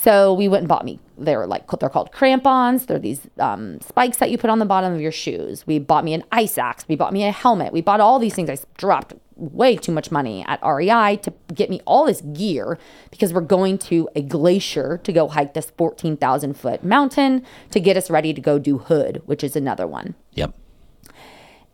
[0.00, 0.98] So we went and bought me.
[1.18, 2.86] They're like they're called crampons.
[2.86, 5.66] They're these um, spikes that you put on the bottom of your shoes.
[5.66, 6.86] We bought me an ice axe.
[6.88, 7.70] We bought me a helmet.
[7.70, 8.48] We bought all these things.
[8.48, 12.78] I dropped way too much money at REI to get me all this gear
[13.10, 17.78] because we're going to a glacier to go hike this fourteen thousand foot mountain to
[17.78, 20.14] get us ready to go do Hood, which is another one.
[20.32, 20.54] Yep.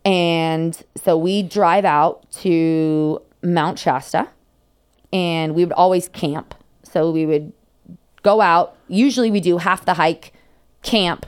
[0.06, 4.28] And so we drive out to Mount Shasta
[5.12, 6.54] and we would always camp.
[6.84, 7.52] So we would
[8.22, 8.76] go out.
[8.88, 10.32] Usually we do half the hike,
[10.82, 11.26] camp,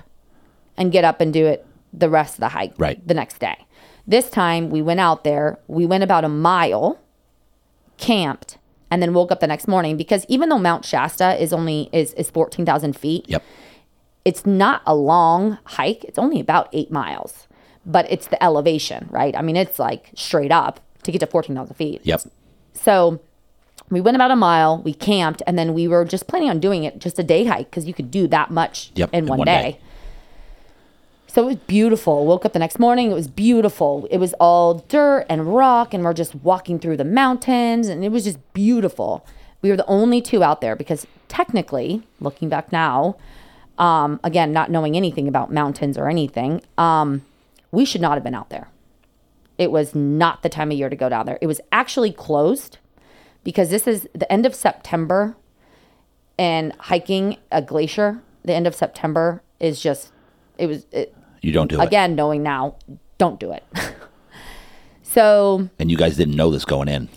[0.77, 3.05] and get up and do it the rest of the hike Right.
[3.07, 3.57] the next day.
[4.07, 6.99] This time we went out there, we went about a mile,
[7.97, 8.59] camped,
[8.91, 12.15] and then woke up the next morning because even though Mount Shasta is only is,
[12.15, 13.43] is 14,000 feet, Yep.
[14.25, 16.05] it's not a long hike.
[16.05, 17.48] It's only about eight miles,
[17.89, 19.35] but it's the elevation, right?
[19.35, 22.01] I mean, it's like straight up to get to 14,000 feet.
[22.05, 22.21] Yep.
[22.75, 23.19] So
[23.91, 26.85] we went about a mile, we camped, and then we were just planning on doing
[26.85, 29.39] it just a day hike because you could do that much Yep, in in one,
[29.39, 29.73] one day.
[29.73, 29.81] day.
[31.29, 32.27] So it was beautiful.
[32.27, 34.07] Woke up the next morning, it was beautiful.
[34.11, 38.11] It was all dirt and rock, and we're just walking through the mountains, and it
[38.11, 39.27] was just beautiful.
[39.63, 43.17] We were the only two out there because technically, looking back now,
[43.79, 47.23] um, again, not knowing anything about mountains or anything, um,
[47.71, 48.69] we should not have been out there.
[49.59, 51.39] It was not the time of year to go down there.
[51.41, 52.79] It was actually closed
[53.45, 55.37] because this is the end of September
[56.39, 60.13] and hiking a glacier, the end of September is just,
[60.57, 61.85] it was, it, You don't do it.
[61.85, 62.77] again, knowing now,
[63.19, 63.65] don't do it.
[65.03, 67.09] so And you guys didn't know this going in.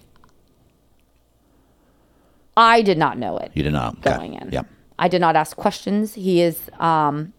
[2.58, 3.98] I did not know it You did not.
[4.00, 4.16] Okay.
[4.18, 4.50] going in.
[4.52, 4.64] yeah
[5.00, 6.14] I did not ask questions.
[6.14, 7.34] He is, um,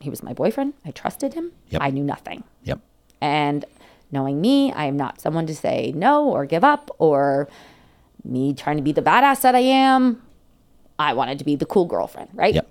[0.00, 0.74] he was my boyfriend.
[0.84, 1.52] I trusted him.
[1.68, 1.82] Yep.
[1.82, 2.42] I knew nothing.
[2.64, 2.80] Yep.
[3.20, 3.64] And
[4.10, 7.48] knowing me, I am not someone to say no or give up or
[8.24, 10.22] me trying to be the badass that I am.
[10.98, 12.54] I wanted to be the cool girlfriend, right?
[12.54, 12.68] Yep.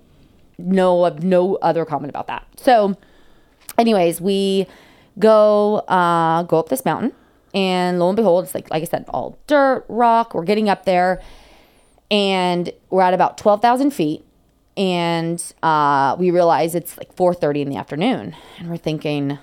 [0.58, 2.46] No, no other comment about that.
[2.56, 2.96] So,
[3.78, 4.66] anyways, we
[5.18, 7.12] go uh, go up this mountain,
[7.54, 10.34] and lo and behold, it's like like I said, all dirt, rock.
[10.34, 11.22] We're getting up there,
[12.10, 14.24] and we're at about twelve thousand feet,
[14.76, 19.38] and uh, we realize it's like four thirty in the afternoon, and we're thinking,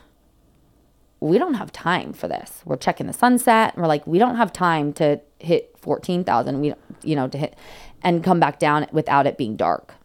[1.19, 2.61] we don't have time for this.
[2.65, 3.73] We're checking the sunset.
[3.73, 6.61] And we're like, we don't have time to hit 14,000.
[6.61, 6.73] We,
[7.03, 7.55] you know, to hit
[8.03, 9.95] and come back down without it being dark.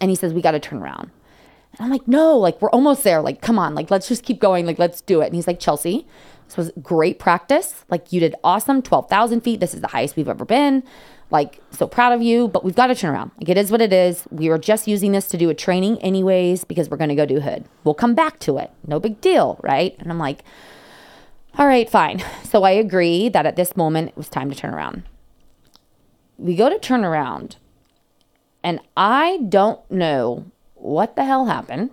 [0.00, 1.10] And he says, we got to turn around.
[1.72, 3.20] And I'm like, no, like we're almost there.
[3.20, 4.66] Like, come on, like let's just keep going.
[4.66, 5.26] Like, let's do it.
[5.26, 6.06] And he's like, Chelsea,
[6.46, 7.84] this was great practice.
[7.88, 8.82] Like, you did awesome.
[8.82, 9.60] 12,000 feet.
[9.60, 10.82] This is the highest we've ever been.
[11.30, 13.32] Like, so proud of you, but we've got to turn around.
[13.38, 14.24] Like, it is what it is.
[14.30, 17.26] We were just using this to do a training, anyways, because we're going to go
[17.26, 17.66] do hood.
[17.84, 18.70] We'll come back to it.
[18.86, 19.94] No big deal, right?
[19.98, 20.42] And I'm like,
[21.58, 22.22] all right, fine.
[22.44, 25.02] So I agree that at this moment it was time to turn around.
[26.38, 27.56] We go to turn around,
[28.62, 31.90] and I don't know what the hell happened.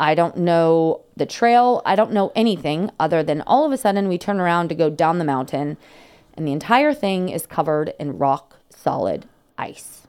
[0.00, 1.80] I don't know the trail.
[1.86, 4.90] I don't know anything other than all of a sudden we turn around to go
[4.90, 5.76] down the mountain
[6.36, 9.26] And the entire thing is covered in rock solid
[9.56, 10.06] ice.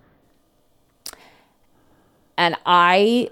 [2.37, 3.29] And I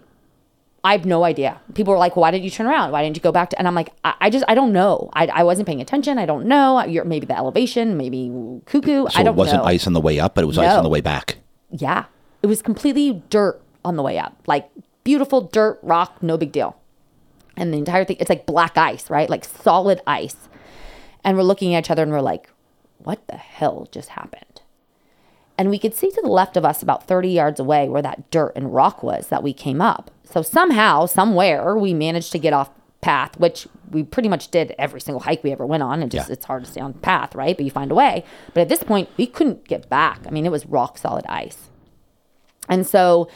[0.85, 1.61] I have no idea.
[1.73, 2.91] People were like, "Why didn't you turn around?
[2.91, 5.09] Why didn't you go back to?" And I'm like, "I, I just, I don't know.
[5.13, 6.17] I, I wasn't paying attention.
[6.17, 6.83] I don't know.
[6.83, 8.31] You're, maybe the elevation, maybe
[8.65, 9.07] cuckoo.
[9.09, 9.69] So I don't it wasn't know.
[9.69, 11.37] ice on the way up, but it was ice on the way back.
[11.71, 12.05] Yeah,
[12.41, 14.69] it was completely dirt on the way up, like
[15.03, 16.77] beautiful dirt, rock, no big deal.
[17.55, 19.29] And the entire thing, it's like black ice, right?
[19.29, 20.35] Like solid ice.
[21.23, 22.49] And we're looking at each other and we're like,
[22.97, 24.52] "What the hell just happened?"
[25.57, 28.31] And we could see to the left of us, about 30 yards away, where that
[28.31, 30.09] dirt and rock was that we came up.
[30.23, 32.71] So somehow, somewhere, we managed to get off
[33.01, 36.01] path, which we pretty much did every single hike we ever went on.
[36.01, 36.33] And just Yeah.
[36.33, 37.55] it's hard to stay on path, right?
[37.55, 38.23] But you find a way.
[38.53, 40.21] But at this point, we couldn't get back.
[40.25, 41.69] I mean, it was rock solid ice.
[42.69, 43.27] And so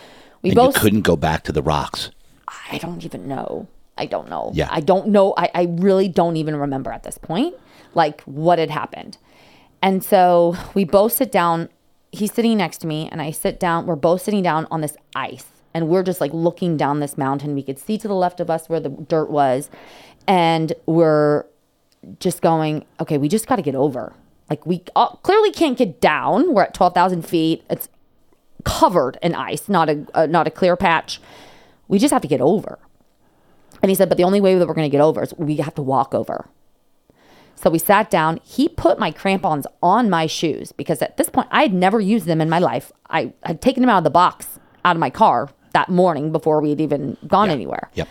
[0.41, 2.10] we And both you couldn't go back to the rocks.
[2.72, 3.68] I don't even know.
[3.98, 4.52] I don't know.
[4.53, 4.69] Yeah.
[4.72, 5.34] I don't know.
[5.38, 7.56] I, I really don't even remember at this point,
[7.94, 9.18] like what had happened.
[9.81, 11.69] And so we both sit down.
[12.12, 13.86] He's sitting next to me, and I sit down.
[13.86, 17.54] We're both sitting down on this ice, and we're just like looking down this mountain.
[17.54, 19.70] We could see to the left of us where the dirt was,
[20.28, 21.46] and we're
[22.20, 24.14] just going, okay, we just got to get over.
[24.50, 24.84] Like we
[25.24, 26.54] clearly can't get down.
[26.54, 27.64] We're at twelve thousand feet.
[27.70, 27.90] It's
[28.64, 31.20] covered in ice, not a uh, not a clear patch.
[31.88, 32.80] We just have to get over.
[33.82, 35.58] And he said, but the only way that we're going to get over is we
[35.58, 36.50] have to walk over.
[37.58, 38.40] So we sat down.
[38.44, 42.28] He put my crampons on my shoes because at this point I had never used
[42.28, 42.92] them in my life.
[43.10, 46.62] I had taken them out of the box out of my car that morning before
[46.62, 47.90] we had even gone anywhere.
[47.96, 48.08] Yep.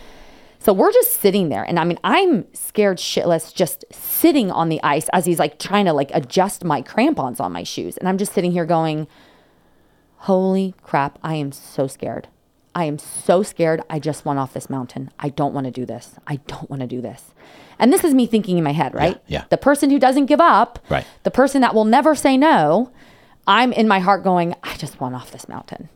[0.59, 1.63] So we're just sitting there.
[1.63, 5.85] And I mean, I'm scared shitless just sitting on the ice as he's like trying
[5.85, 7.95] to like adjust my crampons on my shoes.
[7.95, 9.07] And I'm just sitting here going,
[10.21, 12.27] Holy crap, I am so scared.
[12.75, 13.81] I am so scared.
[13.89, 15.09] I just went off this mountain.
[15.19, 16.15] I don't want to do this.
[16.27, 17.33] I don't want to do this.
[17.79, 19.21] And this is me thinking in my head, right?
[19.27, 19.45] yeah.
[19.49, 21.05] The person who doesn't give up, Right.
[21.23, 22.91] the person that will never say no,
[23.45, 25.89] I'm in my heart going, I just want off this mountain.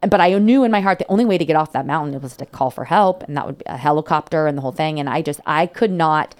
[0.00, 2.36] But I knew in my heart the only way to get off that mountain was
[2.36, 4.98] to call for help, and that would be a helicopter and the whole thing.
[5.00, 6.34] And I just, I could not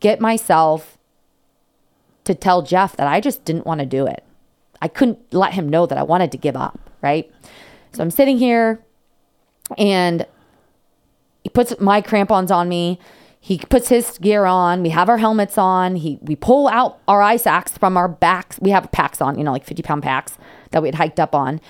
[0.00, 0.96] get myself
[2.24, 4.24] to tell Jeff that I just didn't want to do it.
[4.82, 7.30] I couldn't let him know that I wanted to give up, right?
[7.92, 8.80] So I'm sitting here
[9.76, 10.26] and
[11.42, 12.98] he puts my crampons on me.
[13.42, 14.82] He puts his gear on.
[14.82, 15.96] We have our helmets on.
[15.96, 18.58] He we pull out our ice axe from our backs.
[18.60, 20.36] We have packs on, you know, like 50 pound packs
[20.72, 21.60] that we had hiked up on.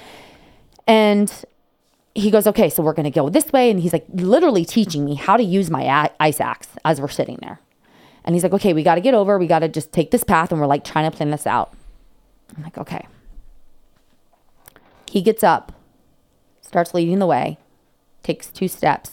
[0.86, 1.32] And
[2.14, 3.70] he goes, okay, so we're going to go this way.
[3.70, 7.38] And he's like literally teaching me how to use my ice axe as we're sitting
[7.40, 7.60] there.
[8.24, 9.38] And he's like, okay, we got to get over.
[9.38, 10.50] We got to just take this path.
[10.50, 11.72] And we're like trying to plan this out.
[12.56, 13.06] I'm like, okay.
[15.08, 15.72] He gets up,
[16.60, 17.58] starts leading the way,
[18.22, 19.10] takes two steps,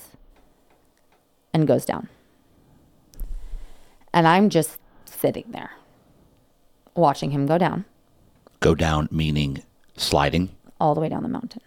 [1.54, 2.10] and goes down.
[4.18, 5.74] And I'm just sitting there
[6.96, 7.86] watching him go down
[8.62, 9.62] Go down meaning
[9.96, 10.50] sliding.
[10.82, 11.62] all the way down the mountain.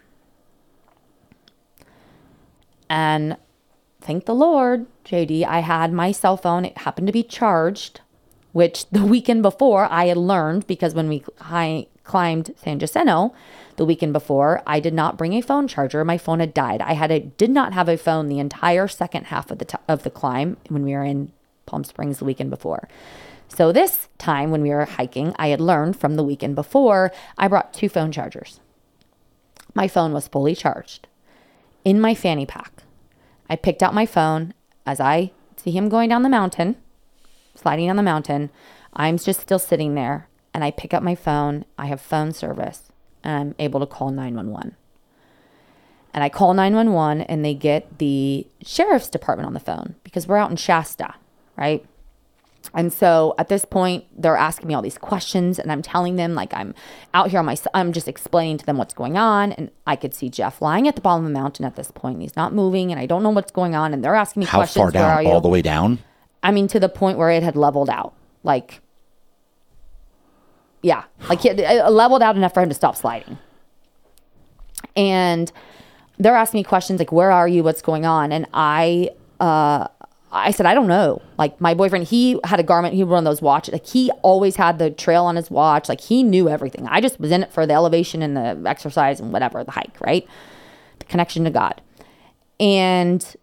[2.89, 3.37] And
[4.01, 6.65] thank the Lord, JD, I had my cell phone.
[6.65, 8.01] It happened to be charged,
[8.51, 13.33] which the weekend before I had learned because when we hi- climbed San Jacinto
[13.77, 16.03] the weekend before, I did not bring a phone charger.
[16.03, 16.81] My phone had died.
[16.81, 19.77] I had a did not have a phone the entire second half of the t-
[19.87, 21.31] of the climb when we were in
[21.65, 22.87] Palm Springs the weekend before.
[23.47, 27.47] So this time when we were hiking, I had learned from the weekend before, I
[27.47, 28.59] brought two phone chargers.
[29.73, 31.07] My phone was fully charged
[31.83, 32.83] in my fanny pack.
[33.49, 34.53] I picked out my phone
[34.85, 36.77] as I see him going down the mountain,
[37.55, 38.49] sliding down the mountain.
[38.93, 41.65] I'm just still sitting there and I pick up my phone.
[41.77, 42.91] I have phone service
[43.23, 44.75] and I'm able to call 911.
[46.13, 50.37] And I call 911 and they get the sheriff's department on the phone because we're
[50.37, 51.15] out in Shasta,
[51.61, 51.85] right?
[52.73, 56.35] And so at this point, they're asking me all these questions, and I'm telling them
[56.35, 56.73] like I'm
[57.13, 57.57] out here on my.
[57.73, 60.95] I'm just explaining to them what's going on, and I could see Jeff lying at
[60.95, 62.21] the bottom of the mountain at this point.
[62.21, 63.93] He's not moving, and I don't know what's going on.
[63.93, 64.81] And they're asking me How questions.
[64.81, 65.25] far Where are down?
[65.25, 65.31] you?
[65.31, 65.99] All the way down?
[66.43, 68.13] I mean, to the point where it had leveled out.
[68.43, 68.79] Like,
[70.81, 73.37] yeah, like it, it leveled out enough for him to stop sliding.
[74.95, 75.51] And
[76.17, 77.63] they're asking me questions like, "Where are you?
[77.63, 79.09] What's going on?" And I,
[79.39, 79.87] uh,
[80.31, 82.93] I said, "I don't know." Like my boyfriend, he had a Garmin.
[82.93, 83.73] He wore those watches.
[83.73, 85.89] Like he always had the trail on his watch.
[85.89, 86.87] Like he knew everything.
[86.87, 89.99] I just was in it for the elevation and the exercise and whatever the hike,
[89.99, 90.27] right?
[90.99, 91.81] The connection to God.
[92.59, 93.35] And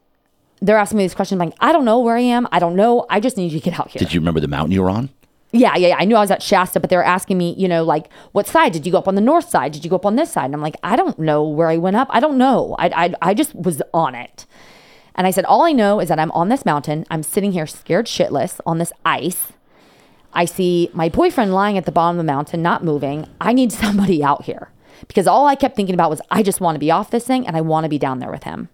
[0.61, 2.49] they're asking me these questions like, I don't know where I am.
[2.53, 3.07] I don't know.
[3.11, 3.99] I just need you to get out here.
[3.99, 5.11] Did you remember the mountain you were on?
[5.53, 5.97] Yeah, yeah, yeah.
[5.99, 8.47] I knew I was at Shasta, but they were asking me, you know, like, what
[8.47, 9.73] side did you go up on the north side?
[9.73, 10.47] Did you go up on this side?
[10.47, 12.09] And I'm like, I don't know where I went up.
[12.11, 12.77] I don't know.
[12.79, 14.47] I, I, I just was on it.
[15.19, 17.05] And I said, all I know is that I'm on this mountain.
[17.11, 19.49] I'm sitting here scared shitless on this ice.
[20.33, 23.27] I see my boyfriend lying at the bottom of the mountain, not moving.
[23.41, 24.71] I need somebody out here
[25.09, 27.49] because all I kept thinking about was I just want to be off this thing
[27.49, 28.69] and I want to be down there with him.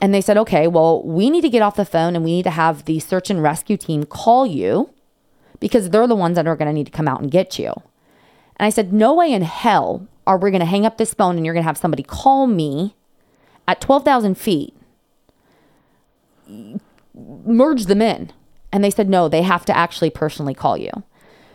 [0.00, 2.44] And they said, okay, well, we need to get off the phone and we need
[2.44, 4.90] to have the search and rescue team call you
[5.58, 7.72] because they're the ones that are going to need to come out and get you.
[8.56, 11.36] And I said, no way in hell are we going to hang up this phone
[11.36, 12.94] and you're going to have somebody call me
[13.66, 14.74] at 12,000 feet,
[17.14, 18.32] merge them in.
[18.72, 20.90] And they said, no, they have to actually personally call you.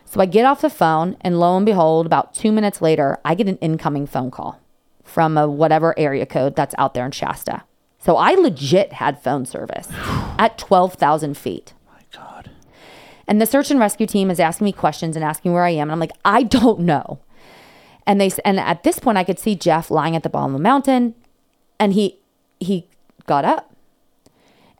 [0.05, 3.35] So I get off the phone, and lo and behold, about two minutes later, I
[3.35, 4.61] get an incoming phone call
[5.03, 7.63] from a whatever area code that's out there in Shasta.
[7.99, 11.73] So I legit had phone service at 12,000 feet.
[11.91, 12.51] My God.
[13.27, 15.89] And the search and rescue team is asking me questions and asking where I am.
[15.89, 17.19] And I'm like, I don't know.
[18.05, 20.59] And they and at this point I could see Jeff lying at the bottom of
[20.59, 21.15] the mountain
[21.77, 22.19] and he
[22.59, 22.87] he
[23.25, 23.73] got up.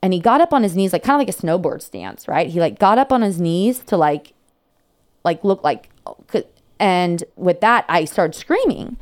[0.01, 2.47] And he got up on his knees like kind of like a snowboard stance, right?
[2.47, 4.33] He like got up on his knees to like
[5.23, 5.89] like look like
[6.79, 8.97] and with that I started screaming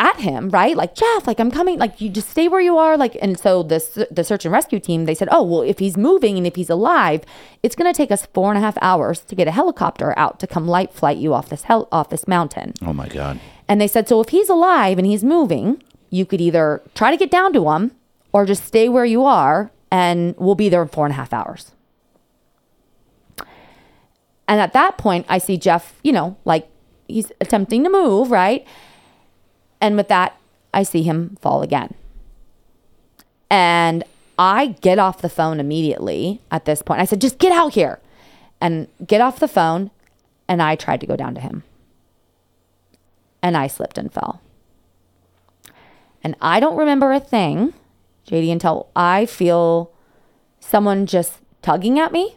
[0.00, 0.76] at him, right?
[0.76, 3.16] Like Jeff, like I'm coming, like you just stay where you are, like.
[3.20, 6.36] And so the the search and rescue team they said, oh well, if he's moving
[6.36, 7.24] and if he's alive,
[7.62, 10.38] it's going to take us four and a half hours to get a helicopter out
[10.40, 12.74] to come life flight you off this hell off this mountain.
[12.82, 13.40] Oh my God.
[13.66, 17.16] And they said, so if he's alive and he's moving, you could either try to
[17.16, 17.92] get down to him
[18.32, 21.32] or just stay where you are, and we'll be there in four and a half
[21.32, 21.72] hours.
[24.46, 26.68] And at that point, I see Jeff, you know, like
[27.06, 28.66] he's attempting to move, right?
[29.80, 30.38] And with that,
[30.72, 31.94] I see him fall again.
[33.50, 34.04] And
[34.38, 37.00] I get off the phone immediately at this point.
[37.00, 38.00] I said, just get out here
[38.60, 39.90] and get off the phone.
[40.48, 41.62] And I tried to go down to him.
[43.42, 44.40] And I slipped and fell.
[46.24, 47.74] And I don't remember a thing,
[48.28, 49.90] JD, until I feel
[50.60, 52.36] someone just tugging at me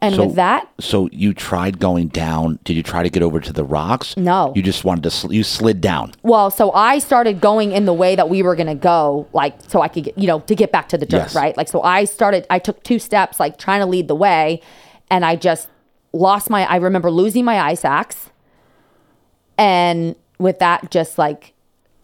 [0.00, 2.58] and So- with that, So you tried going down.
[2.64, 4.16] Did you try to get over to the rocks?
[4.16, 4.52] No.
[4.56, 5.10] You just wanted to.
[5.10, 6.12] Sl- you slid down.
[6.22, 9.54] well, so I started going in the way that we were going to go, like,
[9.68, 11.34] so I could get, you know, to get back to the dirt, Yes.
[11.34, 11.54] right?
[11.56, 14.62] Like, so I started, I took two steps, like, trying to lead the way,
[15.10, 15.68] and I just
[16.14, 18.30] lost my, I remember losing my ice axe.
[19.58, 21.52] And with that, just like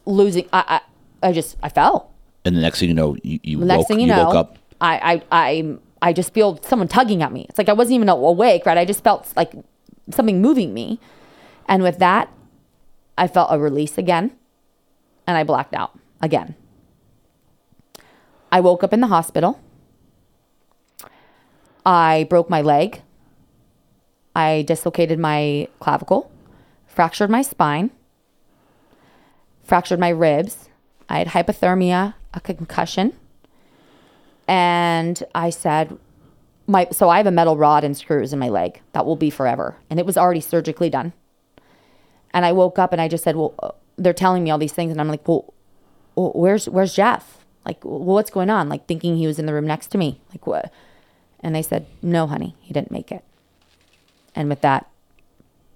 [0.05, 0.81] losing, I, I,
[1.27, 2.12] I just, I fell.
[2.44, 3.89] And the next thing you know, you, you The next woke.
[3.89, 4.59] thing you, you know, woke up.
[4.81, 7.47] I, I, I, I just feel someone tugging at me.
[7.48, 8.78] It's like I wasn't even awake, right?
[8.78, 9.53] I just felt like
[10.11, 11.01] something moving me.
[11.69, 12.31] And with that,
[13.19, 14.32] I felt a release again
[15.27, 16.55] and I blacked out again.
[18.53, 19.61] I woke up in the hospital.
[21.85, 23.03] I broke my leg.
[24.35, 26.31] I dislocated my clavicle,
[26.86, 27.90] fractured my spine,
[29.65, 30.65] fractured my ribs.
[31.09, 33.12] I had hypothermia, a concussion.
[34.49, 35.99] And I said,
[36.66, 39.31] my so I have a metal rod and screws in my leg that will be
[39.31, 39.77] forever.
[39.89, 41.12] And it was already surgically done.
[42.33, 44.73] And I woke up and I just said, Well, uh, they're telling me all these
[44.73, 44.91] things.
[44.93, 45.53] And I'm like, Well,
[46.15, 47.45] where's where's Jeff?
[47.65, 48.69] Like, well, what's going on?
[48.69, 50.20] Like thinking he was in the room next to me.
[50.31, 50.73] Like what?
[51.41, 53.24] And they said, No, honey, he didn't make it.
[54.35, 54.89] And with that,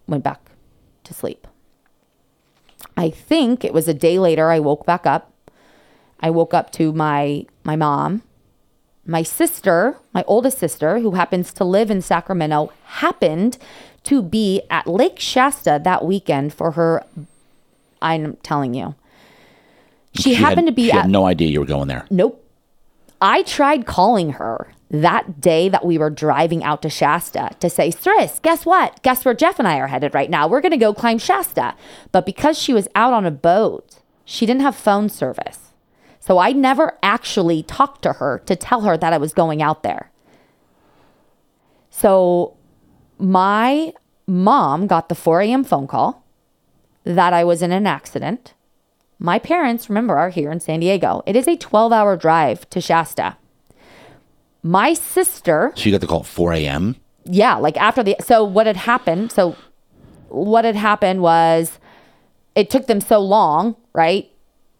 [0.07, 0.51] went back
[1.05, 1.47] to sleep.
[3.01, 5.33] I think it was a day later I woke back up.
[6.21, 8.23] I woke up to my my mom.
[9.07, 13.57] My sister, my oldest sister, who happens to live in Sacramento, happened
[14.05, 17.03] to be at Lake Shasta that weekend for her
[18.03, 18.95] I'm telling you.
[20.15, 22.05] She, had- happened to be She at had no idea you were going there.
[22.11, 22.45] Nope.
[23.23, 27.91] I tried calling her that day that we were driving out to Shasta to say,
[27.91, 29.01] Sis, guess what?
[29.03, 30.49] Guess where Jeff and I are headed right now?
[30.49, 31.75] We're going to go climb Shasta.
[32.11, 35.73] But because she was out on a boat, she didn't have phone service.
[36.19, 39.83] So I never actually talked to her to tell her that I was going out
[39.83, 40.11] there.
[41.91, 42.57] So
[43.19, 43.93] my
[44.27, 45.65] mom got the 4 a.m.
[45.65, 46.25] phone call
[47.05, 48.55] that I was in an accident.
[49.19, 51.23] My parents, remember, are here in San Diego.
[51.27, 53.37] It is a 12 hour drive to Shasta.
[54.63, 56.97] My sister, So you got the call at 4 a.m.
[57.25, 59.57] yeah, like after the, so what had happened, so
[60.29, 61.79] what had happened was
[62.55, 64.31] it took them so long, right,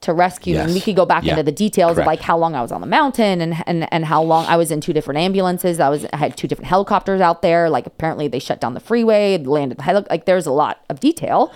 [0.03, 0.73] to rescue me.
[0.75, 1.33] We could go back Yeah.
[1.33, 2.01] into the details Correct.
[2.01, 4.57] of like how long I was on the mountain and, and, and how long I
[4.57, 5.79] was in two different ambulances.
[5.81, 7.69] I was, I had two different helicopters out there.
[7.69, 11.01] Like apparently they shut down the freeway, landed, the heli- like there's a lot of
[11.01, 11.53] detail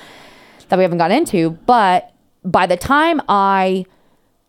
[0.69, 1.51] that we haven't got into.
[1.67, 2.13] But
[2.45, 3.87] by the time I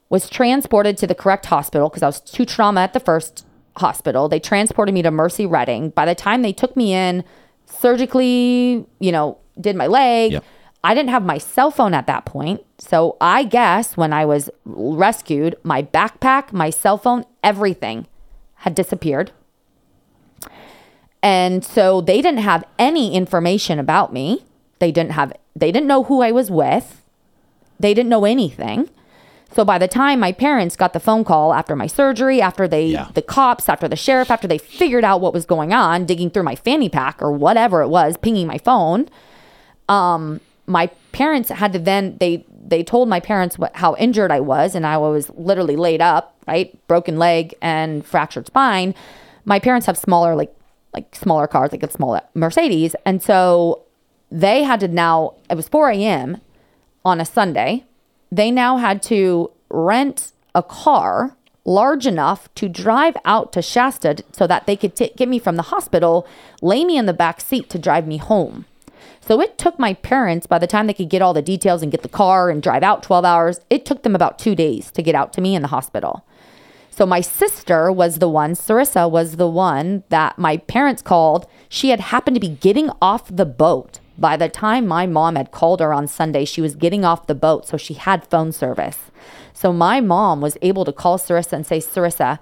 [0.09, 3.45] was transported to the correct hospital, because I was too trauma at the first
[3.77, 5.89] hospital, they transported me to Mercy Redding.
[5.89, 7.23] By the time they took me in,
[7.65, 10.33] surgically, you know, did my leg.
[10.33, 10.43] Yep.
[10.83, 12.63] I didn't have my cell phone at that point.
[12.77, 18.05] So I guess when I was rescued, my backpack, my cell phone, everything
[18.57, 19.31] had disappeared.
[21.23, 24.45] And so they didn't have any information about me.
[24.77, 27.01] They didn't have they didn't know who I was with.
[27.79, 28.89] They didn't know anything.
[29.55, 32.87] So by the time my parents got the phone call after my surgery, after they
[32.87, 33.07] Yeah.
[33.13, 36.43] the cops, after the sheriff, after they figured out what was going on, digging through
[36.43, 39.07] my fanny pack or whatever it was, pinging my phone,
[39.87, 44.39] um, my parents had to then they they told my parents what how injured I
[44.41, 46.75] was and I was literally laid up, right?
[46.87, 48.93] Broken leg and fractured spine.
[49.45, 50.53] My parents have smaller like
[50.93, 53.83] like smaller cars, like a small Mercedes, and so
[54.31, 56.41] they had to now it was 4 a.m.
[57.05, 57.85] on a Sunday.
[58.35, 64.45] They now had to rent a car large enough to drive out to Shasta so
[64.45, 66.27] that they could t- get me from the hospital,
[66.61, 68.65] lay me in the back seat to drive me home.
[69.21, 71.93] So it took my parents, by the time they could get all the details and
[71.93, 75.01] get the car and drive out 12 hours, it took them about two days to
[75.01, 76.25] get out to me in the hospital.
[76.91, 81.47] So my sister was the one, Sarissa was the one that my parents called.
[81.69, 84.01] She had happened to be getting off the boat.
[84.17, 87.35] By the time my mom had called her on Sunday, she was getting off the
[87.35, 89.11] boat, so she had phone service.
[89.53, 92.39] So my mom was able to call Sarissa and say, Sarissa,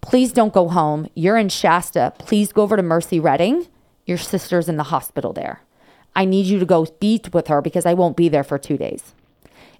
[0.00, 1.08] please don't go home.
[1.14, 2.12] You're in Shasta.
[2.18, 3.68] Please go over to Mercy Redding.
[4.06, 5.62] Your sister's in the hospital there.
[6.14, 8.76] I need you to go be with her because I won't be there for two
[8.76, 9.14] days.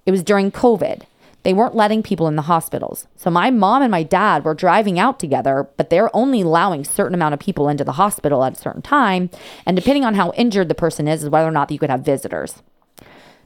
[0.05, 1.03] It was during COVID.
[1.45, 3.07] They weren't letting people in the hospitals.
[3.15, 7.13] So my mom and my dad were driving out together, but they're only allowing certain
[7.13, 9.29] amount of people into the hospital at a certain time.
[9.63, 12.01] And depending on how injured the person is, is whether or not you could have
[12.01, 12.63] visitors.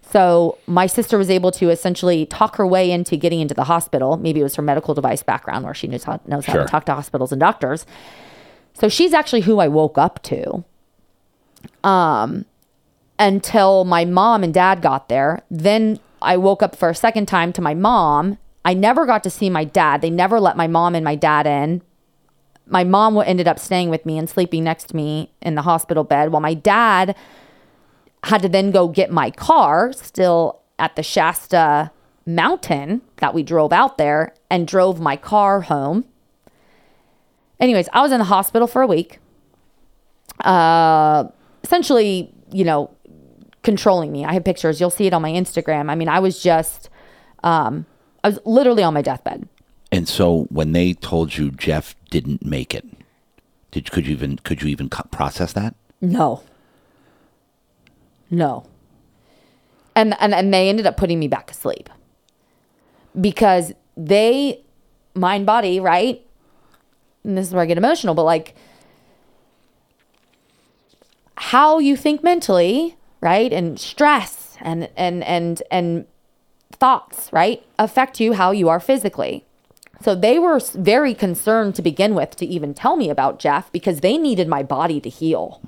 [0.02, 4.16] So my sister was able to essentially talk her way into getting into the hospital.
[4.16, 6.64] Maybe it was her medical device background where she knows how, knows how Sure.
[6.64, 7.86] to talk to hospitals and doctors.
[8.74, 10.64] So she's actually who I woke up to
[11.84, 12.46] Um,
[13.20, 15.44] until my mom and dad got there.
[15.52, 18.38] Then I woke up for a second time to my mom.
[18.66, 20.02] I never got to see my dad.
[20.02, 21.82] They never let my mom and my dad in.
[22.68, 26.04] My mom ended up staying with me and sleeping next to me in the hospital
[26.04, 27.16] bed while my dad
[28.26, 31.92] had to then go get my car still at the Shasta
[32.26, 36.06] mountain that we drove out there and drove my car home.
[37.60, 39.20] Anyways, I was in the hospital for a week.
[40.42, 41.26] Uh
[41.64, 42.90] essentially, you know,
[43.70, 44.26] controlling me.
[44.26, 44.80] I have pictures.
[44.80, 45.92] You'll see it on my Instagram.
[45.92, 46.90] I mean, I was just,
[47.44, 47.86] um,
[48.24, 49.48] I was literally on my deathbed.
[49.92, 52.84] And so when they told you Jeff didn't make it,
[53.70, 55.76] did could you even could you even process that?
[56.02, 56.42] No.
[58.32, 58.66] No.
[59.96, 61.92] And, and and they ended up putting me back asleep
[63.20, 64.64] because they
[65.14, 66.26] mind body right
[67.24, 68.56] and this is where i get emotional but like
[71.36, 76.06] how you think mentally right and stress and and and and
[76.72, 79.46] thoughts right affect you how you are physically
[80.02, 84.00] so they were very concerned to begin with to even tell me about Jeff because
[84.00, 85.60] they needed my body to heal.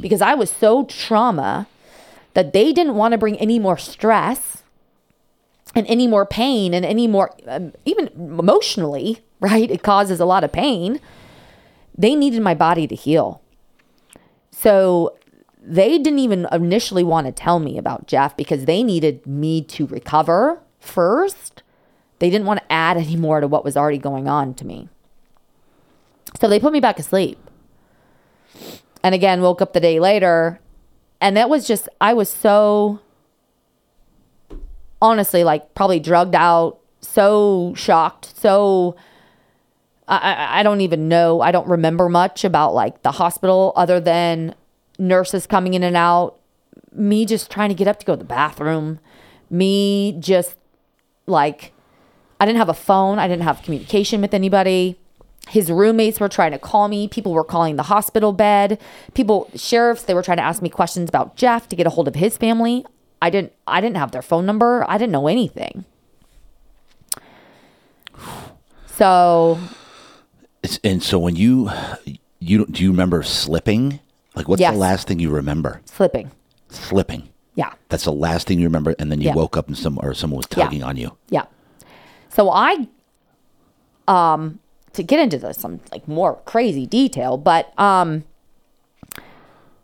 [0.00, 1.66] Because I was so trauma
[2.34, 4.62] that they didn't want to bring any more stress
[5.74, 9.70] and any more pain and any more, um, even emotionally, right?
[9.70, 11.00] It causes a lot of pain.
[11.98, 13.42] They needed my body to heal.
[14.52, 15.16] So
[15.62, 19.86] they didn't even initially want to tell me about Jeff because they needed me to
[19.86, 21.62] recover first.
[22.18, 24.88] They didn't want to add any more to what was already going on to me.
[26.40, 27.38] So they put me back asleep.
[29.02, 30.60] And again, woke up the day later.
[31.20, 33.00] And that was just, I was so,
[35.02, 38.96] honestly, like probably drugged out, so shocked, so.
[40.08, 41.40] I, I- don't even know.
[41.40, 44.56] I don't remember much about like the hospital other than
[45.00, 46.38] nurses coming in and out,
[46.92, 49.00] me just trying to get up to go to the bathroom,
[49.48, 50.56] me just
[51.26, 51.72] like
[52.38, 54.98] I didn't have a phone, I didn't have communication with anybody.
[55.48, 57.08] His roommates were trying to call me.
[57.08, 58.78] People were calling the hospital bed.
[59.14, 62.06] People, sheriffs, they were trying to ask me questions about Jeff to get a hold
[62.06, 62.84] of his family.
[63.22, 64.84] I didn't I didn't have their phone number.
[64.88, 65.84] I didn't know anything.
[68.86, 69.58] So
[70.84, 71.70] and so when you
[72.38, 74.00] you do you remember slipping?
[74.40, 74.72] Like what's Yes.
[74.72, 75.82] the last thing you remember?
[75.84, 76.30] slipping.
[76.70, 77.28] Slipping.
[77.56, 77.72] Yeah.
[77.90, 79.34] That's the last thing you remember, and then you Yeah.
[79.34, 80.64] woke up and some or someone was Yeah.
[80.64, 81.14] tugging on you.
[81.28, 81.44] Yeah.
[82.30, 82.88] So I
[84.08, 84.60] um
[84.94, 88.24] to get into the, some like more crazy detail, but um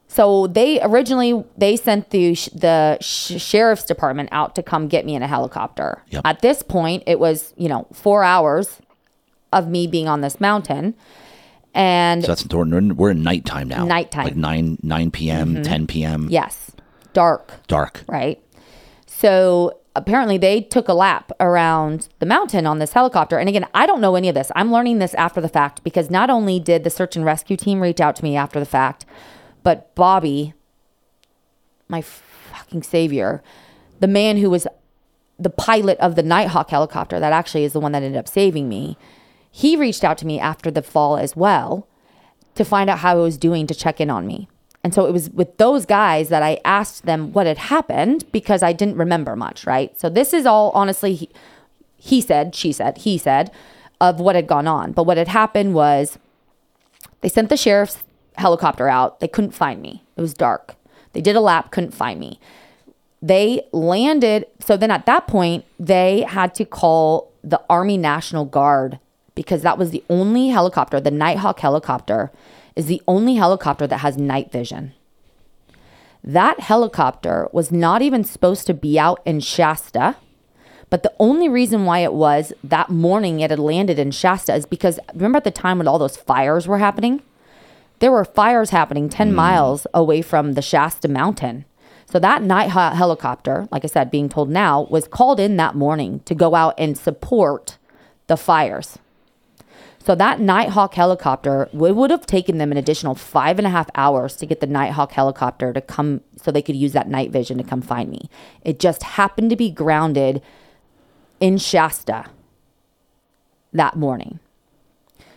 [0.08, 5.04] so they originally they sent the sh- the sh- sheriff's department out to come get
[5.04, 6.02] me in a helicopter.
[6.08, 6.22] Yep.
[6.24, 8.78] At this point, it was, you know, 4 hours
[9.52, 10.94] of me being on this mountain
[11.76, 13.84] and So that's we're in, we're in nighttime now.
[13.84, 14.24] Nighttime.
[14.24, 15.62] like nine nine p.m., mm-hmm.
[15.62, 16.28] ten p.m.
[16.30, 16.72] yes,
[17.12, 17.52] dark.
[17.68, 18.02] dark.
[18.08, 18.42] right?
[19.06, 23.38] So apparently they took a lap around the mountain on this helicopter.
[23.38, 24.50] And again, I don't know any of this.
[24.56, 27.80] I'm learning this after the fact because not only did the search and rescue team
[27.80, 29.04] reach out to me after the fact,
[29.62, 30.54] but Bobby,
[31.88, 33.42] my fucking savior,
[34.00, 34.66] the man who was
[35.38, 38.68] the pilot of the Nighthawk helicopter, that actually is the one that ended up saving
[38.68, 38.96] me,
[39.56, 41.88] he reached out to me after the fall as well
[42.56, 44.50] to find out how I was doing to check in on me.
[44.84, 48.62] And so it was with those guys that I asked them what had happened because
[48.62, 49.98] I didn't remember much, right?
[49.98, 51.30] So this is all honestly, he,
[51.96, 53.50] he said, she said, he said,
[53.98, 54.92] of what had gone on.
[54.92, 56.18] But what had happened was
[57.22, 58.04] they sent the sheriff's
[58.34, 59.20] helicopter out.
[59.20, 60.04] They couldn't find me.
[60.18, 60.74] It was dark.
[61.14, 62.38] They did a lap, couldn't find me.
[63.22, 64.48] They landed.
[64.60, 68.98] So then at that point, they had to call the Army National Guard
[69.36, 72.32] because that was the only helicopter, the Nighthawk helicopter
[72.74, 74.92] is the only helicopter that has night vision.
[76.24, 80.16] That helicopter was not even supposed to be out in Shasta,
[80.90, 84.66] but the only reason why it was that morning it had landed in Shasta is
[84.66, 87.22] because remember at the time when all those fires were happening?
[88.00, 89.34] There were fires happening 10 mm.
[89.34, 91.64] miles away from the Shasta mountain.
[92.06, 96.20] So that night helicopter, like I said, being told now, was called in that morning
[96.24, 97.78] to go out and support
[98.28, 98.98] the fires.
[100.06, 103.90] So that Nighthawk helicopter it would have taken them an additional five and a half
[103.96, 107.58] hours to get the Nighthawk helicopter to come so they could use that night vision
[107.58, 108.30] to come find me.
[108.62, 110.42] It just happened to be grounded
[111.40, 112.26] in Shasta
[113.72, 114.38] that morning.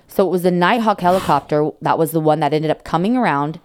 [0.08, 3.60] So it was the Nighthawk helicopter that was the one that ended up coming around,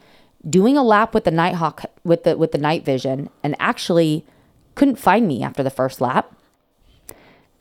[0.49, 4.25] doing a lap with the Nighthawk with the with the night vision, and actually
[4.75, 6.35] couldn't find me after the first lap.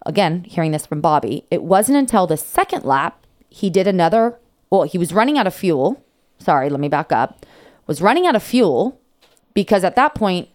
[0.05, 3.19] Again, hearing this from Bobby, it wasn't until the second lap
[3.53, 4.39] he did another,
[4.71, 6.03] well, he was running out of fuel.
[6.39, 7.45] Sorry, let me back up.
[7.85, 8.99] Was running out of fuel
[9.53, 10.49] because at that point,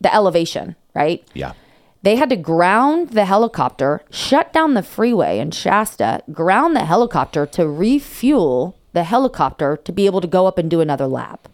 [0.00, 1.26] the elevation, right?
[1.34, 1.54] Yeah.
[2.02, 7.46] They had to ground the helicopter, shut down the freeway in Shasta, ground the helicopter
[7.46, 11.48] to refuel the helicopter to be able to go up and do another lap.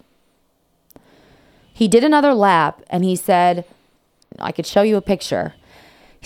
[1.73, 3.65] He did another lap and he said,
[4.39, 5.55] I could show you a picture.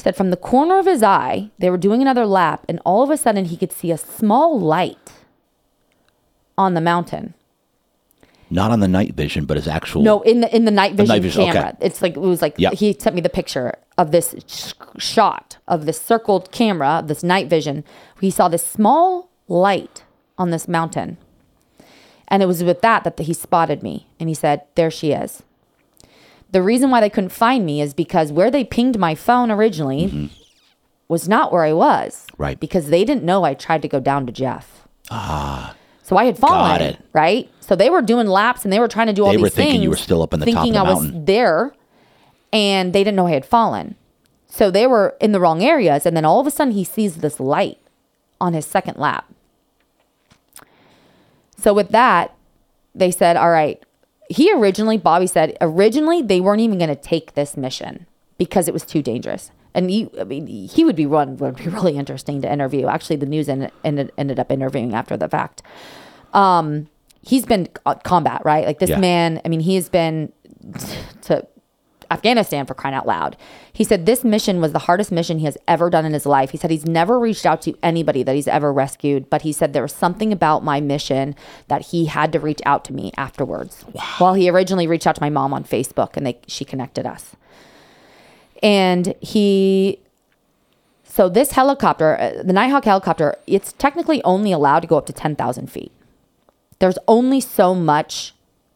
[0.01, 3.03] He said from the corner of his eye, they were doing another lap, and all
[3.03, 5.13] of a sudden he could see a small light
[6.57, 7.35] on the mountain.
[8.49, 10.01] Not on the night vision, but his actual.
[10.01, 11.69] No, in the in the night vision, night vision camera.
[11.75, 11.87] Okay.
[11.87, 12.73] It's like it was like yep.
[12.73, 17.51] he sent me the picture of this sh- shot of this circled camera, this night
[17.51, 17.85] vision.
[18.23, 20.05] He saw this small light
[20.39, 21.19] on this mountain,
[22.27, 25.43] and it was with that that he spotted me, and he said, "There she is."
[26.53, 30.07] The reason why they couldn't find me is because where they pinged my phone originally
[30.07, 30.27] mm-hmm.
[31.09, 32.27] was not where I was.
[32.39, 32.59] Right.
[32.59, 34.87] Because they didn't know I tried to go down to Jeff.
[35.11, 35.75] Ah.
[36.03, 36.71] So I had fallen.
[36.71, 36.99] Got it.
[37.13, 37.49] Right.
[37.61, 39.55] So they were doing laps and they were trying to do all they these things.
[39.55, 41.15] They were thinking you were still up in the top of the I mountain.
[41.15, 41.73] was there,
[42.53, 43.95] and they didn't know I had fallen.
[44.49, 47.19] So they were in the wrong areas, and then all of a sudden he sees
[47.19, 47.79] this light
[48.41, 49.33] on his second lap.
[51.57, 52.35] So with that,
[52.93, 53.81] they said, "All right,
[54.31, 58.07] he originally, Bobby said, originally they weren't even going to take this mission
[58.39, 59.51] because it was too dangerous.
[59.75, 62.87] And he, I mean, he would be one would be really interesting to interview.
[62.87, 65.63] Actually, the news ended, ended, ended up interviewing after the fact.
[66.33, 66.89] Um,
[67.23, 67.69] he's been
[68.05, 68.65] combat, right?
[68.65, 69.01] Like this yeah.
[69.01, 69.41] man.
[69.45, 70.33] I mean, he has been
[71.23, 71.47] to
[72.11, 73.37] Afghanistan for crying out loud.
[73.73, 76.51] He said this mission was the hardest mission he has ever done in his life.
[76.51, 79.73] He said he's never reached out to anybody that he's ever rescued, but he said
[79.73, 81.37] there was something about my mission
[81.69, 83.85] that he had to reach out to me afterwards.
[83.93, 84.03] Wow.
[84.21, 87.37] Well, he originally reached out to my mom on Facebook and they she connected us.
[88.63, 90.01] And he
[91.05, 95.13] so this helicopter, uh, the Nighthawk helicopter, it's technically only allowed to go up to
[95.13, 95.91] 10,000 feet.
[96.79, 98.33] There's only so much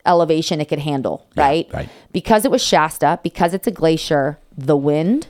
[0.06, 1.70] elevation it could handle, yeah, right?
[1.72, 1.89] Right.
[2.12, 5.28] Because it was Shasta, because it's a glacier, the wind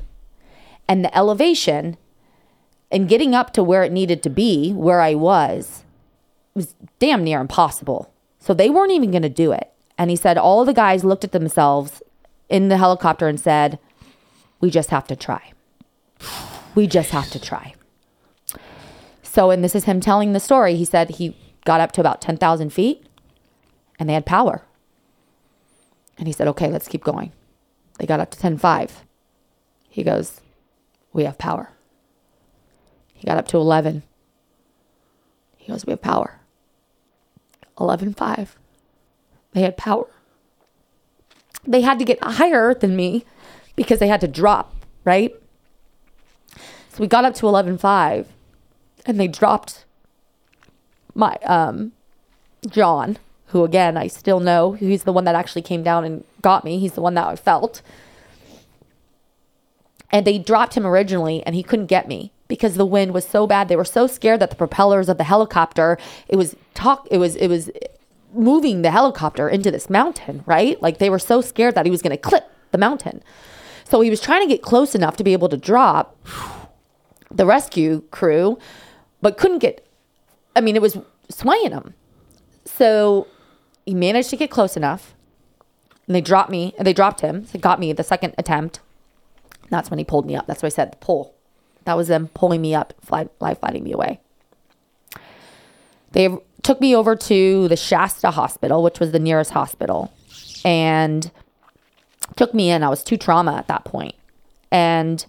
[0.88, 1.96] and the elevation
[2.90, 5.84] and getting up to where it needed to be, where I was,
[6.54, 8.12] was damn near impossible.
[8.38, 9.72] So they weren't even going to do it.
[9.98, 12.02] And he said all the guys looked at themselves
[12.48, 13.78] in the helicopter and said,
[14.60, 15.52] "We just have to try.
[16.74, 17.74] We just have to try."
[19.22, 20.76] So, and this is him telling the story.
[20.76, 23.06] He said he got up to about 10,000 feet
[23.98, 24.62] and they had power.
[26.18, 27.32] And he said, okay, let's keep going.
[27.98, 28.90] They got up to 10.5.
[29.88, 30.40] He goes,
[31.12, 31.70] we have power.
[33.12, 34.02] He got up to 11.
[35.56, 36.40] He goes, we have power.
[37.78, 38.48] 11.5.
[39.52, 40.06] They had power.
[41.66, 43.24] They had to get higher than me
[43.76, 45.34] because they had to drop, right?
[46.90, 48.26] So we got up to 11.5
[49.06, 49.84] and they dropped
[51.14, 51.92] my um
[52.68, 53.18] John
[53.54, 56.80] who again I still know he's the one that actually came down and got me.
[56.80, 57.82] He's the one that I felt.
[60.10, 63.46] And they dropped him originally and he couldn't get me because the wind was so
[63.46, 63.68] bad.
[63.68, 67.36] They were so scared that the propellers of the helicopter, it was talk it was
[67.36, 67.70] it was
[68.34, 70.82] moving the helicopter into this mountain, right?
[70.82, 73.22] Like they were so scared that he was going to clip the mountain.
[73.84, 76.16] So he was trying to get close enough to be able to drop
[77.30, 78.58] the rescue crew,
[79.22, 79.86] but couldn't get,
[80.56, 80.98] I mean, it was
[81.28, 81.94] swaying him.
[82.64, 83.28] So
[83.86, 85.14] he managed to get close enough.
[86.06, 87.46] And they dropped me, and they dropped him.
[87.46, 88.80] So got me the second attempt.
[89.70, 90.46] That's when he pulled me up.
[90.46, 91.34] That's what I said, the pull.
[91.84, 94.20] That was them pulling me up, fly, life flighting me away.
[96.12, 100.12] They took me over to the Shasta Hospital, which was the nearest hospital,
[100.64, 101.30] and
[102.36, 102.82] took me in.
[102.82, 104.14] I was too trauma at that point.
[104.70, 105.24] And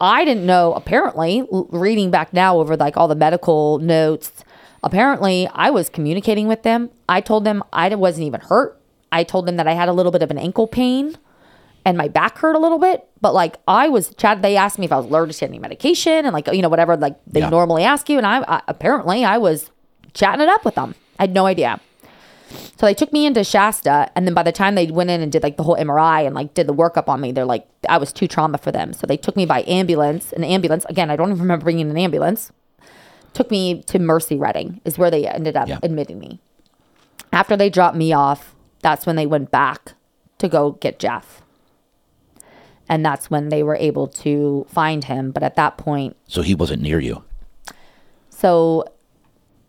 [0.00, 4.44] I didn't know, apparently, reading back now over like all the medical notes,
[4.82, 6.90] apparently I was communicating with them.
[7.08, 8.80] I told them I wasn't even hurt.
[9.10, 11.16] I told them that I had a little bit of an ankle pain
[11.84, 14.42] and my back hurt a little bit, but like I was chat.
[14.42, 16.96] They asked me if I was allergic to any medication and like, you know, whatever,
[16.96, 17.48] like they yeah.
[17.48, 18.18] normally ask you.
[18.18, 19.70] And I, I apparently I was
[20.14, 20.94] chatting it up with them.
[21.18, 21.80] I had no idea.
[22.76, 25.32] So they took me into Shasta, and then by the time they went in and
[25.32, 27.96] did like the whole MRI and like did the workup on me, they're like, I
[27.96, 28.92] was too trauma for them.
[28.92, 30.32] So they took me by ambulance.
[30.32, 32.52] An ambulance again, I don't even remember bringing an ambulance.
[33.34, 35.78] Took me to Mercy Redding, is where they ended up yeah.
[35.82, 36.40] admitting me.
[37.32, 39.94] After they dropped me off, that's when they went back
[40.38, 41.42] to go get Jeff.
[42.88, 45.30] And that's when they were able to find him.
[45.30, 47.24] But at that point, so he wasn't near you.
[48.28, 48.84] So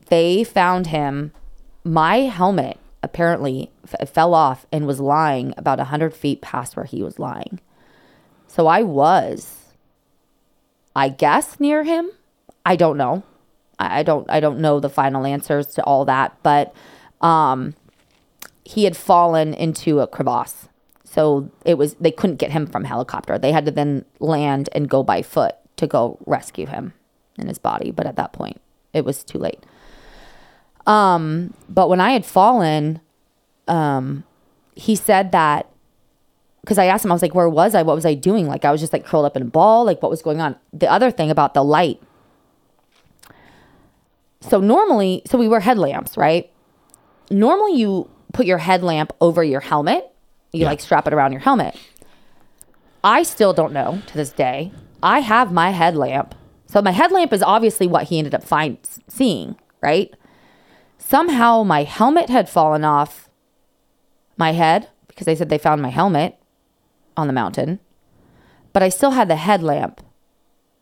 [0.07, 1.31] they found him.
[1.85, 7.03] My helmet apparently f- fell off and was lying about 100 feet past where he
[7.03, 7.59] was lying.
[8.47, 9.73] So I was,
[10.95, 12.09] I guess, near him.
[12.65, 13.23] I don't know.
[13.91, 14.29] I, don't.
[14.29, 16.73] I don't know the final answers to all that, but
[17.21, 17.75] um,
[18.63, 20.69] he had fallen into a crevasse.
[21.03, 23.37] So it was they couldn't get him from helicopter.
[23.37, 26.93] They had to then land and go by foot to go rescue him
[27.37, 27.91] in his body.
[27.91, 28.59] But at that point,
[28.93, 29.63] it was too late.
[30.87, 32.99] Um, but when I had fallen,
[33.67, 34.23] um,
[34.75, 35.69] he said that
[36.61, 37.83] because I asked him, I was like, where was I?
[37.83, 38.47] What was I doing?
[38.47, 39.83] Like, I was just like curled up in a ball.
[39.83, 40.55] Like, what was going on?
[40.71, 42.01] The other thing about the light.
[44.49, 46.51] So, normally, so we wear headlamps, right?
[47.31, 50.11] Normally, you put your headlamp over your helmet,
[50.51, 50.67] you yeah.
[50.67, 51.77] like strap it around your helmet.
[53.03, 54.71] I still don't know to this day.
[55.01, 56.35] I have my headlamp.
[56.65, 60.13] So, my headlamp is obviously what he ended up find, seeing, right?
[60.97, 63.29] Somehow my helmet had fallen off
[64.35, 66.37] my head because they said they found my helmet
[67.15, 67.79] on the mountain,
[68.73, 70.01] but I still had the headlamp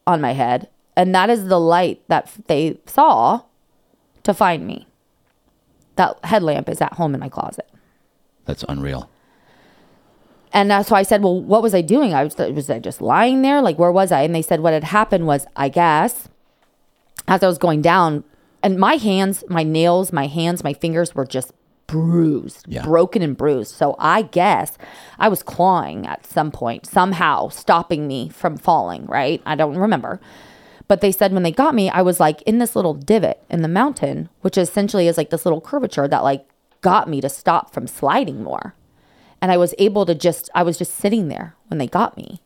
[0.07, 0.67] on my head.
[0.95, 3.41] And that is the light that they saw
[4.23, 4.87] to find me.
[5.95, 7.69] That headlamp is at home in my closet.
[8.45, 9.09] That's unreal.
[10.53, 12.13] And uh, so I said, Well, what was I doing?
[12.13, 13.61] I was, was I just lying there?
[13.61, 14.21] Like, where was I?
[14.23, 16.27] And they said, What had happened was, I guess,
[17.27, 18.23] as I was going down,
[18.63, 21.53] and my hands, my nails, my hands, my fingers were just
[21.87, 22.83] bruised, yeah.
[22.83, 23.75] broken and bruised.
[23.75, 24.77] So I guess
[25.19, 29.41] I was clawing at some point, somehow stopping me from falling, right?
[29.45, 30.21] I don't remember.
[30.91, 33.61] But they said when they got me, I was like in this little divot in
[33.61, 36.45] the mountain, which essentially is like this little curvature that like
[36.81, 38.75] got me to stop from sliding more.
[39.41, 42.41] And I was able to just, I was just sitting there when they got me.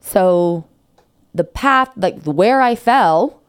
[0.00, 0.64] So
[1.34, 3.42] the path, like where I fell,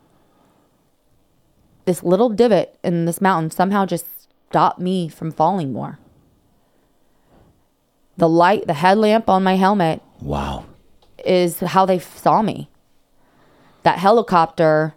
[1.86, 4.06] this little divot in this mountain somehow just
[4.50, 5.98] stopped me from falling more.
[8.18, 10.02] The light, the headlamp on my helmet.
[10.20, 10.66] Wow.
[11.24, 12.68] Is how they saw me.
[13.84, 14.95] That helicopter,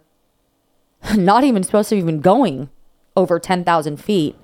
[1.15, 2.69] not even supposed to have been going
[3.15, 4.35] over 10,000 feet,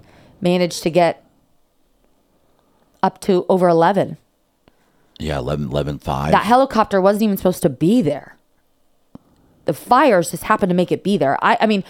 [0.41, 1.23] managed to get
[3.01, 4.17] up to over 11.
[5.19, 6.31] Yeah, 11, 11 5.
[6.31, 8.37] That helicopter wasn't even supposed to be there.
[9.65, 11.37] The fires just happened to make it be there.
[11.43, 11.83] I, I mean,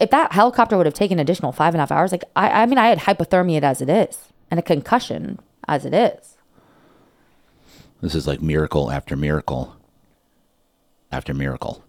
[0.00, 2.66] if that helicopter would have taken additional five and a half hours, like I, I
[2.66, 5.38] mean, I had hypothermia as it is and a concussion
[5.68, 6.36] as it is.
[8.00, 9.76] This is like miracle after miracle
[11.12, 11.84] after miracle.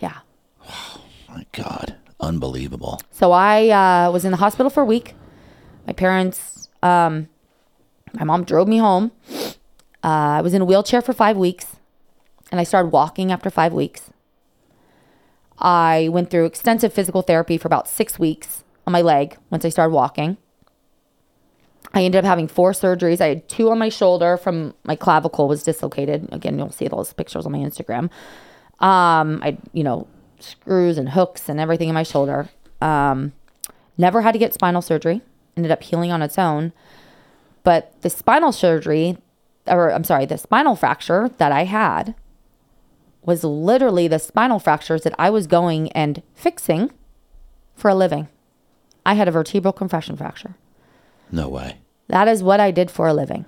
[0.00, 0.18] Yeah.
[0.68, 1.96] Oh, my God.
[2.20, 3.00] Unbelievable.
[3.10, 5.14] So I uh, was in the hospital for a week.
[5.86, 7.28] My parents, um,
[8.12, 9.12] my mom drove me home.
[10.02, 11.76] Uh, I was in a wheelchair for five weeks
[12.50, 14.10] and I started walking after five weeks.
[15.58, 19.68] I went through extensive physical therapy for about six weeks on my leg once I
[19.68, 20.36] started walking.
[21.94, 23.20] I ended up having four surgeries.
[23.20, 26.28] I had two on my shoulder from my clavicle was dislocated.
[26.32, 28.10] Again, you'll see those pictures on my Instagram.
[28.80, 30.06] Um, I, you know,
[30.38, 32.48] screws and hooks and everything in my shoulder.
[32.80, 33.32] Um,
[33.96, 35.22] never had to get spinal surgery.
[35.56, 36.72] Ended up healing on its own.
[37.64, 39.18] But the spinal surgery,
[39.66, 42.14] or I'm sorry, the spinal fracture that I had
[43.22, 46.90] was literally the spinal fractures that I was going and fixing
[47.74, 48.28] for a living.
[49.04, 50.54] I had a vertebral compression fracture.
[51.30, 51.78] No way.
[52.08, 53.44] That is what I did for a living.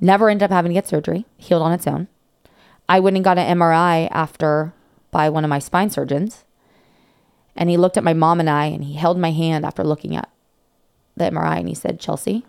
[0.00, 2.08] Never ended up having to get surgery, healed on its own.
[2.88, 4.74] I went and got an MRI after
[5.10, 6.44] by one of my spine surgeons.
[7.54, 10.16] And he looked at my mom and I and he held my hand after looking
[10.16, 10.28] at
[11.16, 12.44] the MRI and he said, Chelsea,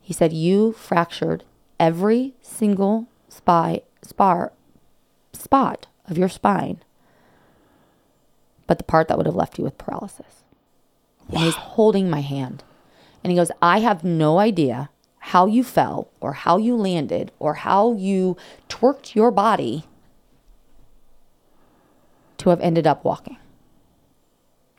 [0.00, 1.44] he said, you fractured
[1.78, 4.52] every single spy, spar,
[5.32, 6.82] spot of your spine,
[8.66, 10.39] but the part that would have left you with paralysis.
[11.32, 12.64] And he's holding my hand.
[13.22, 17.54] And he goes, I have no idea how you fell or how you landed or
[17.54, 18.36] how you
[18.68, 19.84] twerked your body
[22.38, 23.36] to have ended up walking.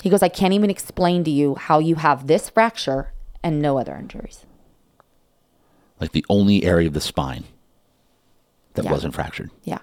[0.01, 3.13] He goes, I can't even explain to you how you have this fracture
[3.43, 4.45] and no other injuries.
[5.99, 7.43] Like the only area of the spine
[8.73, 8.91] that Yeah.
[8.91, 9.51] wasn't fractured.
[9.63, 9.79] Yeah.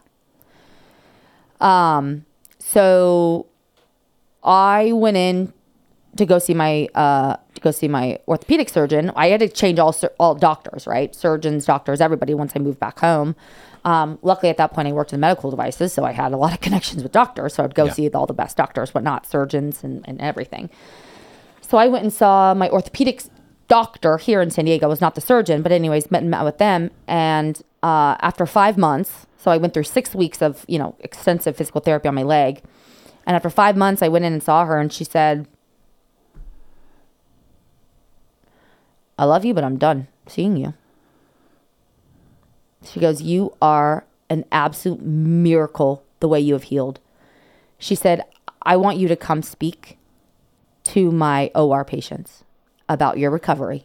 [1.61, 2.25] Um,
[2.59, 3.47] so
[4.43, 5.53] I went in
[6.19, 9.11] to go see my uh to go see my orthopedic surgeon.
[9.17, 11.15] I had to change all sur- all doctors, right?
[11.15, 13.35] Surgeons, doctors, everybody once I moved back home.
[13.85, 16.53] Um, luckily at that point I worked in medical devices, so I had a lot
[16.53, 17.55] of connections with doctors.
[17.55, 17.93] So I'd go Yeah.
[17.93, 20.69] see all the best doctors, whatnot, surgeons and, and everything.
[21.61, 23.29] So I went and saw my orthopedics
[23.69, 24.87] doctor here in San Diego.
[24.87, 26.91] I was not the surgeon, but anyways, met and met with them.
[27.07, 31.57] And uh, after five months, so I went through six weeks of you know extensive
[31.57, 32.63] physical therapy on my leg.
[33.27, 35.47] And after five months, I went in and saw her, and she said,
[39.19, 40.75] "I love you, but I'm done seeing you."
[42.85, 47.01] She goes, "You are an absolute miracle the way you have healed."
[47.79, 48.23] She said,
[48.63, 49.99] "I want you to come speak
[50.85, 52.45] to my OR patients
[52.89, 53.85] about your recovery.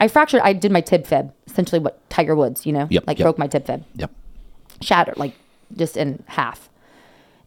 [0.00, 3.18] I fractured, I did my tib fib, essentially what Tiger Woods, you know, Yep, like
[3.18, 3.24] yep.
[3.24, 4.12] broke my tib fib, Yep.
[4.80, 5.34] shattered, like
[5.76, 6.70] just in half.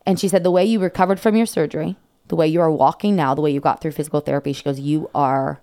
[0.05, 1.95] And she said, the way you recovered from your surgery,
[2.27, 4.79] the way you are walking now, the way you got through physical therapy, she goes,
[4.81, 5.61] you are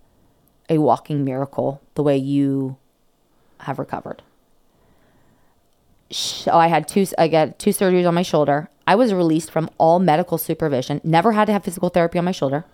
[0.68, 2.76] a walking miracle, the way you
[3.60, 4.22] have recovered.
[6.10, 8.70] So oh, I had two, I got two surgeries on my shoulder.
[8.86, 12.32] I was released from all medical supervision, never had to have physical therapy on my
[12.32, 12.64] shoulder.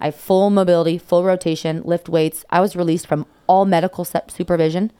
[0.00, 2.44] I have full mobility, full rotation, lift weights.
[2.50, 4.92] I was released from all medical supervision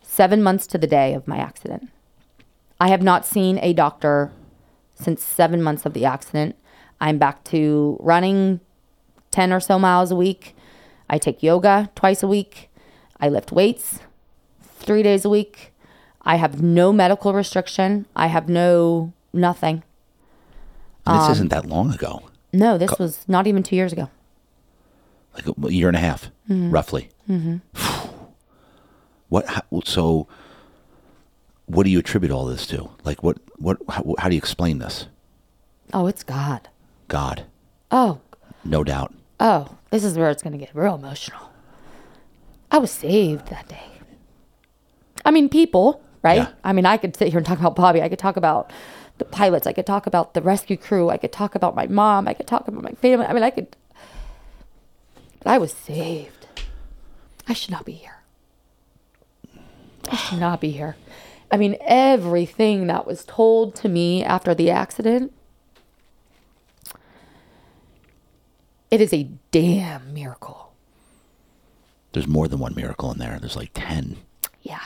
[0.00, 1.90] seven months to the day of my accident.
[2.80, 4.30] I have not seen a doctor
[4.94, 6.54] since seven months of the accident.
[7.00, 8.60] I'm back to running
[9.32, 10.54] 10 or so miles a week.
[11.08, 12.70] I take yoga twice a week.
[13.20, 14.00] I lift weights
[14.62, 15.72] three days a week.
[16.22, 18.06] I have no medical restriction.
[18.16, 19.82] I have no nothing.
[21.06, 22.22] And Um, this isn't that long ago.
[22.52, 24.08] No, this was not even two years ago.
[25.34, 26.70] Like a year and a half, Mm-hmm.
[26.70, 27.08] roughly.
[29.28, 29.46] What?
[29.48, 30.28] How, so,
[31.66, 32.90] what do you attribute all this to?
[33.04, 33.38] Like, what?
[33.58, 33.78] What?
[33.88, 35.06] How, how do you explain this?
[35.92, 36.68] Oh, it's God.
[37.08, 37.44] God,
[37.90, 38.20] Oh,
[38.64, 39.12] no doubt.
[39.40, 41.50] Oh, this is where it's going to get real emotional.
[42.70, 43.86] I was saved that day.
[45.24, 46.36] I mean, people, right?
[46.36, 46.48] Yeah.
[46.62, 48.02] I mean, I could sit here and talk about Bobby.
[48.02, 48.72] I could talk about
[49.18, 49.66] the pilots.
[49.66, 51.10] I could talk about the rescue crew.
[51.10, 52.26] I could talk about my mom.
[52.28, 53.26] I could talk about my family.
[53.26, 53.76] I mean, I could.
[55.40, 56.46] But I was saved.
[57.46, 58.22] I should not be here.
[60.10, 60.96] I should not be here.
[61.50, 65.32] I mean, everything that was told to me after the accident,
[68.94, 70.72] it is a damn miracle.
[72.12, 73.38] There's more than one miracle in there.
[73.40, 74.18] There's like ten,
[74.62, 74.82] Yeah.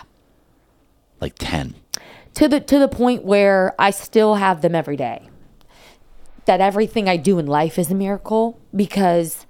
[1.20, 1.74] like ten.
[2.34, 5.28] To the to the point where I still have them every day.
[6.46, 9.44] That everything I do in life is a miracle because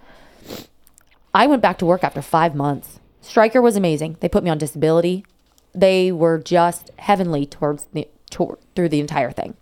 [1.32, 2.98] I went back to work after 5 months.
[3.20, 4.16] Stryker was amazing.
[4.18, 5.24] They put me on disability.
[5.72, 9.54] They were just heavenly towards the toward, through the entire thing.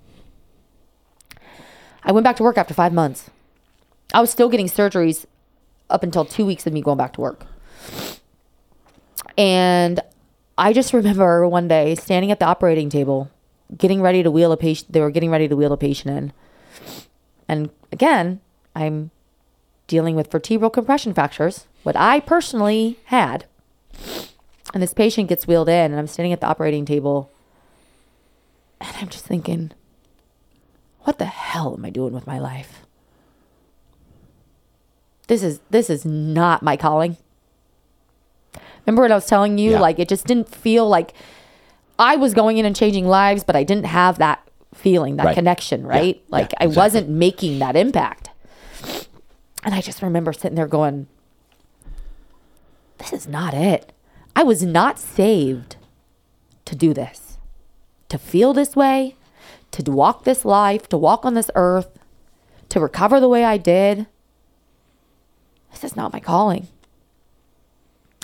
[2.03, 3.29] I went back to work after 5 months.
[4.17, 5.27] I was still getting surgeries
[5.91, 7.45] up until 2 weeks of me going back to work.
[9.37, 10.01] And
[10.57, 13.31] I just remember one day standing at the operating table,
[13.77, 14.91] getting ready to wheel a patient.
[14.91, 16.33] They were getting ready to wheel a patient in.
[17.47, 18.41] And again,
[18.75, 19.11] I'm
[19.87, 23.45] dealing with vertebral compression fractures, what I personally had.
[24.73, 27.31] And this patient gets wheeled in, and I'm standing at the operating table.
[28.81, 29.73] And I'm just thinking,
[31.01, 32.86] what the hell am I doing with my life?
[35.29, 37.17] This is this is not my calling.
[38.87, 39.73] Remember what I was telling you?
[39.73, 39.81] Yeah.
[39.81, 41.13] Like it just didn't feel like
[41.99, 44.41] I was going in and changing lives, but I didn't have that
[44.75, 45.35] feeling, that Right.
[45.35, 46.17] connection, right?
[46.17, 46.77] Yeah, Like yeah, I exactly.
[46.77, 48.31] wasn't making that impact.
[49.65, 51.09] And I just remember sitting there going,
[52.99, 53.93] This is not it.
[54.37, 55.77] I was not saved
[56.67, 57.39] to do this,
[58.11, 59.17] to feel this way,
[59.73, 61.99] to walk this life, to walk on this earth,
[62.69, 64.07] to recover the way I did.
[65.81, 66.69] This is not my calling.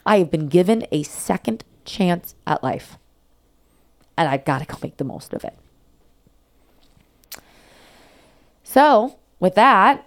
[0.06, 2.96] I have been given a second chance at life,
[4.16, 5.54] and I've got to go make the most of it.
[8.64, 10.06] So, with that,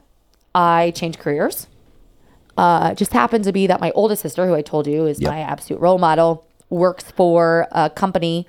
[0.55, 1.67] I changed careers.
[2.57, 5.21] Uh, it just happened to be that my oldest sister, who I told you is
[5.21, 5.29] Yep.
[5.29, 8.47] my absolute role model, works for a company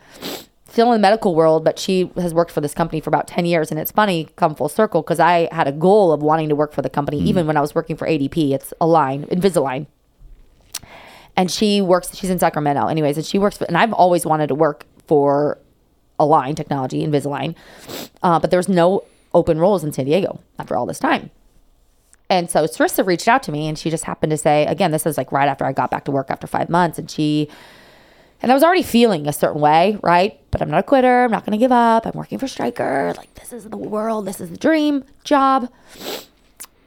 [0.76, 3.46] still in the medical world, but she has worked for this company for about 10
[3.46, 3.70] years.
[3.70, 6.74] And it's funny, come full circle, because I had a goal of wanting to work
[6.74, 8.52] for the company, even when I was working for ADP.
[8.52, 9.86] It's Align, Invisalign.
[11.34, 14.48] And she works, she's in Sacramento, anyways, and she works, for, and I've always wanted
[14.48, 15.56] to work for
[16.18, 17.54] Align Technology, Invisalign,
[18.22, 21.30] uh, but there's no open roles in San Diego after all this time.
[22.28, 25.06] And so Sarissa reached out to me and she just happened to say, again, this
[25.06, 26.98] is like right after I got back to work after five months.
[26.98, 27.48] And she,
[28.42, 30.38] and I was already feeling a certain way, right?
[30.56, 31.24] But I'm not a quitter.
[31.24, 32.06] I'm not going to give up.
[32.06, 33.12] I'm working for Stryker.
[33.14, 34.24] Like, this is the world.
[34.24, 35.70] This is the dream job.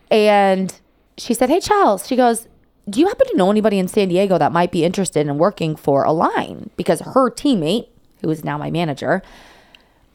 [0.09, 0.73] And
[1.19, 2.47] she said, Hey, Charles, she goes,
[2.89, 5.75] Do you happen to know anybody in San Diego that might be interested in working
[5.75, 6.71] for Align?
[6.77, 7.89] Because her teammate,
[8.23, 9.21] who is now my manager,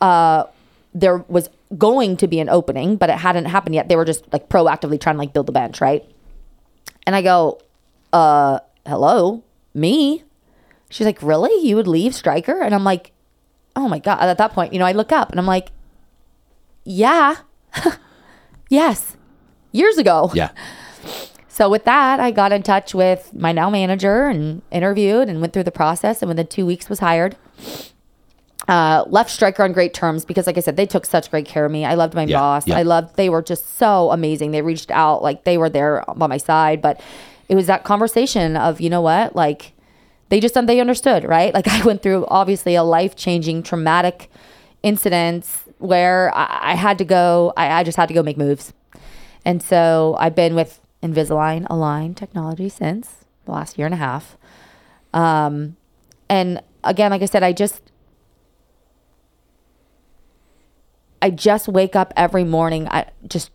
[0.01, 0.47] uh,
[0.93, 1.49] there was
[1.79, 3.89] going to be an opening, but it hadn't happened yet.
[3.89, 6.05] They were just like proactively trying to like build the bench, right?
[7.07, 7.61] And I go,
[8.13, 9.45] uh, hello,
[9.75, 10.25] me?
[10.91, 11.65] She's like, really?
[11.65, 12.61] You would leave Stryker?
[12.61, 13.13] And I'm like,
[13.77, 14.21] oh my God.
[14.21, 15.71] At that point, you know, I look up and I'm like,
[16.85, 17.37] yeah,
[18.71, 19.17] yes,
[19.73, 20.31] years ago.
[20.35, 20.51] Yeah.
[21.47, 25.53] So with that, I got in touch with my now manager and interviewed and went
[25.53, 27.37] through the process and within two weeks was hired.
[28.67, 31.65] Uh, left Stryker on great terms because, like I said, they took such great care
[31.65, 31.85] of me.
[31.85, 32.67] I loved my Yeah, boss.
[32.67, 32.77] yeah.
[32.77, 34.51] I loved, they were just so amazing.
[34.51, 36.83] They reached out, like they were there by my side.
[36.83, 37.01] But
[37.49, 39.75] it was that conversation of, you know what, like
[40.29, 41.53] they just, they understood, right?
[41.53, 44.31] Like I went through obviously a life changing, traumatic
[44.83, 48.73] incidents where I, I had to go, I, I just had to go make moves.
[49.45, 54.37] And so I've been with Invisalign Align Technology since the last year and a half.
[55.13, 55.77] Um,
[56.29, 57.83] and again, like I said, I just,
[61.21, 62.89] I just wake up every morning.
[62.89, 63.51] I just,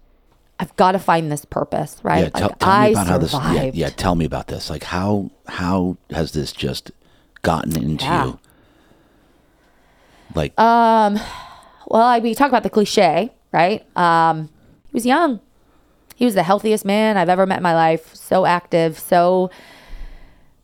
[0.61, 2.23] I've got to find this purpose, right?
[2.25, 3.33] Yeah, tell, like tell I me about how this.
[3.33, 3.75] Yeah, survived.
[3.77, 4.69] yeah, tell me about this.
[4.69, 6.91] Like how how has this just
[7.41, 8.25] gotten into Yeah.
[8.25, 8.39] you?
[10.35, 11.19] Like um,
[11.87, 13.85] Well, I, we talk about the cliche, right?
[13.97, 14.49] Um,
[14.87, 15.39] he was young.
[16.15, 18.13] He was the healthiest man I've ever met in my life.
[18.13, 19.49] So active, so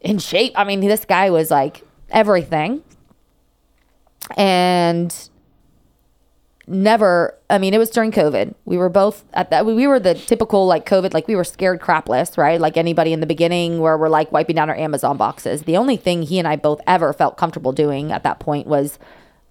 [0.01, 0.51] in shape.
[0.55, 2.84] I mean, this guy was like everything.
[4.38, 5.15] And
[6.68, 8.56] never, I mean, it was during COVID.
[8.66, 11.82] We were both at that, we were the typical like COVID, like we were scared
[11.82, 12.60] crapless, right?
[12.60, 15.64] Like anybody in the beginning where we're like wiping down our Amazon boxes.
[15.64, 19.00] The only thing he and I both ever felt comfortable doing at that point was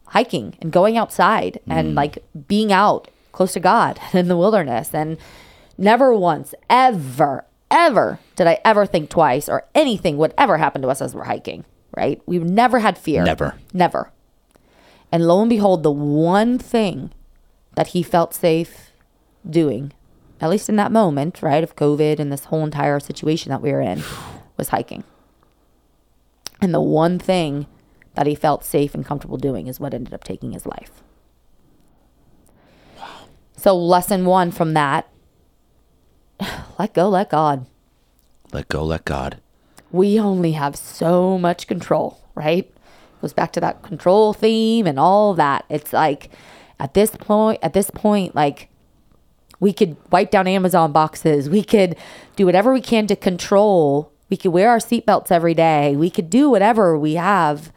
[0.07, 1.97] hiking and going outside and mm.
[1.97, 4.95] like being out close to God in the wilderness.
[4.95, 5.19] And
[5.79, 10.89] never once, ever, ever did I ever think twice or anything would ever happen to
[10.89, 11.65] us as we're hiking,
[11.97, 12.21] right?
[12.27, 13.25] We've never had fear.
[13.25, 13.57] Never.
[13.73, 14.11] Never.
[15.15, 17.13] And lo and behold, the one thing
[17.77, 18.91] that he felt safe
[19.49, 19.93] doing,
[20.41, 23.71] at least in that moment, right, of COVID and this whole entire situation that we
[23.71, 24.03] were in,
[24.57, 25.05] was hiking.
[26.61, 27.69] And the one thing
[28.15, 31.05] that he felt safe and comfortable doing is what ended up taking his life.
[33.57, 35.09] So, lesson one from that
[36.81, 37.67] let go, let God.
[38.53, 39.41] let go, let God.
[39.93, 42.69] We only have so much control, right?
[43.25, 45.65] Goes back to that control theme and all that.
[45.71, 46.29] It's like
[46.79, 48.69] at this point, at this point, like
[49.61, 51.49] we could wipe down Amazon boxes.
[51.49, 51.97] We could
[52.37, 54.13] do whatever we can to control.
[54.29, 55.97] We could wear our seatbelts every day.
[55.97, 57.73] We could do whatever we have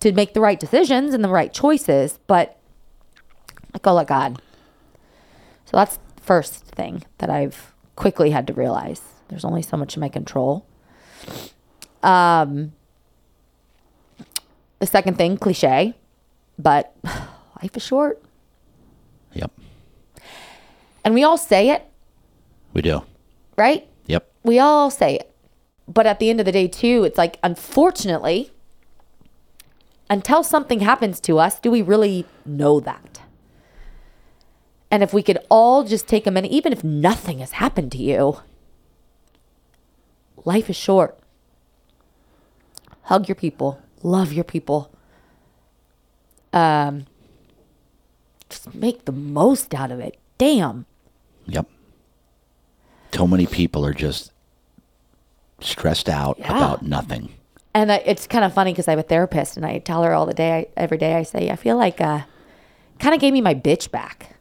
[0.00, 2.18] to make the right decisions and the right choices.
[2.26, 2.58] But
[3.74, 4.40] let go, let God.
[5.66, 9.02] So that's first thing that I've quickly had to realize.
[9.28, 10.64] There's only so much in my control.
[12.02, 12.72] Um,
[14.78, 15.94] the second thing, cliche,
[16.58, 16.94] but
[17.62, 18.22] life is short.
[19.34, 19.52] Yep,
[21.04, 21.84] And we all say it,
[22.72, 23.02] we do.
[23.56, 23.86] right?
[24.06, 24.30] Yep.
[24.42, 25.30] We all say it.
[25.86, 28.50] But at the end of the day, too, it's like, unfortunately,
[30.10, 33.20] until something happens to us, do we really know that?
[34.90, 37.98] And if we could all just take a minute, even if nothing has happened to
[37.98, 38.40] you,
[40.44, 41.18] life is short.
[43.02, 44.92] Hug your people, love your people.
[46.52, 47.06] Um,
[48.48, 50.16] just make the most out of it.
[50.38, 50.86] Damn.
[51.46, 51.66] Yep.
[53.12, 54.32] So many people are just
[55.60, 56.56] stressed out Yeah.
[56.56, 57.30] about nothing.
[57.74, 60.12] And I, it's kind of funny because I have a therapist, and I tell her
[60.12, 62.22] all the day, I, every day, I say, I feel like uh,
[62.98, 64.36] kind of gave me my bitch back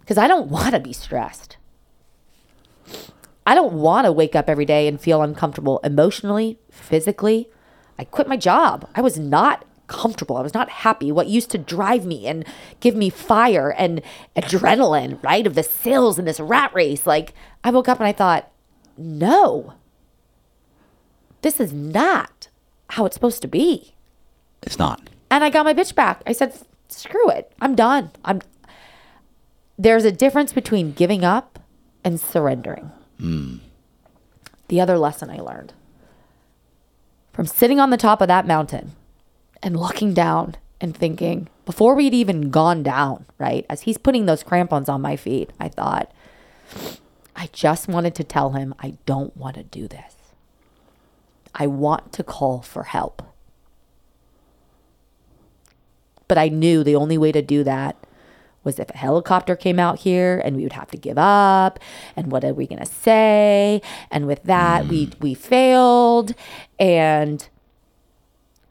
[0.00, 1.56] because I don't want to be stressed.
[3.46, 7.48] I don't want to wake up every day and feel uncomfortable emotionally, physically.
[7.98, 8.88] I quit my job.
[8.94, 10.36] I was not comfortable.
[10.36, 11.10] I was not happy.
[11.10, 12.44] What used to drive me and
[12.80, 14.02] give me fire and
[14.36, 17.06] adrenaline, right, of the sales and this rat race.
[17.06, 17.32] Like,
[17.64, 18.50] I woke up and I thought,
[18.96, 19.74] no,
[21.42, 22.48] this is not
[22.90, 23.94] how it's supposed to be.
[24.62, 25.08] It's not.
[25.30, 26.22] And I got my bitch back.
[26.26, 26.54] I said,
[26.88, 27.52] screw it.
[27.60, 28.10] I'm done.
[28.24, 28.40] I'm
[29.78, 31.60] there's a difference between giving up
[32.02, 32.90] and surrendering.
[33.20, 33.58] Hmm.
[34.66, 35.72] The other lesson I learned
[37.38, 38.96] from sitting on the top of that mountain
[39.62, 43.64] and looking down and thinking, before we'd even gone down, right?
[43.70, 46.10] As he's putting those crampons on my feet, I thought,
[47.36, 50.16] I just wanted to tell him I don't want to do this.
[51.54, 53.22] I want to call for help.
[56.26, 57.94] But I knew the only way to do that
[58.68, 61.80] was if a helicopter came out here and we would have to give up
[62.14, 63.80] and what are we going to say
[64.10, 65.20] and with that we mm.
[65.20, 66.34] we failed
[66.78, 67.48] and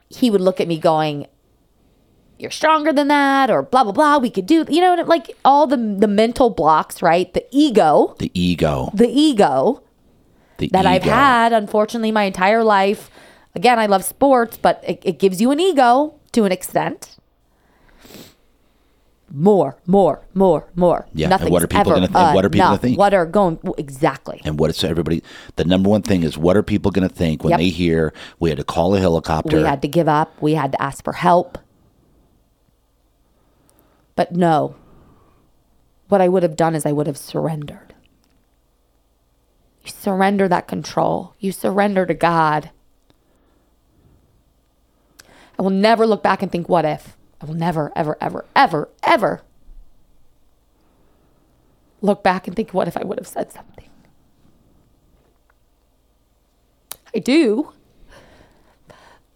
[0.07, 1.26] he would look at me going
[2.38, 5.65] you're stronger than that or blah blah blah we could do you know like all
[5.65, 8.91] the the mental blocks right the ego The ego.
[8.94, 9.82] the ego
[10.57, 13.10] The that I've had, unfortunately, my entire life.
[13.56, 17.18] Again, I love sports, but it, it gives you an ego to an extent.
[19.30, 21.06] More, more, more, more.
[21.14, 22.98] Yeah, and what are people gonna th- and what are people gonna think?
[22.98, 24.41] What are going exactly?
[24.45, 25.22] And what is everybody.
[25.58, 27.60] The number one thing is what are people going to think when Yep.
[27.60, 29.58] they hear we had to call a helicopter?
[29.58, 30.41] We had to give up.
[30.41, 31.58] We had to ask for help.
[34.16, 34.76] But no,
[36.08, 37.94] what I would have done is I would have surrendered.
[39.84, 41.36] You surrender that control.
[41.38, 42.72] You surrender to God.
[45.60, 47.16] I will never look back and think, what if?
[47.42, 49.42] I will never, ever, ever, ever, ever
[52.02, 53.90] look back and think, what if I would have said something?
[57.16, 57.72] I do.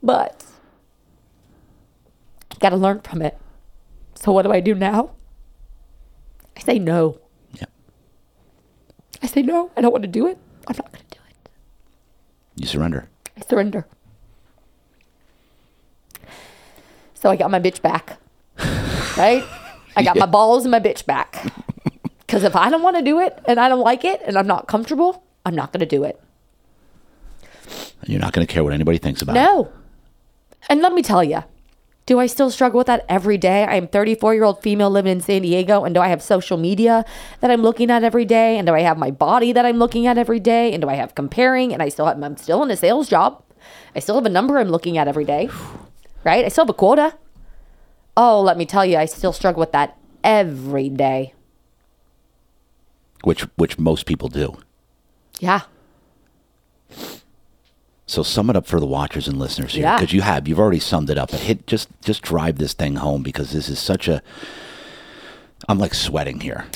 [0.03, 0.45] But
[2.59, 3.37] got to learn from it.
[4.15, 5.11] So what do I do now?
[6.55, 7.19] I say no.
[7.53, 7.65] Yeah.
[9.21, 9.71] I say no.
[9.75, 10.37] I don't want to do it.
[10.67, 11.49] I'm not going to do it.
[12.55, 13.09] You surrender.
[13.35, 13.87] I surrender.
[17.21, 18.17] So I got my bitch back.
[19.17, 19.43] Right?
[19.97, 21.45] I got my balls and my bitch back.
[22.19, 24.47] Because if I don't want to do it and I don't like it and I'm
[24.47, 26.19] not comfortable, I'm not going to do it.
[28.07, 29.39] You're not going to care what anybody thinks about it.
[29.39, 29.69] No.
[30.69, 31.43] And let me tell you,
[32.05, 33.65] do I still struggle with that every day?
[33.65, 36.57] I am 34 year old female living in San Diego, and do I have social
[36.57, 37.03] media
[37.41, 38.57] that I'm looking at every day?
[38.57, 40.73] And do I have my body that I'm looking at every day?
[40.73, 41.73] And do I have comparing?
[41.73, 43.43] And I still have, I'm still in a sales job.
[43.95, 45.49] I still have a number I'm looking at every day,
[46.23, 46.45] right?
[46.45, 47.15] I still have a quota.
[48.17, 51.33] Oh, let me tell you, I still struggle with that every day.
[53.23, 54.57] Which which most people do.
[55.39, 55.61] Yeah.
[58.07, 59.97] So sum it up for the watchers and listeners here, Yeah.
[59.97, 61.31] because you have you've already summed it up.
[61.31, 64.21] But hit just just drive this thing home because this is such a.
[65.69, 66.65] I'm like sweating here.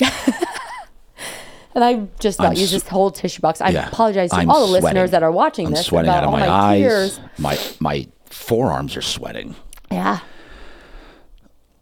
[1.74, 3.60] And I just I'm not use s- this whole tissue box.
[3.60, 3.88] I Yeah.
[3.88, 4.84] apologize to I'm all the sweating.
[4.84, 6.80] listeners that are watching I'm this sweating about out of all my, my, eyes.
[6.80, 7.20] tears.
[7.36, 9.54] My my forearms are sweating.
[9.90, 10.20] Yeah.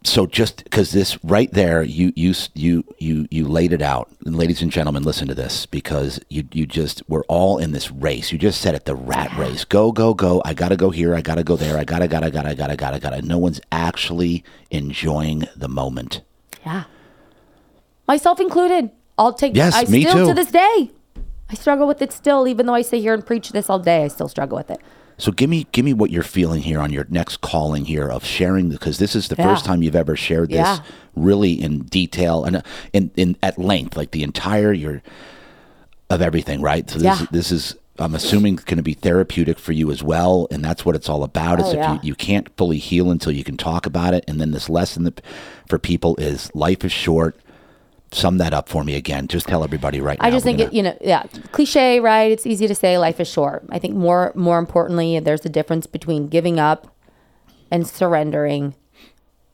[0.04, 4.36] so just because this right there you you you you you laid it out and
[4.36, 8.30] ladies and gentlemen listen to this because you you just we're all in this race
[8.30, 11.22] you just said it the rat race go go go i gotta go here i
[11.22, 15.68] gotta go there i gotta gotta gotta gotta gotta gotta no one's actually enjoying the
[15.68, 16.20] moment
[16.66, 16.84] Yeah.
[18.06, 18.90] Myself included.
[19.16, 20.26] I'll take Yes, I me still too.
[20.26, 20.90] to this day.
[21.48, 24.04] I struggle with it still, even though I sit here and preach this all day,
[24.04, 24.80] I still struggle with it.
[25.16, 28.24] So give me give me what you're feeling here on your next calling here of
[28.24, 29.44] sharing because this is the Yeah.
[29.44, 30.78] first time you've ever shared this Yeah.
[31.14, 32.62] really in detail and uh,
[32.92, 35.02] in, in at length like the entire your
[36.10, 37.22] of everything right so this Yeah.
[37.22, 40.84] is, this is I'm assuming going to be therapeutic for you as well and that's
[40.84, 43.56] what it's all about is Oh, if you, you can't fully heal until you can
[43.56, 45.20] talk about it and then this lesson that
[45.68, 47.36] for people is life is short
[48.14, 50.70] sum that up for me again just tell everybody right now I just think gonna-
[50.70, 52.30] it, you know, yeah, cliche, right?
[52.30, 53.64] It's easy to say life is short.
[53.70, 56.94] I think more more importantly, there's a difference between giving up
[57.70, 58.74] and surrendering,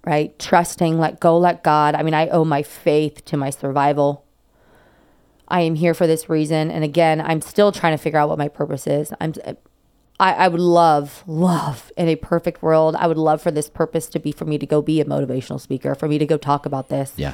[0.05, 0.39] right?
[0.39, 1.95] Trusting, let go, let God.
[1.95, 4.25] I mean, I owe my faith to my survival.
[5.49, 8.39] I am here for this reason, and again, I'm still trying to figure out what
[8.39, 9.13] my purpose is.
[9.21, 9.33] I'm
[10.21, 14.07] I, I would love, love in a perfect world, I would love for this purpose
[14.09, 16.67] to be for me to go be a motivational speaker, for me to go talk
[16.67, 17.15] about this.
[17.17, 17.33] yeah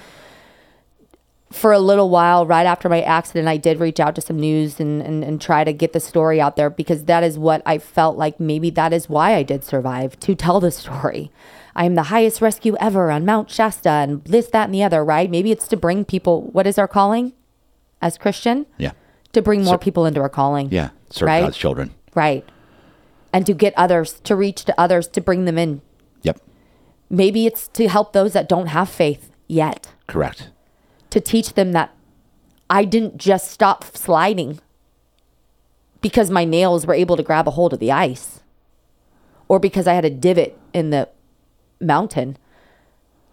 [1.52, 4.80] for a little while, right after my accident, I did reach out to some news
[4.80, 7.78] and, and, and try to get the story out there because that is what I
[7.78, 11.30] felt like maybe that is why I did survive to tell the story.
[11.76, 15.04] I am the highest rescue ever on Mount Shasta and this, that, and the other,
[15.04, 15.30] right?
[15.30, 17.32] Maybe it's to bring people, what is our calling
[18.02, 18.66] as Christian?
[18.78, 18.92] Yeah.
[19.34, 20.70] To bring more people into our calling.
[20.72, 20.90] Yeah.
[21.10, 21.40] Serve Right?
[21.42, 21.94] God's children.
[22.14, 22.48] Right.
[23.32, 25.82] And to get others, to reach to others, to bring them in.
[26.22, 26.40] Yep.
[27.10, 30.50] Maybe it's to help those that don't have faith yet, Correct.
[31.16, 31.94] To teach them that
[32.68, 34.60] I didn't just stop sliding
[36.02, 38.40] because my nails were able to grab a hold of the ice
[39.48, 41.08] or because I had a divot in the
[41.80, 42.36] mountain.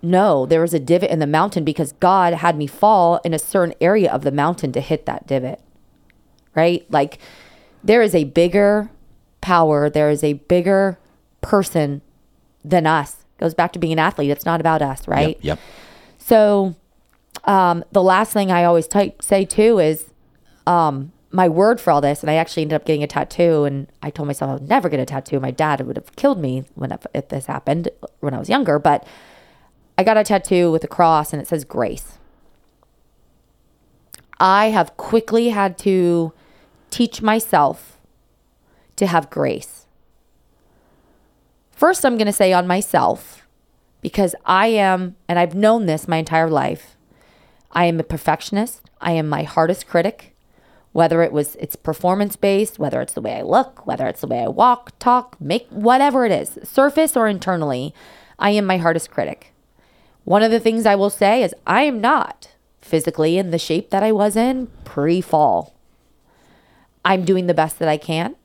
[0.01, 3.39] No, there was a divot in the mountain because God had me fall in a
[3.39, 5.59] certain area of the mountain to hit that divot.
[6.55, 6.89] Right?
[6.89, 7.19] Like
[7.83, 8.89] there is a bigger
[9.41, 10.97] power, there is a bigger
[11.41, 12.01] person
[12.63, 13.25] than us.
[13.39, 14.29] Goes back to being an athlete.
[14.29, 15.35] It's not about us, right?
[15.41, 15.43] Yep.
[15.43, 15.59] Yep.
[16.17, 16.75] So,
[17.45, 20.05] um, the last thing I always type, say too is
[20.65, 22.21] um, my word for all this.
[22.21, 23.65] And I actually ended up getting a tattoo.
[23.65, 25.39] And I told myself I would never get a tattoo.
[25.39, 27.89] My dad would have killed me when if this happened
[28.19, 28.79] when I was younger.
[28.79, 29.05] But
[29.97, 32.17] I got a tattoo with a cross and it says grace.
[34.39, 36.33] I have quickly had to
[36.89, 37.97] teach myself
[38.95, 39.85] to have grace.
[41.71, 43.47] First, I'm going to say on myself
[44.01, 46.92] because I am, and I've known this my entire life.
[47.73, 48.89] I am a perfectionist.
[49.01, 50.35] I am my hardest critic,
[50.93, 54.27] whether it was it's performance based, whether it's the way I look, whether it's the
[54.27, 57.93] way I walk, talk, make whatever it is, surface or internally,
[58.39, 59.53] I am my hardest critic.
[60.23, 63.89] One of the things I will say is I am not physically in the shape
[63.89, 65.73] that I was in pre fall.
[67.03, 68.35] I'm doing the best that I can.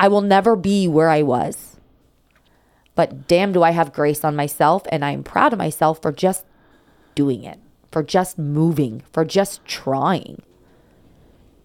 [0.00, 1.76] I will never be where I was.
[2.94, 4.82] But damn, do I have grace on myself.
[4.90, 6.44] And I'm proud of myself for just
[7.14, 7.58] doing it,
[7.98, 10.40] for just moving, for just trying.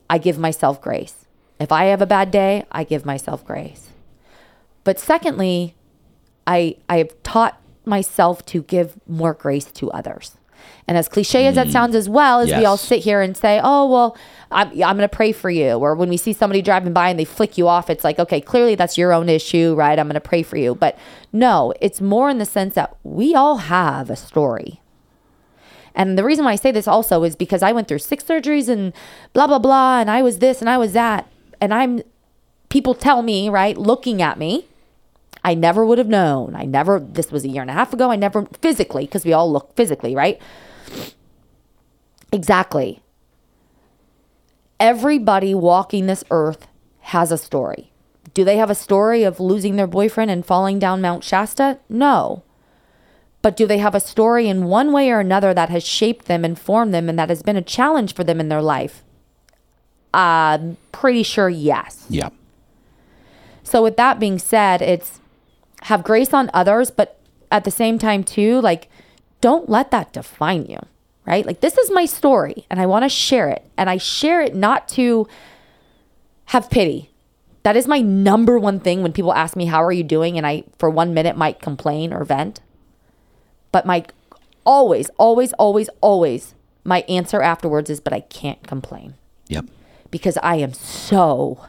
[0.10, 1.28] I give myself grace.
[1.60, 3.90] If I have a bad day, I give myself grace.
[4.84, 5.76] But secondly,
[6.48, 10.36] I I have taught myself to give more grace to others.
[10.88, 11.72] And as cliche as that mm.
[11.72, 14.18] sounds as well, as we all sit here and say, "Oh, well,
[14.50, 17.20] I'm, I'm going to pray for you," or when we see somebody driving by and
[17.20, 20.00] they flick you off, it's like, "Okay, clearly that's your own issue, right?
[20.00, 20.98] I'm going to pray for you." But
[21.32, 24.80] no, it's more in the sense that we all have a story.
[25.96, 28.68] And the reason why I say this also is because I went through six surgeries
[28.70, 28.94] and
[29.34, 31.28] blah blah blah, and I was this and I was that,
[31.62, 32.02] and I'm
[32.70, 34.66] people tell me, right, looking at me,
[35.44, 36.56] I never would have known.
[36.56, 38.10] I never, this was a year and a half ago.
[38.12, 40.42] I never physically, because we all look physically, right?
[42.32, 43.04] Exactly.
[44.80, 46.66] Everybody walking this earth
[47.02, 47.92] has a story.
[48.34, 51.78] Do they have a story of losing their boyfriend and falling down Mount Shasta?
[51.90, 52.42] No.
[53.44, 56.44] But do they have a story in one way or another that has shaped them
[56.44, 59.04] and formed them and that has been a challenge for them in their life?
[60.14, 62.06] I'm pretty sure yes.
[62.10, 62.30] Yeah.
[63.62, 65.20] So with that being said, it's
[65.84, 67.20] have grace on others, but
[67.52, 68.88] at the same time too, like
[69.42, 70.80] don't let that define you,
[71.26, 71.46] right?
[71.46, 73.70] Like this is my story and I want to share it.
[73.78, 75.28] And I share it not to
[76.46, 77.10] have pity.
[77.64, 80.48] That is my number one thing when people ask me how are you doing and
[80.48, 82.62] I for 1 minute might complain or vent.
[83.74, 84.06] But my
[84.66, 86.56] always always always always
[86.86, 89.16] my answer afterwards is but I can't complain
[89.50, 89.66] Yep.
[90.10, 91.60] because I am so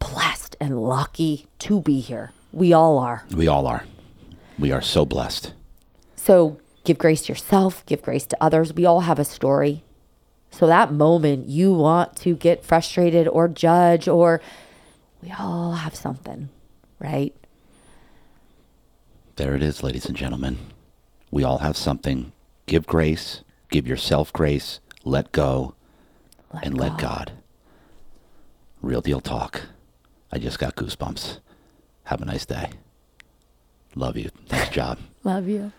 [0.00, 2.32] blessed and lucky to be here.
[2.52, 3.24] We all are.
[3.32, 3.84] We all are.
[4.58, 5.52] We are so blessed.
[6.16, 8.72] So give grace to yourself, give grace to others.
[8.74, 9.84] We all have a story.
[10.50, 14.40] So that moment you want to get frustrated or judge or
[15.22, 16.48] we all have something,
[16.98, 17.34] right?
[19.36, 20.58] There it is, ladies and gentlemen.
[21.30, 22.32] We all have something.
[22.66, 25.74] Give grace, give yourself grace, let go,
[26.52, 26.98] Let and let.
[26.98, 27.32] God.
[28.82, 29.62] Real deal talk.
[30.32, 31.40] I just got goosebumps.
[32.04, 32.70] Have a nice day.
[33.94, 34.30] Love you.
[34.50, 34.98] Nice job.
[35.24, 35.72] Love you.